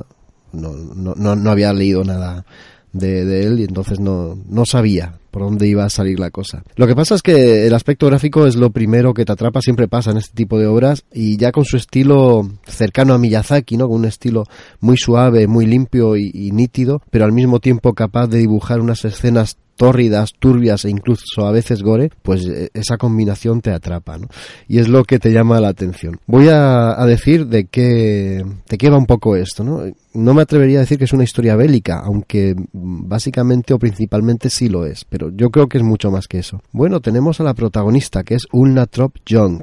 [0.57, 2.45] no, no, no, había leído nada
[2.93, 6.63] de, él y entonces no, no sabía por dónde iba a salir la cosa.
[6.75, 9.87] Lo que pasa es que el aspecto gráfico es lo primero que te atrapa, siempre
[9.87, 13.87] pasa en este tipo de obras y ya con su estilo cercano a Miyazaki, ¿no?
[13.87, 14.43] Con un estilo
[14.79, 19.57] muy suave, muy limpio y nítido, pero al mismo tiempo capaz de dibujar unas escenas
[19.77, 24.27] tórridas, turbias e incluso a veces gore, pues eh, esa combinación te atrapa, ¿no?
[24.67, 26.19] Y es lo que te llama la atención.
[26.25, 29.83] Voy a, decir de qué, de qué va un poco esto, ¿no?
[30.13, 34.67] No me atrevería a decir que es una historia bélica, aunque básicamente o principalmente sí
[34.67, 36.61] lo es, pero yo creo que es mucho más que eso.
[36.71, 39.61] Bueno, tenemos a la protagonista, que es Ulna Trop Young.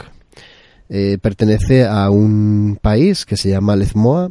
[0.89, 4.31] Eh, pertenece a un país que se llama Lezmoa,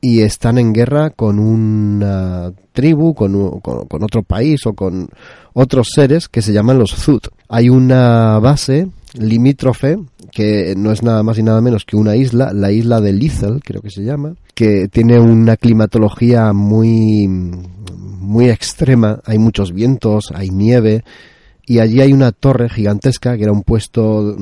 [0.00, 5.08] y están en guerra con una tribu, con, con, otro país o con
[5.54, 7.28] otros seres que se llaman los Zut.
[7.48, 9.98] Hay una base limítrofe
[10.30, 13.60] que no es nada más y nada menos que una isla, la isla de Lethal,
[13.64, 20.50] creo que se llama, que tiene una climatología muy muy extrema, hay muchos vientos, hay
[20.50, 21.02] nieve
[21.66, 24.36] y allí hay una torre gigantesca que era un puesto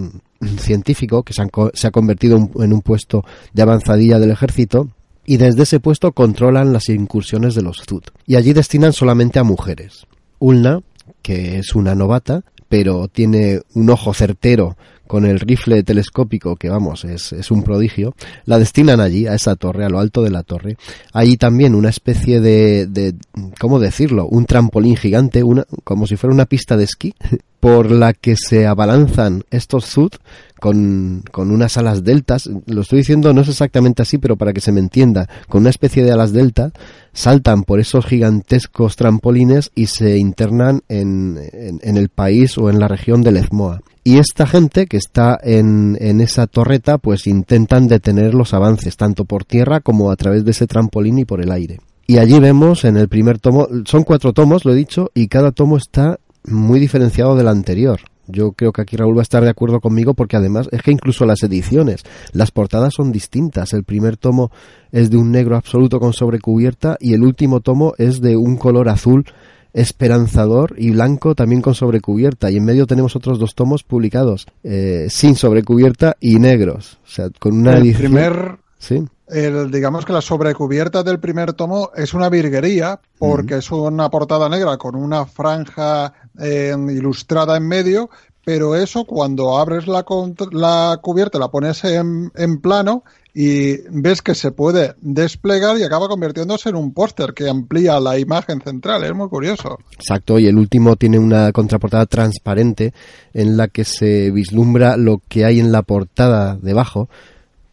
[0.59, 1.43] científico que se,
[1.73, 4.89] se ha convertido en un puesto de avanzadilla del ejército
[5.27, 8.11] y desde ese puesto controlan las incursiones de los Zut.
[8.27, 10.07] Y allí destinan solamente a mujeres.
[10.39, 10.81] Ulna,
[11.23, 14.77] que es una novata, pero tiene un ojo certero
[15.07, 19.55] con el rifle telescópico, que vamos, es, es, un prodigio, la destinan allí, a esa
[19.55, 20.77] torre, a lo alto de la torre.
[21.13, 23.15] Hay también una especie de, de
[23.61, 24.27] ¿cómo decirlo?
[24.27, 27.15] Un trampolín gigante, una, como si fuera una pista de esquí,
[27.67, 30.13] por la que se abalanzan estos Zud
[30.61, 32.49] con, con, unas alas deltas.
[32.67, 35.71] Lo estoy diciendo no es exactamente así, pero para que se me entienda, con una
[35.71, 36.71] especie de alas delta,
[37.13, 42.87] saltan por esos gigantescos trampolines y se internan en, en, el país o en la
[42.87, 43.83] región de Lezmoa.
[44.05, 49.25] Y esta gente que está en, en esa torreta, pues intentan detener los avances, tanto
[49.25, 51.81] por tierra como a través de ese trampolín y por el aire.
[52.07, 55.51] Y allí vemos en el primer tomo, son cuatro tomos, lo he dicho, y cada
[55.51, 58.01] tomo está muy diferenciado del anterior.
[58.29, 60.91] Yo creo que aquí Raúl va a estar de acuerdo conmigo porque además es que
[60.91, 62.03] incluso las ediciones,
[62.33, 63.73] las portadas son distintas.
[63.73, 64.51] El primer tomo
[64.91, 68.89] es de un negro absoluto con sobrecubierta y el último tomo es de un color
[68.89, 69.25] azul
[69.73, 75.09] esperanzador y blanco también con sobrecubierta y en medio tenemos otros dos tomos publicados eh,
[75.11, 80.21] sin sobrecubierta y negros o sea con una el primer sí el, digamos que la
[80.21, 86.13] sobrecubierta del primer tomo es una virguería porque es una portada negra con una franja
[86.39, 88.11] eh, ilustrada en medio,
[88.45, 90.05] pero eso cuando abres la,
[90.53, 93.03] la cubierta, la pones en, en, plano
[93.35, 98.19] y ves que se puede desplegar y acaba convirtiéndose en un póster que amplía la
[98.19, 99.03] imagen central.
[99.03, 99.79] Es muy curioso.
[99.93, 102.95] Exacto, y el último tiene una contraportada transparente
[103.35, 107.09] en la que se vislumbra lo que hay en la portada debajo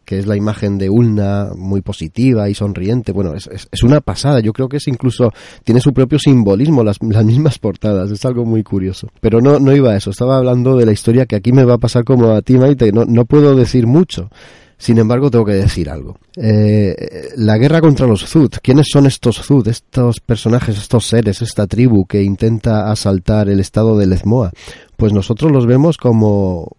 [0.04, 3.12] que es la imagen de Ulna muy positiva y sonriente.
[3.12, 4.40] Bueno, es, es, una pasada.
[4.40, 5.32] Yo creo que es incluso,
[5.64, 8.10] tiene su propio simbolismo las, las, mismas portadas.
[8.10, 9.08] Es algo muy curioso.
[9.20, 10.10] Pero no, no iba a eso.
[10.10, 12.92] Estaba hablando de la historia que aquí me va a pasar como a ti, Maite.
[12.92, 14.30] No, no puedo decir mucho.
[14.76, 16.18] Sin embargo, tengo que decir algo.
[16.36, 16.94] Eh,
[17.36, 18.50] la guerra contra los Zud.
[18.62, 19.68] ¿Quiénes son estos Zud?
[19.68, 24.50] Estos personajes, estos seres, esta tribu que intenta asaltar el estado de Lezmoa.
[24.96, 26.76] Pues nosotros los vemos como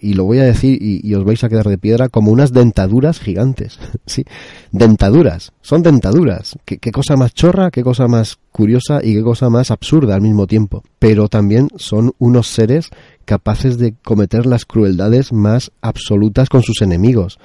[0.00, 3.20] y lo voy a decir y, os vais a quedar de piedra, como unas dentaduras
[3.20, 3.78] gigantes.
[4.06, 4.24] sí,
[4.72, 6.58] dentaduras, son dentaduras.
[6.64, 10.22] ¿Qué, qué cosa más chorra, qué cosa más curiosa y qué cosa más absurda al
[10.22, 10.82] mismo tiempo.
[10.98, 12.90] Pero también son unos seres
[13.24, 17.38] capaces de cometer las crueldades más absolutas con sus enemigos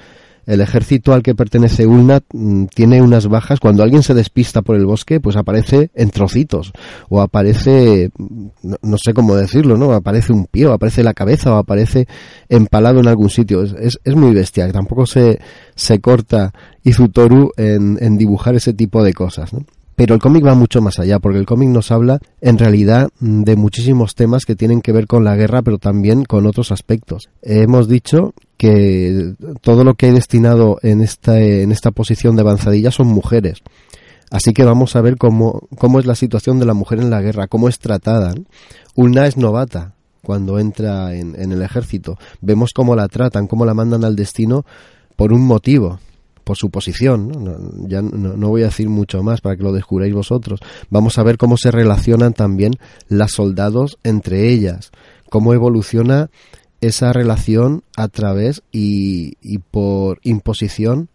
[0.46, 3.60] el ejército al que pertenece Ulna mm, tiene unas bajas.
[3.60, 6.72] Cuando alguien se despista por el bosque, pues aparece en trocitos.
[7.08, 8.46] O aparece, mm,
[8.82, 9.92] no, sé cómo decirlo, ¿no?
[9.92, 12.06] Aparece un pie, aparece la cabeza, o aparece
[12.48, 13.62] empalado en algún sitio.
[13.62, 14.70] Es, es, muy bestia.
[14.72, 15.40] Tampoco se,
[15.74, 16.52] se corta
[16.82, 19.64] Izutoru en, en dibujar ese tipo de cosas, ¿no?
[19.94, 23.56] Pero el cómic va mucho más allá, porque el cómic nos habla en realidad de
[23.56, 27.28] muchísimos temas que tienen que ver con la guerra, pero también con otros aspectos.
[27.42, 32.92] Hemos dicho que todo lo que hay destinado en esta, en esta posición de avanzadilla
[32.92, 33.58] son mujeres.
[34.30, 37.20] Así que vamos a ver cómo, cómo es la situación de la mujer en la
[37.20, 38.32] guerra, cómo es tratada.
[38.94, 42.18] Una es novata cuando entra en, el ejército.
[42.40, 44.64] Vemos cómo la tratan, cómo la mandan al destino
[45.16, 45.98] por un motivo
[46.44, 47.32] por su posición.
[47.32, 47.88] ¿no?
[47.88, 50.60] ya no, voy a decir mucho más para que lo descubráis vosotros.
[50.88, 52.74] Vamos a ver cómo se relacionan también
[53.08, 54.92] las soldados entre ellas,
[55.30, 56.30] cómo evoluciona
[56.82, 59.36] esa relación a través y,
[59.70, 61.08] por imposición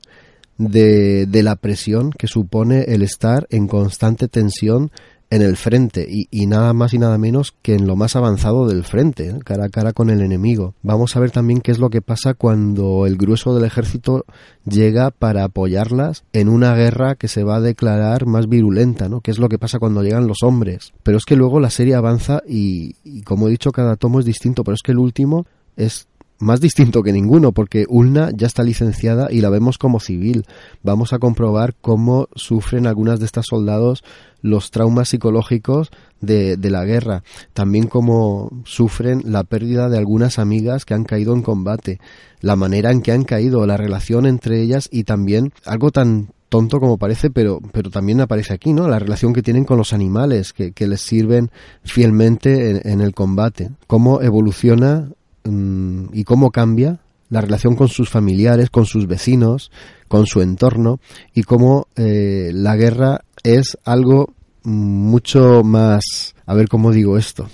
[0.58, 4.92] de, de, la presión que supone el estar en constante tensión
[5.30, 8.84] en el frente y, nada más y nada menos que en lo más avanzado del
[8.84, 9.40] frente, ¿eh?
[9.44, 10.74] cara a cara con el enemigo.
[10.84, 14.26] Vamos a ver también qué es lo que pasa cuando el grueso del ejército
[14.66, 19.22] llega para apoyarlas en una guerra que se va a declarar más virulenta, ¿no?
[19.22, 20.94] ¿Qué es lo que pasa cuando llegan los hombres?
[21.04, 24.64] Pero es que luego la serie avanza y como he dicho, cada tomo es distinto,
[24.64, 25.46] pero es que el último
[25.78, 26.08] es
[26.40, 30.46] más distinto que ninguno, porque Ulna ya está licenciada y la vemos como civil.
[30.84, 34.04] Vamos a comprobar cómo sufren algunas de estas soldados
[34.42, 35.90] los traumas psicológicos
[36.22, 37.24] de, de, la guerra,
[37.54, 42.00] también cómo sufren la pérdida de algunas amigas que han caído en combate,
[42.40, 46.80] la manera en que han caído, la relación entre ellas y también algo tan tonto
[46.80, 48.88] como parece, pero, pero también aparece aquí, ¿no?
[48.88, 51.50] La relación que tienen con los animales que, que les sirven
[51.84, 53.72] fielmente en, en el combate.
[53.88, 55.10] Cómo evoluciona
[55.48, 57.00] Mm, y cómo cambia
[57.30, 59.72] la relación con sus familiares, con sus vecinos,
[60.10, 61.00] con su entorno
[61.34, 64.34] y cómo eh, la guerra es algo
[64.64, 67.48] mucho más, a ver cómo digo esto,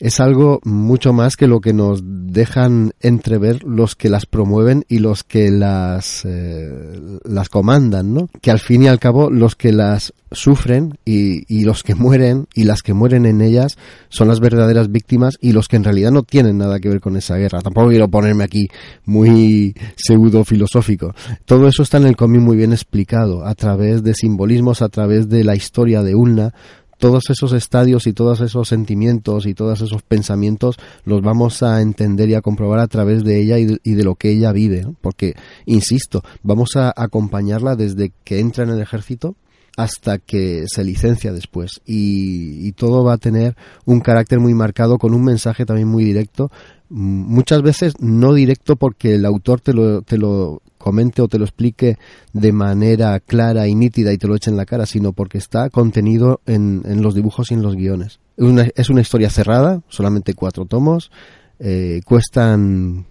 [0.00, 4.98] es algo mucho más que lo que nos dejan entrever los que las promueven y
[4.98, 8.30] los que las, eh, las comandan, ¿no?
[8.40, 12.46] Que al fin y al cabo los que las sufren y, y, los que mueren
[12.54, 13.76] y las que mueren en ellas
[14.10, 17.16] son las verdaderas víctimas y los que en realidad no tienen nada que ver con
[17.16, 17.60] esa guerra.
[17.60, 18.68] Tampoco quiero ponerme aquí
[19.04, 21.14] muy pseudo filosófico.
[21.44, 25.28] Todo eso está en el cómic muy bien explicado a través de simbolismos, a través
[25.28, 26.54] de la historia de Ulna,
[27.00, 32.28] todos esos estadios y todos esos sentimientos y todos esos pensamientos los vamos a entender
[32.28, 36.22] y a comprobar a través de ella y de, lo que ella vive, porque, insisto,
[36.42, 39.34] vamos a acompañarla desde que entra en el ejército
[39.76, 41.80] hasta que se licencia después.
[41.86, 46.50] Y, todo va a tener un carácter muy marcado con un mensaje también muy directo.
[46.88, 51.44] Muchas veces no directo porque el autor te lo, te lo comente o te lo
[51.44, 51.98] explique
[52.32, 55.68] de manera clara y nítida y te lo eche en la cara, sino porque está
[55.68, 58.20] contenido en, los dibujos y en los guiones.
[58.36, 61.10] es una historia cerrada, solamente cuatro tomos,
[61.58, 63.04] eh, cuestan,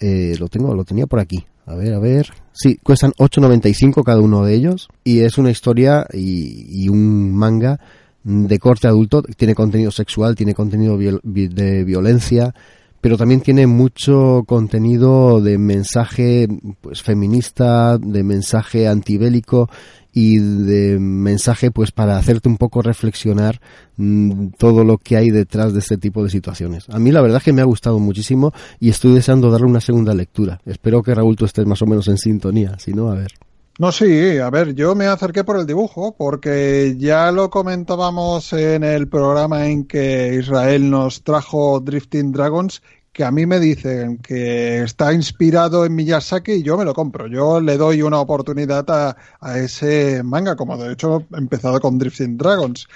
[0.00, 2.28] eh, lo tengo, lo tenía por aquí, a ver, a ver.
[2.52, 7.80] Sí, cuestan 8.95 cada uno de ellos y es una historia y, un manga
[8.24, 9.22] de corte adulto.
[9.22, 12.54] Tiene contenido sexual, tiene contenido de violencia,
[13.02, 16.46] pero también tiene mucho contenido de mensaje
[16.80, 19.68] pues feminista, de mensaje antibélico
[20.12, 23.60] y de mensaje pues para hacerte un poco reflexionar
[23.96, 26.88] mm, todo lo que hay detrás de este tipo de situaciones.
[26.90, 29.80] A mí la verdad es que me ha gustado muchísimo y estoy deseando darle una
[29.80, 30.60] segunda lectura.
[30.64, 33.32] Espero que Raúl tú estés más o menos en sintonía, si no, a ver.
[33.78, 38.84] No, sí, a ver, yo me acerqué por el dibujo, porque ya lo comentábamos en
[38.84, 42.82] el programa en que Israel nos trajo Drifting Dragons
[43.12, 47.26] que a mí me dicen que está inspirado en Miyazaki y yo me lo compro.
[47.26, 52.38] Yo le doy una oportunidad a, ese manga, como de hecho he empezado con Drifting
[52.38, 52.88] Dragons.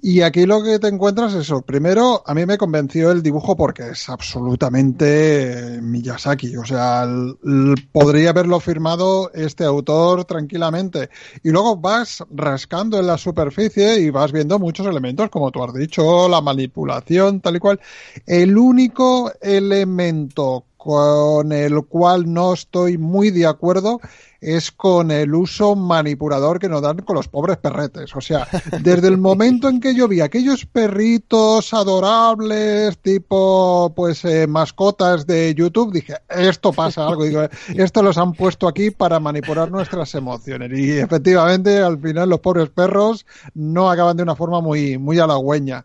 [0.00, 1.62] Y aquí lo que te encuentras es eso.
[1.62, 6.56] Primero, a mí me convenció el dibujo porque es absolutamente Miyazaki.
[6.56, 7.04] O sea,
[7.90, 11.10] podría haberlo firmado este autor tranquilamente.
[11.42, 15.74] Y luego vas rascando en la superficie y vas viendo muchos elementos, como tú has
[15.74, 17.80] dicho, la manipulación, tal y cual.
[18.26, 24.00] El único elemento con el cual no estoy muy de acuerdo
[24.40, 28.14] es con el uso manipulador que nos dan con los pobres perretes.
[28.14, 28.46] O sea,
[28.82, 35.52] desde el momento en que yo vi aquellos perritos adorables, tipo, pues, eh, mascotas de
[35.54, 37.24] YouTube, dije, esto pasa algo.
[37.24, 37.42] Digo,
[37.74, 40.70] esto los han puesto aquí para manipular nuestras emociones.
[40.78, 45.84] Y efectivamente, al final, los pobres perros no acaban de una forma muy, muy halagüeña.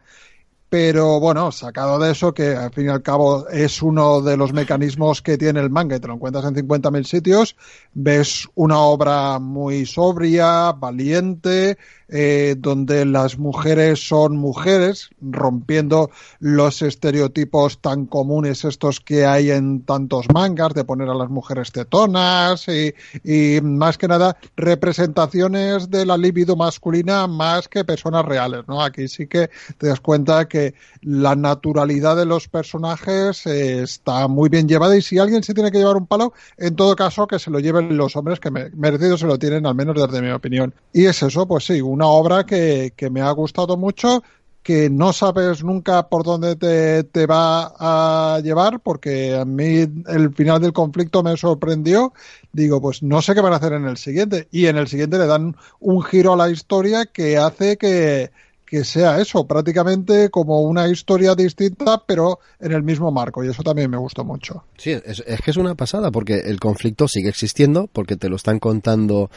[0.71, 4.53] Pero bueno, sacado de eso, que al fin y al cabo es uno de los
[4.53, 7.57] mecanismos que tiene el manga y te lo encuentras en 50.000 sitios,
[7.93, 11.77] ves una obra muy sobria, valiente,
[12.11, 19.83] eh, donde las mujeres son mujeres, rompiendo los estereotipos tan comunes estos que hay en
[19.83, 22.93] tantos mangas, de poner a las mujeres tetonas y,
[23.23, 28.81] y más que nada representaciones de la libido masculina más que personas reales, ¿no?
[28.81, 34.49] Aquí sí que te das cuenta que la naturalidad de los personajes eh, está muy
[34.49, 37.39] bien llevada y si alguien se tiene que llevar un palo, en todo caso que
[37.39, 40.73] se lo lleven los hombres que merecido se lo tienen, al menos desde mi opinión.
[40.93, 44.23] Y es eso, pues sí, una obra que, que me ha gustado mucho,
[44.63, 50.33] que no sabes nunca por dónde te, te, va a llevar, porque a mí el
[50.35, 52.13] final del conflicto me sorprendió.
[52.53, 54.47] Digo, pues no sé qué van a hacer en el siguiente.
[54.51, 58.31] Y en el siguiente le dan un giro a la historia que hace que,
[58.71, 63.63] que sea eso, prácticamente como una historia distinta, pero en el mismo marco, y eso
[63.63, 64.63] también me gustó mucho.
[64.77, 68.59] Sí, es, que es una pasada, porque el conflicto sigue existiendo, porque te lo están
[68.59, 69.29] contando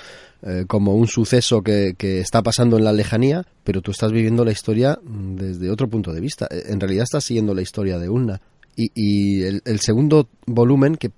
[0.42, 4.44] eh, como un suceso que, que, está pasando en la lejanía, pero tú estás viviendo
[4.44, 6.46] la historia desde otro punto de vista.
[6.48, 8.40] Eh, en realidad estás siguiendo la historia de una.
[8.76, 11.10] Y, y el, el segundo volumen, que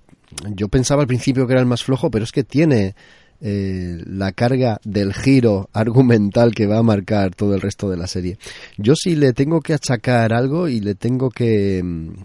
[0.54, 2.94] yo pensaba al principio que era el más flojo, pero es que tiene
[3.40, 8.06] eh, la carga del giro argumental que va a marcar todo el resto de la
[8.06, 8.38] serie.
[8.76, 11.82] Yo si le tengo que achacar algo y le tengo que,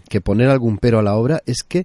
[0.08, 1.84] que poner algún pero a la obra es que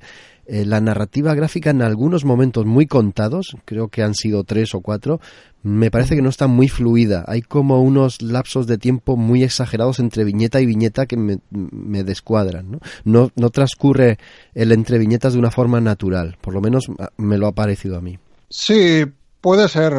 [0.49, 4.79] eh, la narrativa gráfica en algunos momentos muy contados, creo que han sido tres o
[4.79, 5.19] cuatro,
[5.61, 7.25] me parece que no está muy fluida.
[7.27, 12.05] Hay como unos lapsos de tiempo muy exagerados entre viñeta y viñeta que me, me
[12.05, 12.71] descuadran.
[12.71, 12.79] ¿no?
[13.03, 14.17] No, no transcurre
[14.53, 16.85] el entre viñetas de una forma natural, por lo menos
[17.17, 18.17] me lo ha parecido a mí.
[18.49, 19.05] Sí,
[19.41, 19.93] puede ser.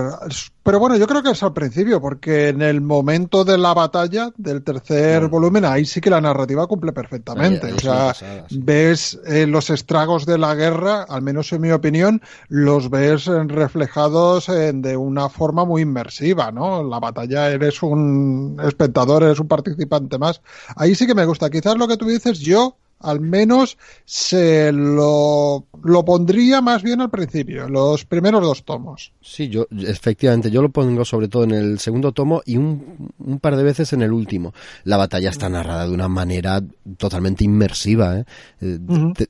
[0.62, 4.30] Pero bueno, yo creo que es al principio, porque en el momento de la batalla
[4.36, 7.72] del tercer volumen, ahí sí que la narrativa cumple perfectamente.
[7.72, 8.14] o sea,
[8.50, 14.46] ves eh, los estragos de la guerra, al menos en mi opinión, los ves reflejados
[14.48, 16.82] de una forma muy inmersiva, ¿no?
[16.82, 20.42] La batalla eres un espectador, eres un participante más.
[20.76, 21.48] Ahí sí que me gusta.
[21.48, 27.10] Quizás lo que tú dices, yo al menos se lo, lo pondría más bien al
[27.10, 29.12] principio, los primeros dos tomos.
[29.20, 33.38] Sí, yo efectivamente, yo lo pongo sobre todo en el segundo tomo y un, un
[33.38, 34.52] par de veces en el último.
[34.84, 36.62] La batalla está narrada de una manera
[36.96, 38.24] totalmente inmersiva, ¿eh?
[38.60, 38.78] eh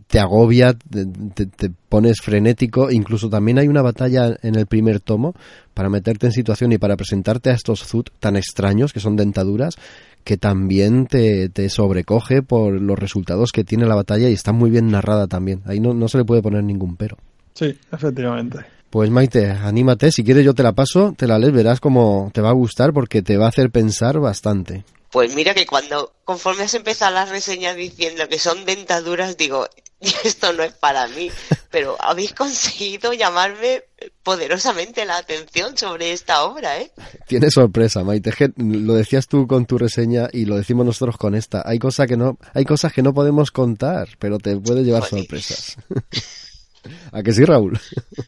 [0.06, 5.34] te, agobia, te, te, pones frenético, incluso también hay una batalla en el primer tomo
[5.74, 9.76] para meterte en situación y para presentarte a estos Zut tan extraños que son dentaduras
[10.24, 14.68] que también te, te, sobrecoge por los resultados que tiene la batalla y está muy
[14.68, 15.62] bien narrada también.
[15.64, 17.16] Ahí no, no se le puede poner ningún pero.
[17.54, 18.58] Sí, efectivamente.
[18.90, 22.40] Pues Maite, anímate, si quieres yo te la paso, te la lees, verás cómo te
[22.40, 24.84] va a gustar porque te va a hacer pensar bastante.
[25.10, 29.66] Pues mira que cuando, conforme has empezado las reseñas diciendo que son dentaduras, digo,
[30.24, 31.30] esto no es para mí,
[31.70, 33.84] pero habéis conseguido llamarme
[34.22, 36.92] poderosamente la atención sobre esta obra, ¿eh?
[37.26, 38.32] Tiene sorpresa, Maite.
[38.56, 41.62] Lo decías tú con tu reseña y lo decimos nosotros con esta.
[41.64, 45.76] Hay cosas que no, hay cosas que no podemos contar, pero te puede llevar sorpresas.
[47.12, 47.78] ¿A que sí, Raúl?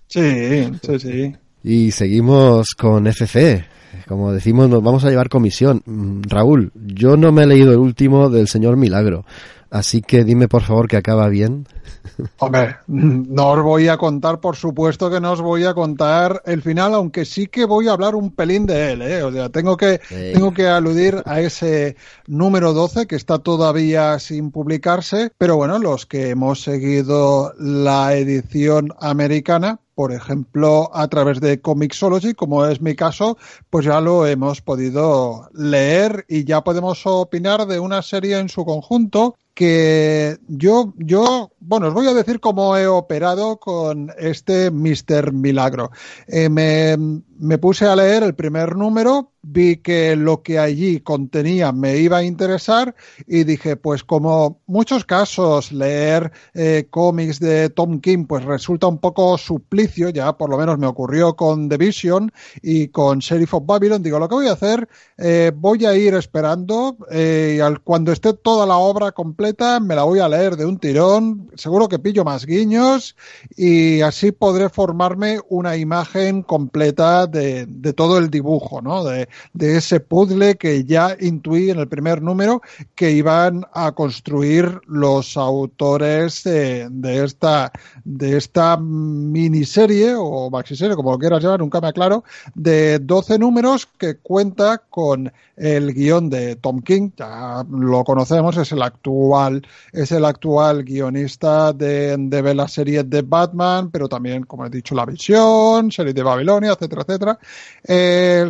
[0.08, 1.36] Sí, sí, sí.
[1.62, 3.66] Y seguimos con FC.
[4.06, 5.82] Como decimos, nos vamos a llevar comisión.
[5.84, 9.24] Mm, Raúl, yo no me he leído el último del señor Milagro,
[9.70, 11.66] así que dime por favor que acaba bien.
[12.38, 16.62] Hombre, no os voy a contar, por supuesto que no os voy a contar el
[16.62, 19.22] final, aunque sí que voy a hablar un pelín de él, ¿eh?
[19.22, 21.96] O sea, tengo que, tengo que aludir a ese
[22.26, 28.92] número 12 que está todavía sin publicarse, pero bueno, los que hemos seguido la edición
[29.00, 33.36] americana, por ejemplo, a través de Comixology, como es mi caso,
[33.68, 38.64] pues ya lo hemos podido leer y ya podemos opinar de una serie en su
[38.64, 45.32] conjunto que yo, yo, bueno, os voy a decir cómo he operado con este Mr.
[45.34, 45.90] Milagro.
[46.26, 46.96] Eh, me,
[47.40, 52.18] me puse a leer el primer número, vi que lo que allí contenía me iba
[52.18, 52.94] a interesar
[53.26, 58.98] y dije, pues como muchos casos leer eh, cómics de Tom King pues resulta un
[58.98, 62.30] poco suplicio, ya por lo menos me ocurrió con The Vision
[62.60, 64.86] y con Sheriff of Babylon, digo, lo que voy a hacer,
[65.16, 69.94] eh, voy a ir esperando eh, y al, cuando esté toda la obra completa me
[69.94, 73.16] la voy a leer de un tirón, seguro que pillo más guiños
[73.56, 79.04] y así podré formarme una imagen completa de, todo el dibujo, ¿no?
[79.04, 82.62] De, de, ese puzzle que ya intuí en el primer número
[82.94, 87.72] que iban a construir los autores de, de esta,
[88.04, 92.24] de esta miniserie o maxiserie, como lo quieras llamar, nunca me aclaro,
[92.54, 98.72] de 12 números que cuenta con el guion de Tom King, ya lo conocemos, es
[98.72, 104.64] el actual, es el actual guionista de, de la serie de Batman, pero también, como
[104.64, 107.19] he dicho, La Visión, serie de Babilonia, etcétera, etcétera.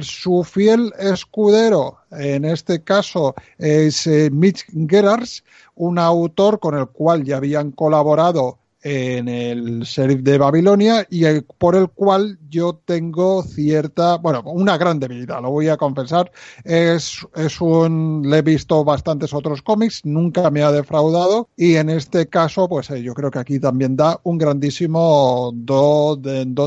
[0.03, 5.45] Su fiel escudero, en este caso, es eh, Mitch Gerards,
[5.75, 11.25] un autor con el cual ya habían colaborado en el sheriff de Babilonia y
[11.59, 16.33] por el cual yo tengo cierta, bueno, una gran debilidad, lo voy a confesar.
[16.65, 21.91] Es, es un, le he visto bastantes otros cómics, nunca me ha defraudado y en
[21.91, 26.23] este caso, pues eh, yo creo que aquí también da un grandísimo don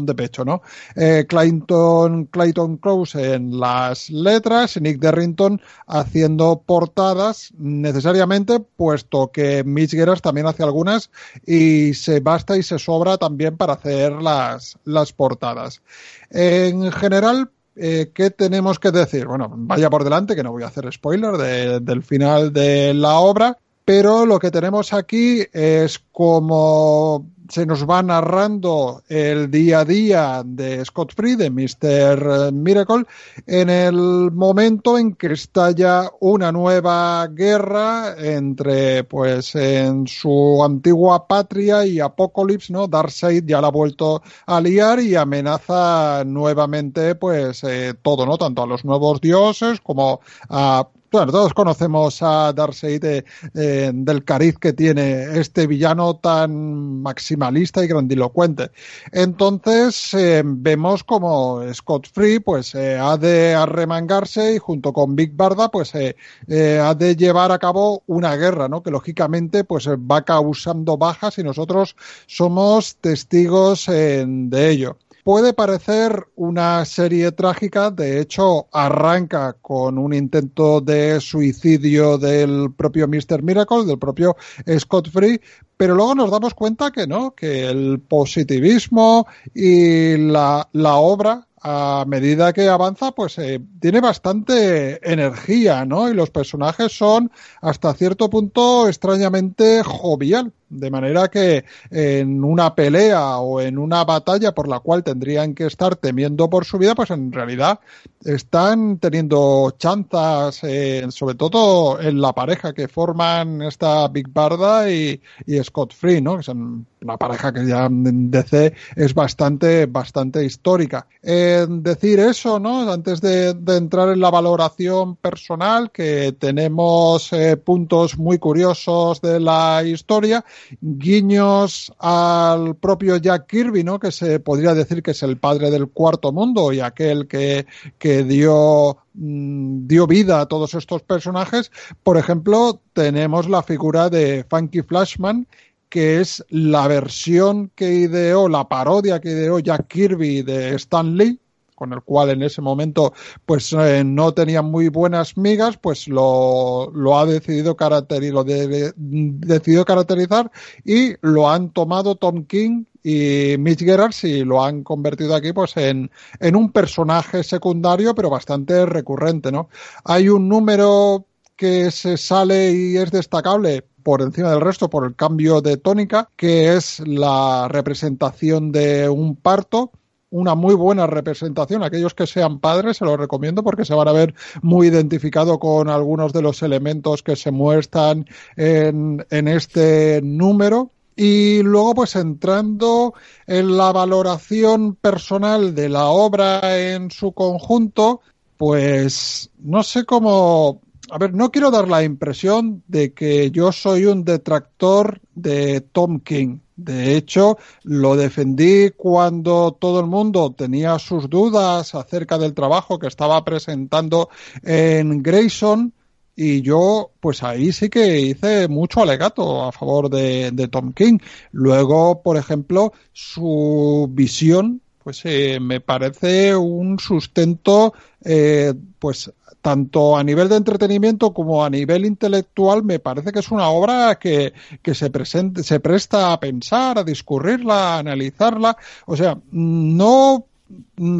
[0.05, 0.61] de pecho, ¿no?
[0.95, 9.91] Eh, Clayton, Clayton Close en las letras, Nick Derrington haciendo portadas necesariamente, puesto que Mitch
[9.91, 11.09] Geras también hace algunas
[11.45, 15.81] y se basta y se sobra también para hacer las, las portadas.
[16.29, 19.25] En general, eh, ¿qué tenemos que decir?
[19.25, 23.15] Bueno, vaya por delante, que no voy a hacer spoiler de, del final de la
[23.19, 29.85] obra, pero lo que tenemos aquí es como se nos va narrando el día a
[29.85, 32.51] día de Scott Free, de Mr.
[32.51, 33.03] Miracle,
[33.45, 41.85] en el momento en que estalla una nueva guerra entre, pues, en su antigua patria
[41.85, 42.87] y Apocalypse, ¿no?
[42.87, 48.37] Darkseid ya la ha vuelto a liar y amenaza nuevamente, pues, eh, todo, ¿no?
[48.37, 54.57] Tanto a los nuevos dioses como a bueno, todos conocemos a Darkseid eh, del cariz
[54.57, 58.71] que tiene este villano tan maximalista y grandilocuente.
[59.11, 65.35] Entonces eh, vemos como Scott Free pues eh, ha de arremangarse y junto con Big
[65.35, 68.81] Barda pues ha de llevar a cabo una guerra, ¿no?
[68.81, 71.95] Que lógicamente pues va causando bajas y nosotros
[72.25, 74.97] somos testigos de ello.
[75.23, 83.07] Puede parecer una serie trágica, de hecho arranca con un intento de suicidio del propio
[83.07, 83.41] Mr.
[83.41, 84.35] Miracle, del propio
[84.77, 85.39] Scott Free,
[85.77, 89.25] pero luego nos damos cuenta que no, que el positivismo
[89.55, 96.09] y la, la obra a medida que avanza, pues eh, tiene bastante energía, ¿no?
[96.09, 97.31] Y los personajes son
[97.61, 100.51] hasta cierto punto extrañamente jovial.
[100.69, 105.67] De manera que en una pelea o en una batalla por la cual tendrían que
[105.67, 107.79] estar temiendo por su vida, pues en realidad
[108.25, 115.21] están teniendo chanzas, eh, sobre todo en la pareja que forman esta Big Barda y,
[115.63, 116.37] Scott Free, ¿no?
[116.37, 121.05] Que son una pareja que ya en DC es bastante, bastante histórica.
[121.21, 122.91] Eh, de decir eso, ¿no?
[122.91, 129.83] Antes de, entrar en la valoración personal, que tenemos eh, puntos muy curiosos de la
[129.83, 130.43] historia,
[130.81, 133.99] guiños al propio Jack Kirby, ¿no?
[133.99, 137.65] Que se podría decir que es el padre del cuarto mundo y aquel que,
[137.97, 141.71] que dio mm, dio vida a todos estos personajes.
[142.03, 145.47] Por ejemplo, tenemos la figura de Funky Flashman,
[145.93, 151.39] que es la versión que ideó, la parodia que ideó Jack Kirby de Stan Lee,
[151.83, 153.11] con el cual en ese momento
[153.45, 160.49] pues eh, no tenía muy buenas migas, pues lo, ha decidido, caracterizar, lo caracterizar
[160.85, 165.75] y lo han tomado Tom King y Mitch Gerards y lo han convertido aquí pues
[165.75, 169.67] en, en un personaje secundario pero bastante recurrente, ¿no?
[170.05, 171.25] Hay un número
[171.57, 176.29] que se sale y es destacable por encima del resto por el cambio de tónica,
[176.37, 179.91] que es la representación de un parto
[180.33, 181.83] una muy buena representación.
[181.83, 184.33] Aquellos que sean padres se lo recomiendo porque se van a ver
[184.63, 190.89] muy identificado con algunos de los elementos que se muestran en, en este número.
[191.15, 193.13] Y luego, pues entrando
[193.45, 198.21] en la valoración personal de la obra en su conjunto,
[198.57, 200.81] pues no sé cómo
[201.11, 206.19] a ver, no quiero dar la impresión de que yo soy un detractor de Tom
[206.21, 206.59] King.
[206.75, 213.07] De hecho, lo defendí cuando todo el mundo tenía sus dudas acerca del trabajo que
[213.07, 214.29] estaba presentando
[214.63, 215.93] en Grayson.
[216.35, 221.19] Y yo, pues ahí sí que hice mucho alegato a favor de, Tom King.
[221.51, 227.93] Luego, por ejemplo, su visión, pues eh, me parece un sustento,
[228.23, 229.31] eh, pues
[229.63, 234.19] tanto a nivel de entretenimiento como a nivel intelectual, me parece que es una obra
[234.19, 238.75] que, que se, presente, se presta a pensar, a discurrirla, a analizarla.
[239.05, 240.47] O sea, no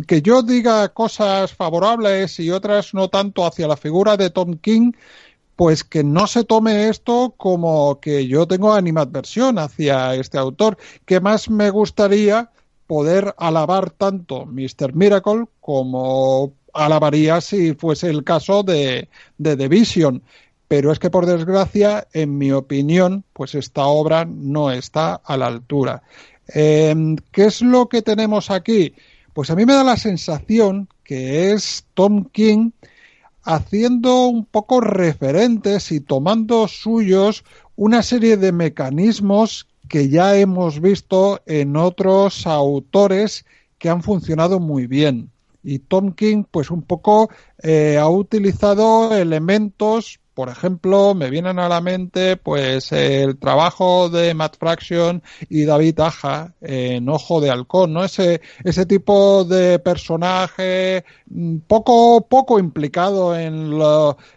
[0.07, 4.91] que yo diga cosas favorables y otras no tanto hacia la figura de Tom King,
[5.55, 11.21] pues que no se tome esto como que yo tengo animadversión hacia este autor, que
[11.21, 12.51] más me gustaría
[12.87, 14.93] poder alabar tanto Mr.
[14.93, 20.23] Miracle como alabaría si fuese el caso de, de The Vision.
[20.67, 25.47] Pero es que, por desgracia, en mi opinión, pues esta obra no está a la
[25.47, 26.01] altura.
[26.47, 28.93] Em, ¿Qué es lo que tenemos aquí?
[29.33, 32.71] Pues a mí me da la sensación que es Tom King
[33.43, 37.43] haciendo un poco referentes y tomando suyos
[37.75, 43.45] una serie de mecanismos que ya hemos visto en otros autores
[43.77, 45.32] que han funcionado muy bien.
[45.63, 47.29] Y Tom King, pues un poco
[47.61, 54.33] eh, ha utilizado elementos, por ejemplo, me vienen a la mente pues el trabajo de
[54.33, 58.03] Matt Fraction y David Aja en Ojo de Halcón, ¿no?
[58.03, 63.79] Ese, ese tipo de personaje mm, poco, poco implicado en,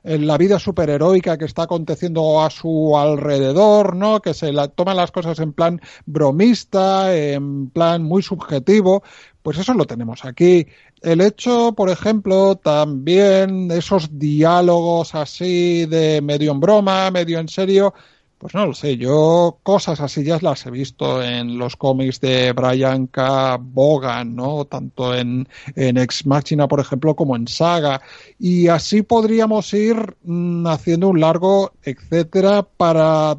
[0.04, 4.20] en la vida superheroica que está aconteciendo a su alrededor, ¿no?
[4.20, 9.02] Que se la, toma las cosas en plan bromista, en plan muy subjetivo,
[9.46, 10.66] pues eso lo tenemos aquí.
[11.02, 17.94] El hecho, por ejemplo, también esos diálogos así de medio en broma, medio en serio,
[18.38, 22.50] pues no lo sé, yo cosas así ya las he visto en los cómics de
[22.54, 23.56] Brian K.
[23.60, 24.64] Bogan, ¿no?
[24.64, 28.02] Tanto en, en Ex Machina, por ejemplo, como en Saga.
[28.40, 33.38] Y así podríamos ir mm, haciendo un largo, etcétera, para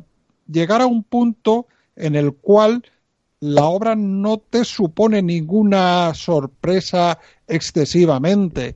[0.49, 1.67] llegar a un punto
[1.97, 2.81] en el cual
[3.39, 8.75] la obra no te supone ninguna sorpresa excesivamente.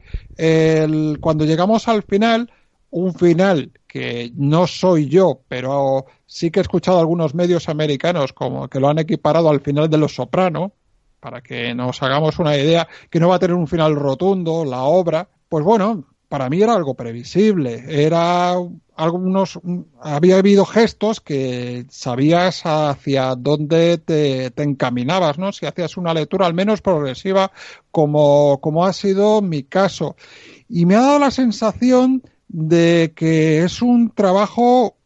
[1.19, 2.51] cuando llegamos al final,
[2.91, 8.67] un final que no soy yo, pero sí que he escuchado algunos medios americanos como
[8.67, 10.73] que lo han equiparado al final de Los Soprano,
[11.19, 14.83] para que nos hagamos una idea que no va a tener un final rotundo la
[14.83, 17.83] obra, pues bueno, para mí era algo previsible.
[17.87, 18.55] Era
[19.01, 19.59] algunos,
[19.99, 25.51] había habido gestos que sabías hacia dónde te, encaminabas, ¿no?
[25.51, 27.51] Si hacías una lectura al menos progresiva,
[27.89, 30.15] como, como ha sido mi caso.
[30.69, 34.97] Y me ha dado la sensación de que es un trabajo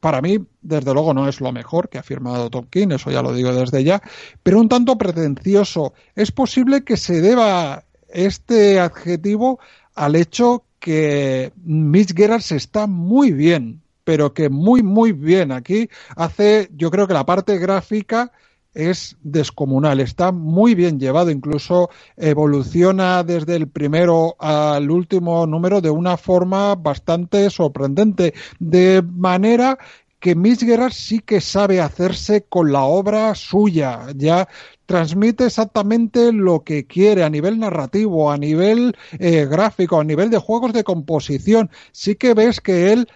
[0.00, 3.34] para mí, desde luego, no es lo mejor que ha firmado Tolkien, eso ya lo
[3.34, 4.02] digo desde ya,
[4.42, 5.92] pero un tanto pretencioso.
[6.16, 9.60] Es posible que se deba este adjetivo
[9.94, 12.12] al hecho que Mitch
[12.50, 15.52] está muy bien, pero que muy, muy bien.
[15.52, 18.32] Aquí hace, yo creo que la parte gráfica
[18.74, 25.90] es descomunal, está muy bien llevado, incluso evoluciona desde el primero al último número de
[25.90, 29.78] una forma bastante sorprendente, de manera
[30.18, 34.06] que Mitch Gerard sí que sabe hacerse con la obra suya.
[34.16, 34.48] Ya
[34.92, 40.36] transmite exactamente lo que quiere a nivel narrativo, a nivel eh, gráfico, a nivel de
[40.36, 41.70] juegos de composición.
[41.92, 43.08] Sí que ves que él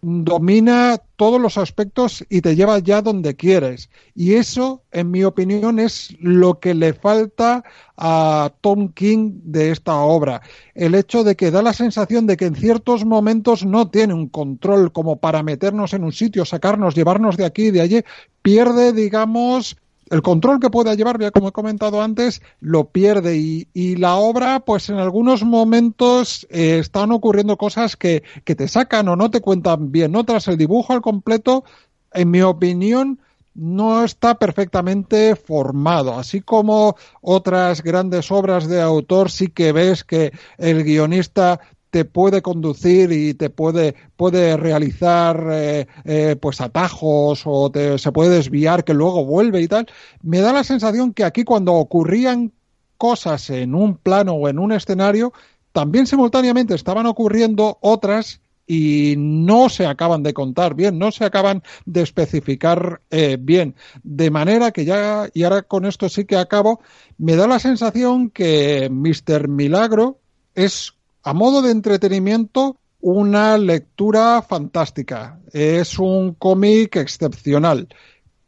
[0.00, 3.90] domina todos los aspectos y te lleva ya donde quieres.
[4.14, 7.64] Y eso, en mi opinión, es lo que le falta
[7.96, 10.40] a Tom King de esta obra.
[10.76, 14.28] El hecho de que da la sensación de que en ciertos momentos no tiene un
[14.28, 18.04] control como para meternos en un sitio, sacarnos, llevarnos de aquí y de allí.
[18.40, 19.76] Pierde, digamos,
[20.10, 24.60] el control que pueda llevar, ya como he comentado antes, lo pierde y, la obra,
[24.60, 29.40] pues en algunos momentos eh, están ocurriendo cosas que, que, te sacan o no te
[29.40, 30.14] cuentan bien.
[30.16, 31.64] Otras, el dibujo al completo,
[32.12, 33.18] en mi opinión,
[33.54, 36.14] no está perfectamente formado.
[36.16, 42.42] Así como otras grandes obras de autor, sí que ves que el guionista te puede
[42.42, 48.94] conducir y te puede, puede realizar eh, eh, pues atajos o se puede desviar que
[48.94, 49.86] luego vuelve y tal.
[50.22, 52.52] Me da la sensación que aquí cuando ocurrían
[52.96, 55.32] cosas en un plano o en un escenario,
[55.72, 61.62] también simultáneamente estaban ocurriendo otras y no se acaban de contar bien, no se acaban
[61.86, 63.74] de especificar eh, bien.
[64.02, 66.80] De manera que ya, y ahora con esto sí que acabo,
[67.16, 69.48] me da la sensación que Mr.
[69.48, 70.18] Milagro
[70.54, 70.97] es
[71.28, 75.38] a modo de entretenimiento, una lectura fantástica.
[75.52, 77.86] Es un cómic excepcional,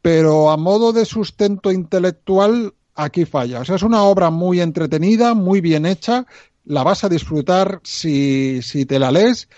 [0.00, 3.60] pero a modo de sustento intelectual, aquí falla.
[3.60, 6.24] O sea, es una obra muy entretenida, muy bien hecha,
[6.64, 9.50] la vas a disfrutar si, si te la lees,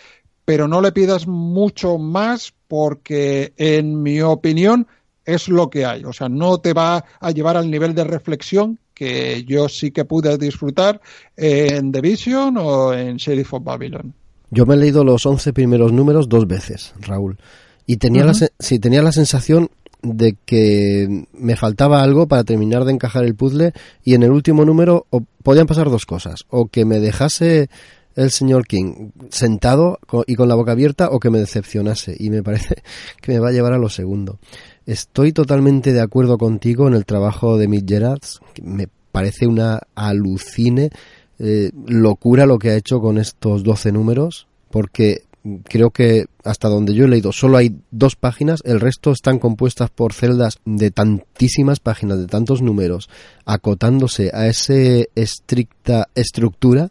[0.44, 4.88] pero no le pidas mucho más porque, en mi opinión,
[5.24, 6.04] es lo que hay.
[6.04, 10.04] O sea, no te va a llevar al nivel de reflexión que yo sí que
[10.04, 11.00] pude disfrutar
[11.36, 14.14] en The Vision o en Sheriff of Babylon.
[14.50, 17.38] Yo me he leído los 11 primeros números dos veces, Raúl,
[17.86, 19.70] y tenía, la, sí, tenía la sensación
[20.02, 23.72] de que me faltaba algo para terminar de encajar el puzzle
[24.04, 25.06] y en el último número
[25.42, 27.68] podían pasar dos cosas, o que me dejase
[28.14, 32.42] el señor King sentado y con la boca abierta o que me decepcionase y me
[32.42, 32.82] parece
[33.20, 34.38] que me va a llevar a lo segundo.
[34.86, 38.40] Estoy totalmente de acuerdo contigo en el trabajo de Mick Gerards.
[38.62, 40.90] Me parece una alucine
[41.38, 45.24] eh, locura lo que ha hecho con estos 12 números, porque
[45.64, 49.90] creo que hasta donde yo he leído solo hay dos páginas, el resto están compuestas
[49.90, 53.08] por celdas de tantísimas páginas, de tantos números,
[53.44, 54.74] acotándose a esa
[55.14, 56.90] estricta estructura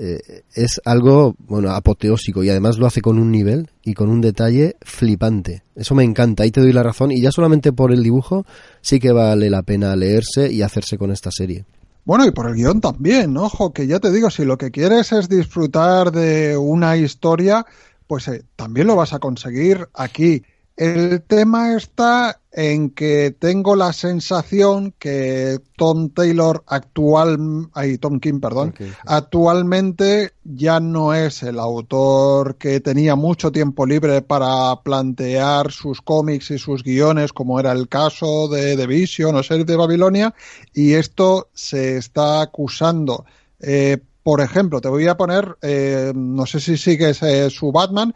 [0.00, 4.20] eh, es algo, bueno, apoteósico y además lo hace con un nivel y con un
[4.20, 5.64] detalle flipante.
[5.74, 8.46] Eso me encanta, ahí te doy la razón y ya solamente por el dibujo
[8.80, 11.64] sí que vale la pena leerse y hacerse con esta serie.
[12.04, 15.10] Bueno, y por el guion también, ojo, que ya te digo, si lo que quieres
[15.10, 17.66] es disfrutar de una historia,
[18.06, 20.44] pues eh, también lo vas a conseguir aquí.
[20.76, 28.40] El tema está en que tengo la sensación que Tom Taylor actual, ay, Tom King,
[28.40, 28.74] perdón,
[29.06, 36.50] actualmente ya no es el autor que tenía mucho tiempo libre para plantear sus cómics
[36.50, 40.34] y sus guiones, como era el caso de The Vision o Series de Babilonia,
[40.74, 43.24] y esto se está acusando.
[43.60, 43.98] Eh,
[44.28, 48.14] por ejemplo, te voy a poner, eh, no sé si sigues eh, su Batman,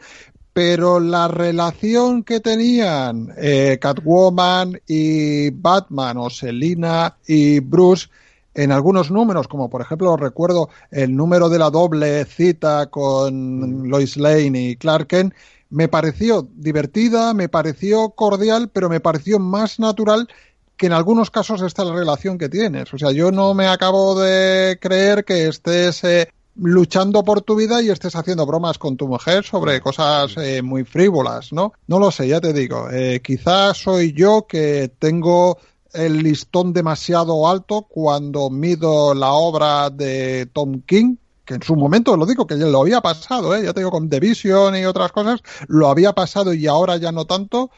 [0.52, 8.08] pero la relación que tenían eh, Catwoman y Batman o Selina y Bruce
[8.54, 14.16] en algunos números, como por ejemplo recuerdo el número de la doble cita con Lois
[14.18, 15.34] Lane y Clark Kent,
[15.70, 20.28] me pareció divertida, me pareció cordial, pero me pareció más natural
[20.76, 22.92] que en algunos casos esta la relación que tienes.
[22.92, 27.82] O sea, yo no me acabo de creer que estés eh, luchando por tu vida
[27.82, 31.72] y estés haciendo bromas con tu mujer sobre cosas eh, muy frívolas, ¿no?
[31.86, 32.90] No lo sé, ya te digo.
[32.90, 35.58] Eh, quizás soy yo que tengo
[35.92, 42.16] el listón demasiado alto cuando mido la obra de Tom King, que en su momento
[42.16, 43.64] lo digo que ya lo había pasado, ¿eh?
[43.64, 47.12] ya te digo con The Vision y otras cosas, lo había pasado y ahora ya
[47.12, 47.70] no tanto.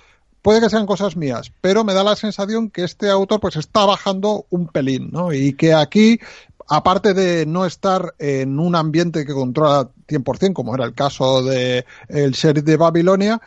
[0.43, 3.87] Puede que sean cosas mías, pero me da la sensación que este autor pues está
[3.87, 5.33] bajando un pelín, ¿no?
[5.33, 6.21] Y que aquí
[6.69, 11.85] aparte de no estar en un ambiente que controla 100%, como era el caso de
[12.09, 13.41] el sheriff de Babilonia,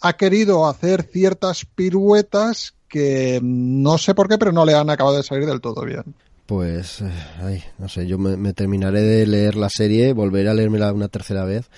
[0.00, 5.16] ha querido hacer ciertas piruetas que no sé por qué, pero no le han acabado
[5.16, 6.14] de salir del todo bien.
[6.46, 7.10] Pues, eh,
[7.42, 11.44] ay, no sé, yo me, terminaré de leer la serie, volveré a leérmela una tercera
[11.44, 11.70] vez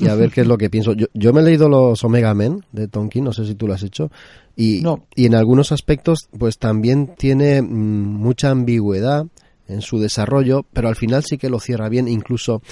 [0.00, 0.94] y a ver qué es lo que pienso.
[0.94, 3.82] Yo, me he leído los Omega Men de Tonkin, no sé si tú lo has
[3.82, 4.10] hecho,
[4.56, 4.82] y,
[5.14, 9.26] y en algunos aspectos pues también tiene mm, mucha ambigüedad
[9.68, 12.62] en su desarrollo, pero al final sí que lo cierra bien, incluso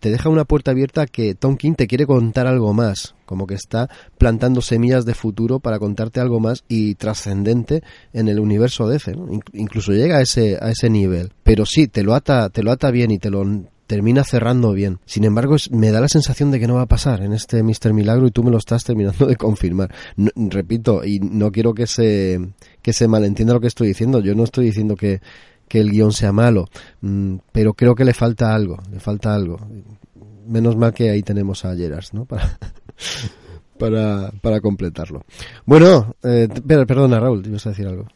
[0.00, 3.54] te deja una puerta abierta que Tom King te quiere contar algo más, como que
[3.54, 3.88] está
[4.18, 9.14] plantando semillas de futuro para contarte algo más y trascendente en el universo de DC,
[9.52, 12.90] incluso llega a ese a ese nivel, pero sí te lo ata te lo ata
[12.90, 13.44] bien y te lo
[13.92, 15.00] termina cerrando bien.
[15.04, 17.92] Sin embargo, me da la sensación de que no va a pasar en este Mister
[17.92, 19.94] Milagro y tú me lo estás terminando de confirmar.
[20.34, 22.40] repito, y no quiero que se,
[22.80, 24.20] que se malentienda lo que estoy diciendo.
[24.20, 25.20] Yo no estoy diciendo que,
[25.72, 26.68] que el guion sea malo,
[27.00, 29.56] mm, pero creo que le falta algo, le falta algo.
[30.46, 32.26] Menos mal que ahí tenemos a Gerard, ¿no?
[32.26, 32.58] Para,
[33.78, 35.22] para, para completarlo.
[35.64, 36.46] Bueno, eh,
[36.86, 38.06] perdona Raúl, ibas a decir algo.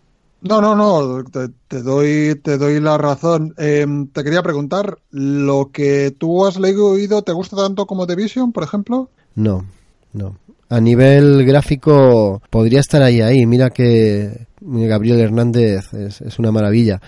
[0.43, 3.55] No, no, no, te, doy, te doy la razón.
[3.57, 8.53] Em, te quería preguntar, ¿lo que tú has leído te gusta tanto como The Vision,
[8.53, 9.09] por ejemplo?
[9.35, 9.65] No,
[10.13, 10.37] no.
[10.69, 13.47] A nivel gráfico podría estar ahí, ahí.
[13.47, 17.01] Mira que Gabriel Hernández es, una maravilla.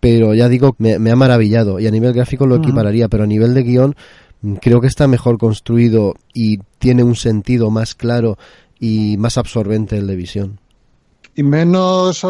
[0.00, 1.80] Pero ya digo, me, ha maravillado.
[1.80, 3.96] Y a nivel gráfico lo equipararía, pero a nivel de guion
[4.42, 8.38] mm, creo que está mejor construido y tiene un sentido más claro
[8.78, 10.60] y más absorbente el de Visión.
[11.34, 12.24] Y menos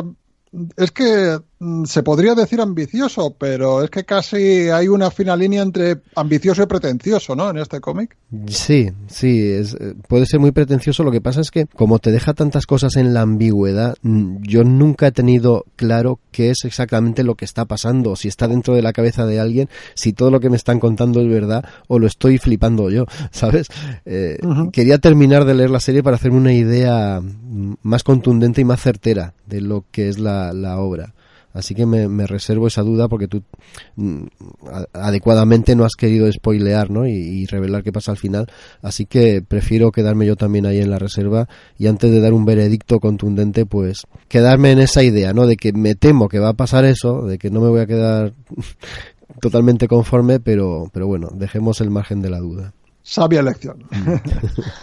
[0.77, 1.39] es que
[1.87, 6.67] se podría decir ambicioso, pero es que casi hay una fina línea entre ambicioso y
[6.67, 7.49] pretencioso, ¿no?
[7.49, 8.15] En este cómic.
[8.49, 11.03] Sí, sí, es, eh, puede ser muy pretencioso.
[11.03, 14.65] Lo que pasa es que como te deja tantas cosas en la ambigüedad, mm, yo
[14.65, 18.83] nunca he tenido claro qué es exactamente lo que está pasando, si está dentro de
[18.83, 22.07] la cabeza de alguien, si todo lo que me están contando es verdad o lo
[22.07, 23.69] estoy flipando yo, ¿sabes?
[24.05, 24.39] Eh,
[24.73, 28.83] quería terminar de leer la serie para hacerme una idea mm, más contundente y más
[28.83, 31.15] certera de lo que es la, la obra.
[31.57, 33.43] Así que me, reservo esa duda porque tú
[33.97, 34.27] mm,
[34.93, 37.07] adecuadamente no has querido spoilear ¿no?
[37.07, 38.47] Y, revelar qué pasa al final.
[38.83, 42.45] Así que prefiero quedarme yo también ahí en la reserva y antes de dar un
[42.45, 45.47] veredicto contundente, pues quedarme en esa idea, ¿no?
[45.47, 47.87] De que me temo que va a pasar eso, de que no me voy a
[47.87, 48.35] quedar
[49.41, 52.75] totalmente conforme, pero, pero bueno, dejemos el margen de la duda.
[53.03, 53.83] Sabia elección.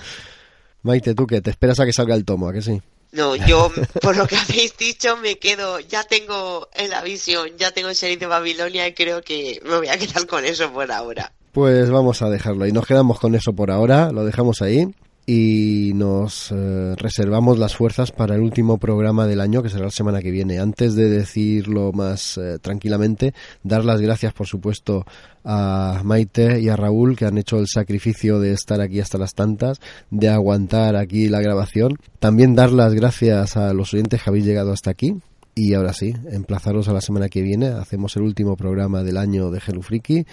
[0.82, 1.40] Maite, ¿tú qué?
[1.40, 2.82] ¿Te esperas a que salga el tomo, a que sí?
[3.14, 3.72] No, yo,
[4.02, 7.96] por lo que habéis dicho, me quedo, ya tengo en la visión, ya tengo el
[7.96, 11.32] serie de Babilonia y creo que me voy a quedar con eso por ahora.
[11.52, 14.88] Pues vamos a dejarlo y nos quedamos con eso por ahora, lo dejamos ahí
[15.26, 19.92] y nos eh, reservamos las fuerzas para el último programa del año que será la
[19.92, 20.60] semana que viene.
[20.60, 23.34] Antes de decirlo más eh, tranquilamente,
[23.64, 25.06] dar las gracias por supuesto
[25.46, 29.34] a Maite y a Raúl que han hecho el sacrificio de estar aquí hasta las
[29.34, 29.80] tantas,
[30.12, 31.98] de aguantar aquí la grabación.
[32.20, 35.16] También dar las gracias a los oyentes que habéis llegado hasta aquí.
[35.56, 37.68] Y ahora sí, emplazaros a la semana que viene.
[37.68, 40.26] Hacemos el último programa del año de Hello Freaky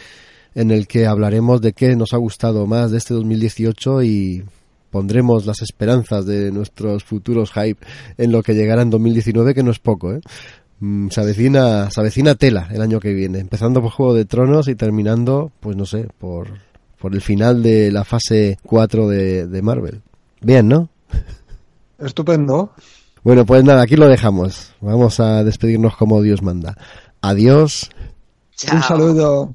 [0.55, 4.45] en el que hablaremos de qué nos ha gustado más de este 2018 y
[4.91, 7.85] pondremos las esperanzas de nuestros futuros hype
[8.19, 10.21] en lo que llegará en 2019, que no es poco, ¿eh?
[10.81, 14.69] Mm, se avecina, se avecina tela el año que viene, empezando por Juego de Tronos
[14.69, 16.49] y terminando, pues no sé, por,
[16.99, 20.03] por el final de la fase 4 de, de Marvel.
[20.41, 20.89] Bien, ¿no?
[21.99, 22.73] Estupendo.
[23.23, 24.73] Bueno, pues nada, aquí lo dejamos.
[24.81, 26.77] Vamos a despedirnos como Dios manda.
[27.21, 27.91] Adiós.
[28.73, 29.55] Un saludo.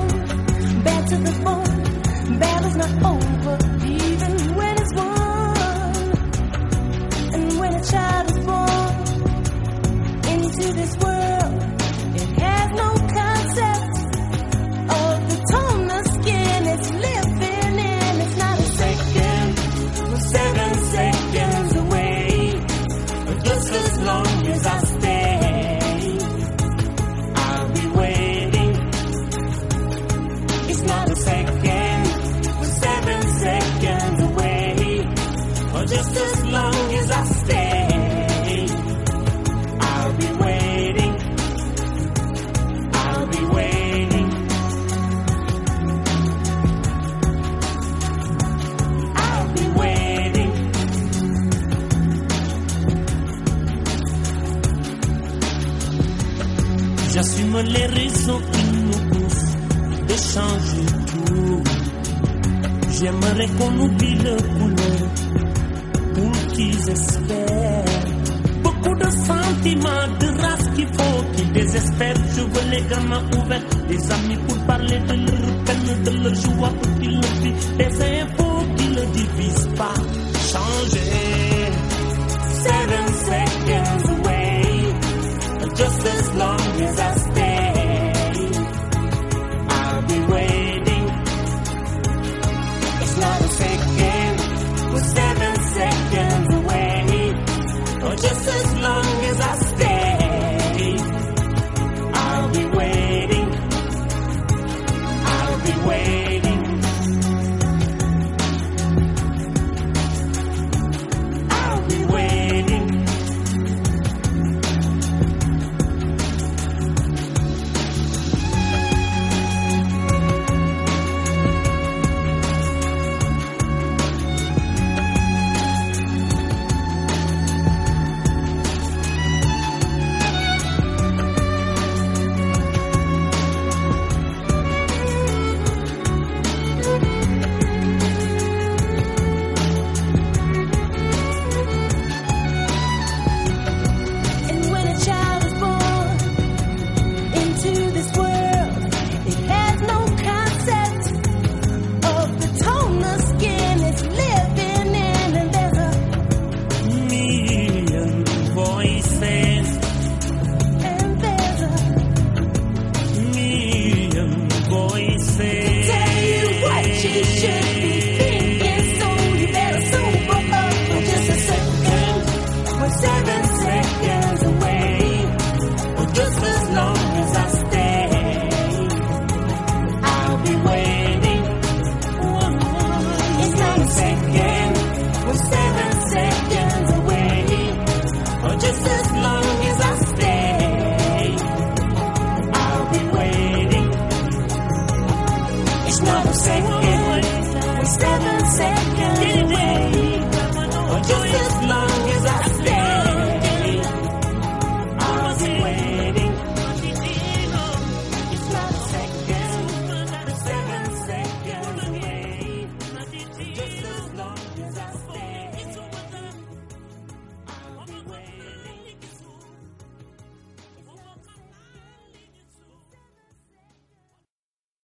[2.83, 3.30] Oh.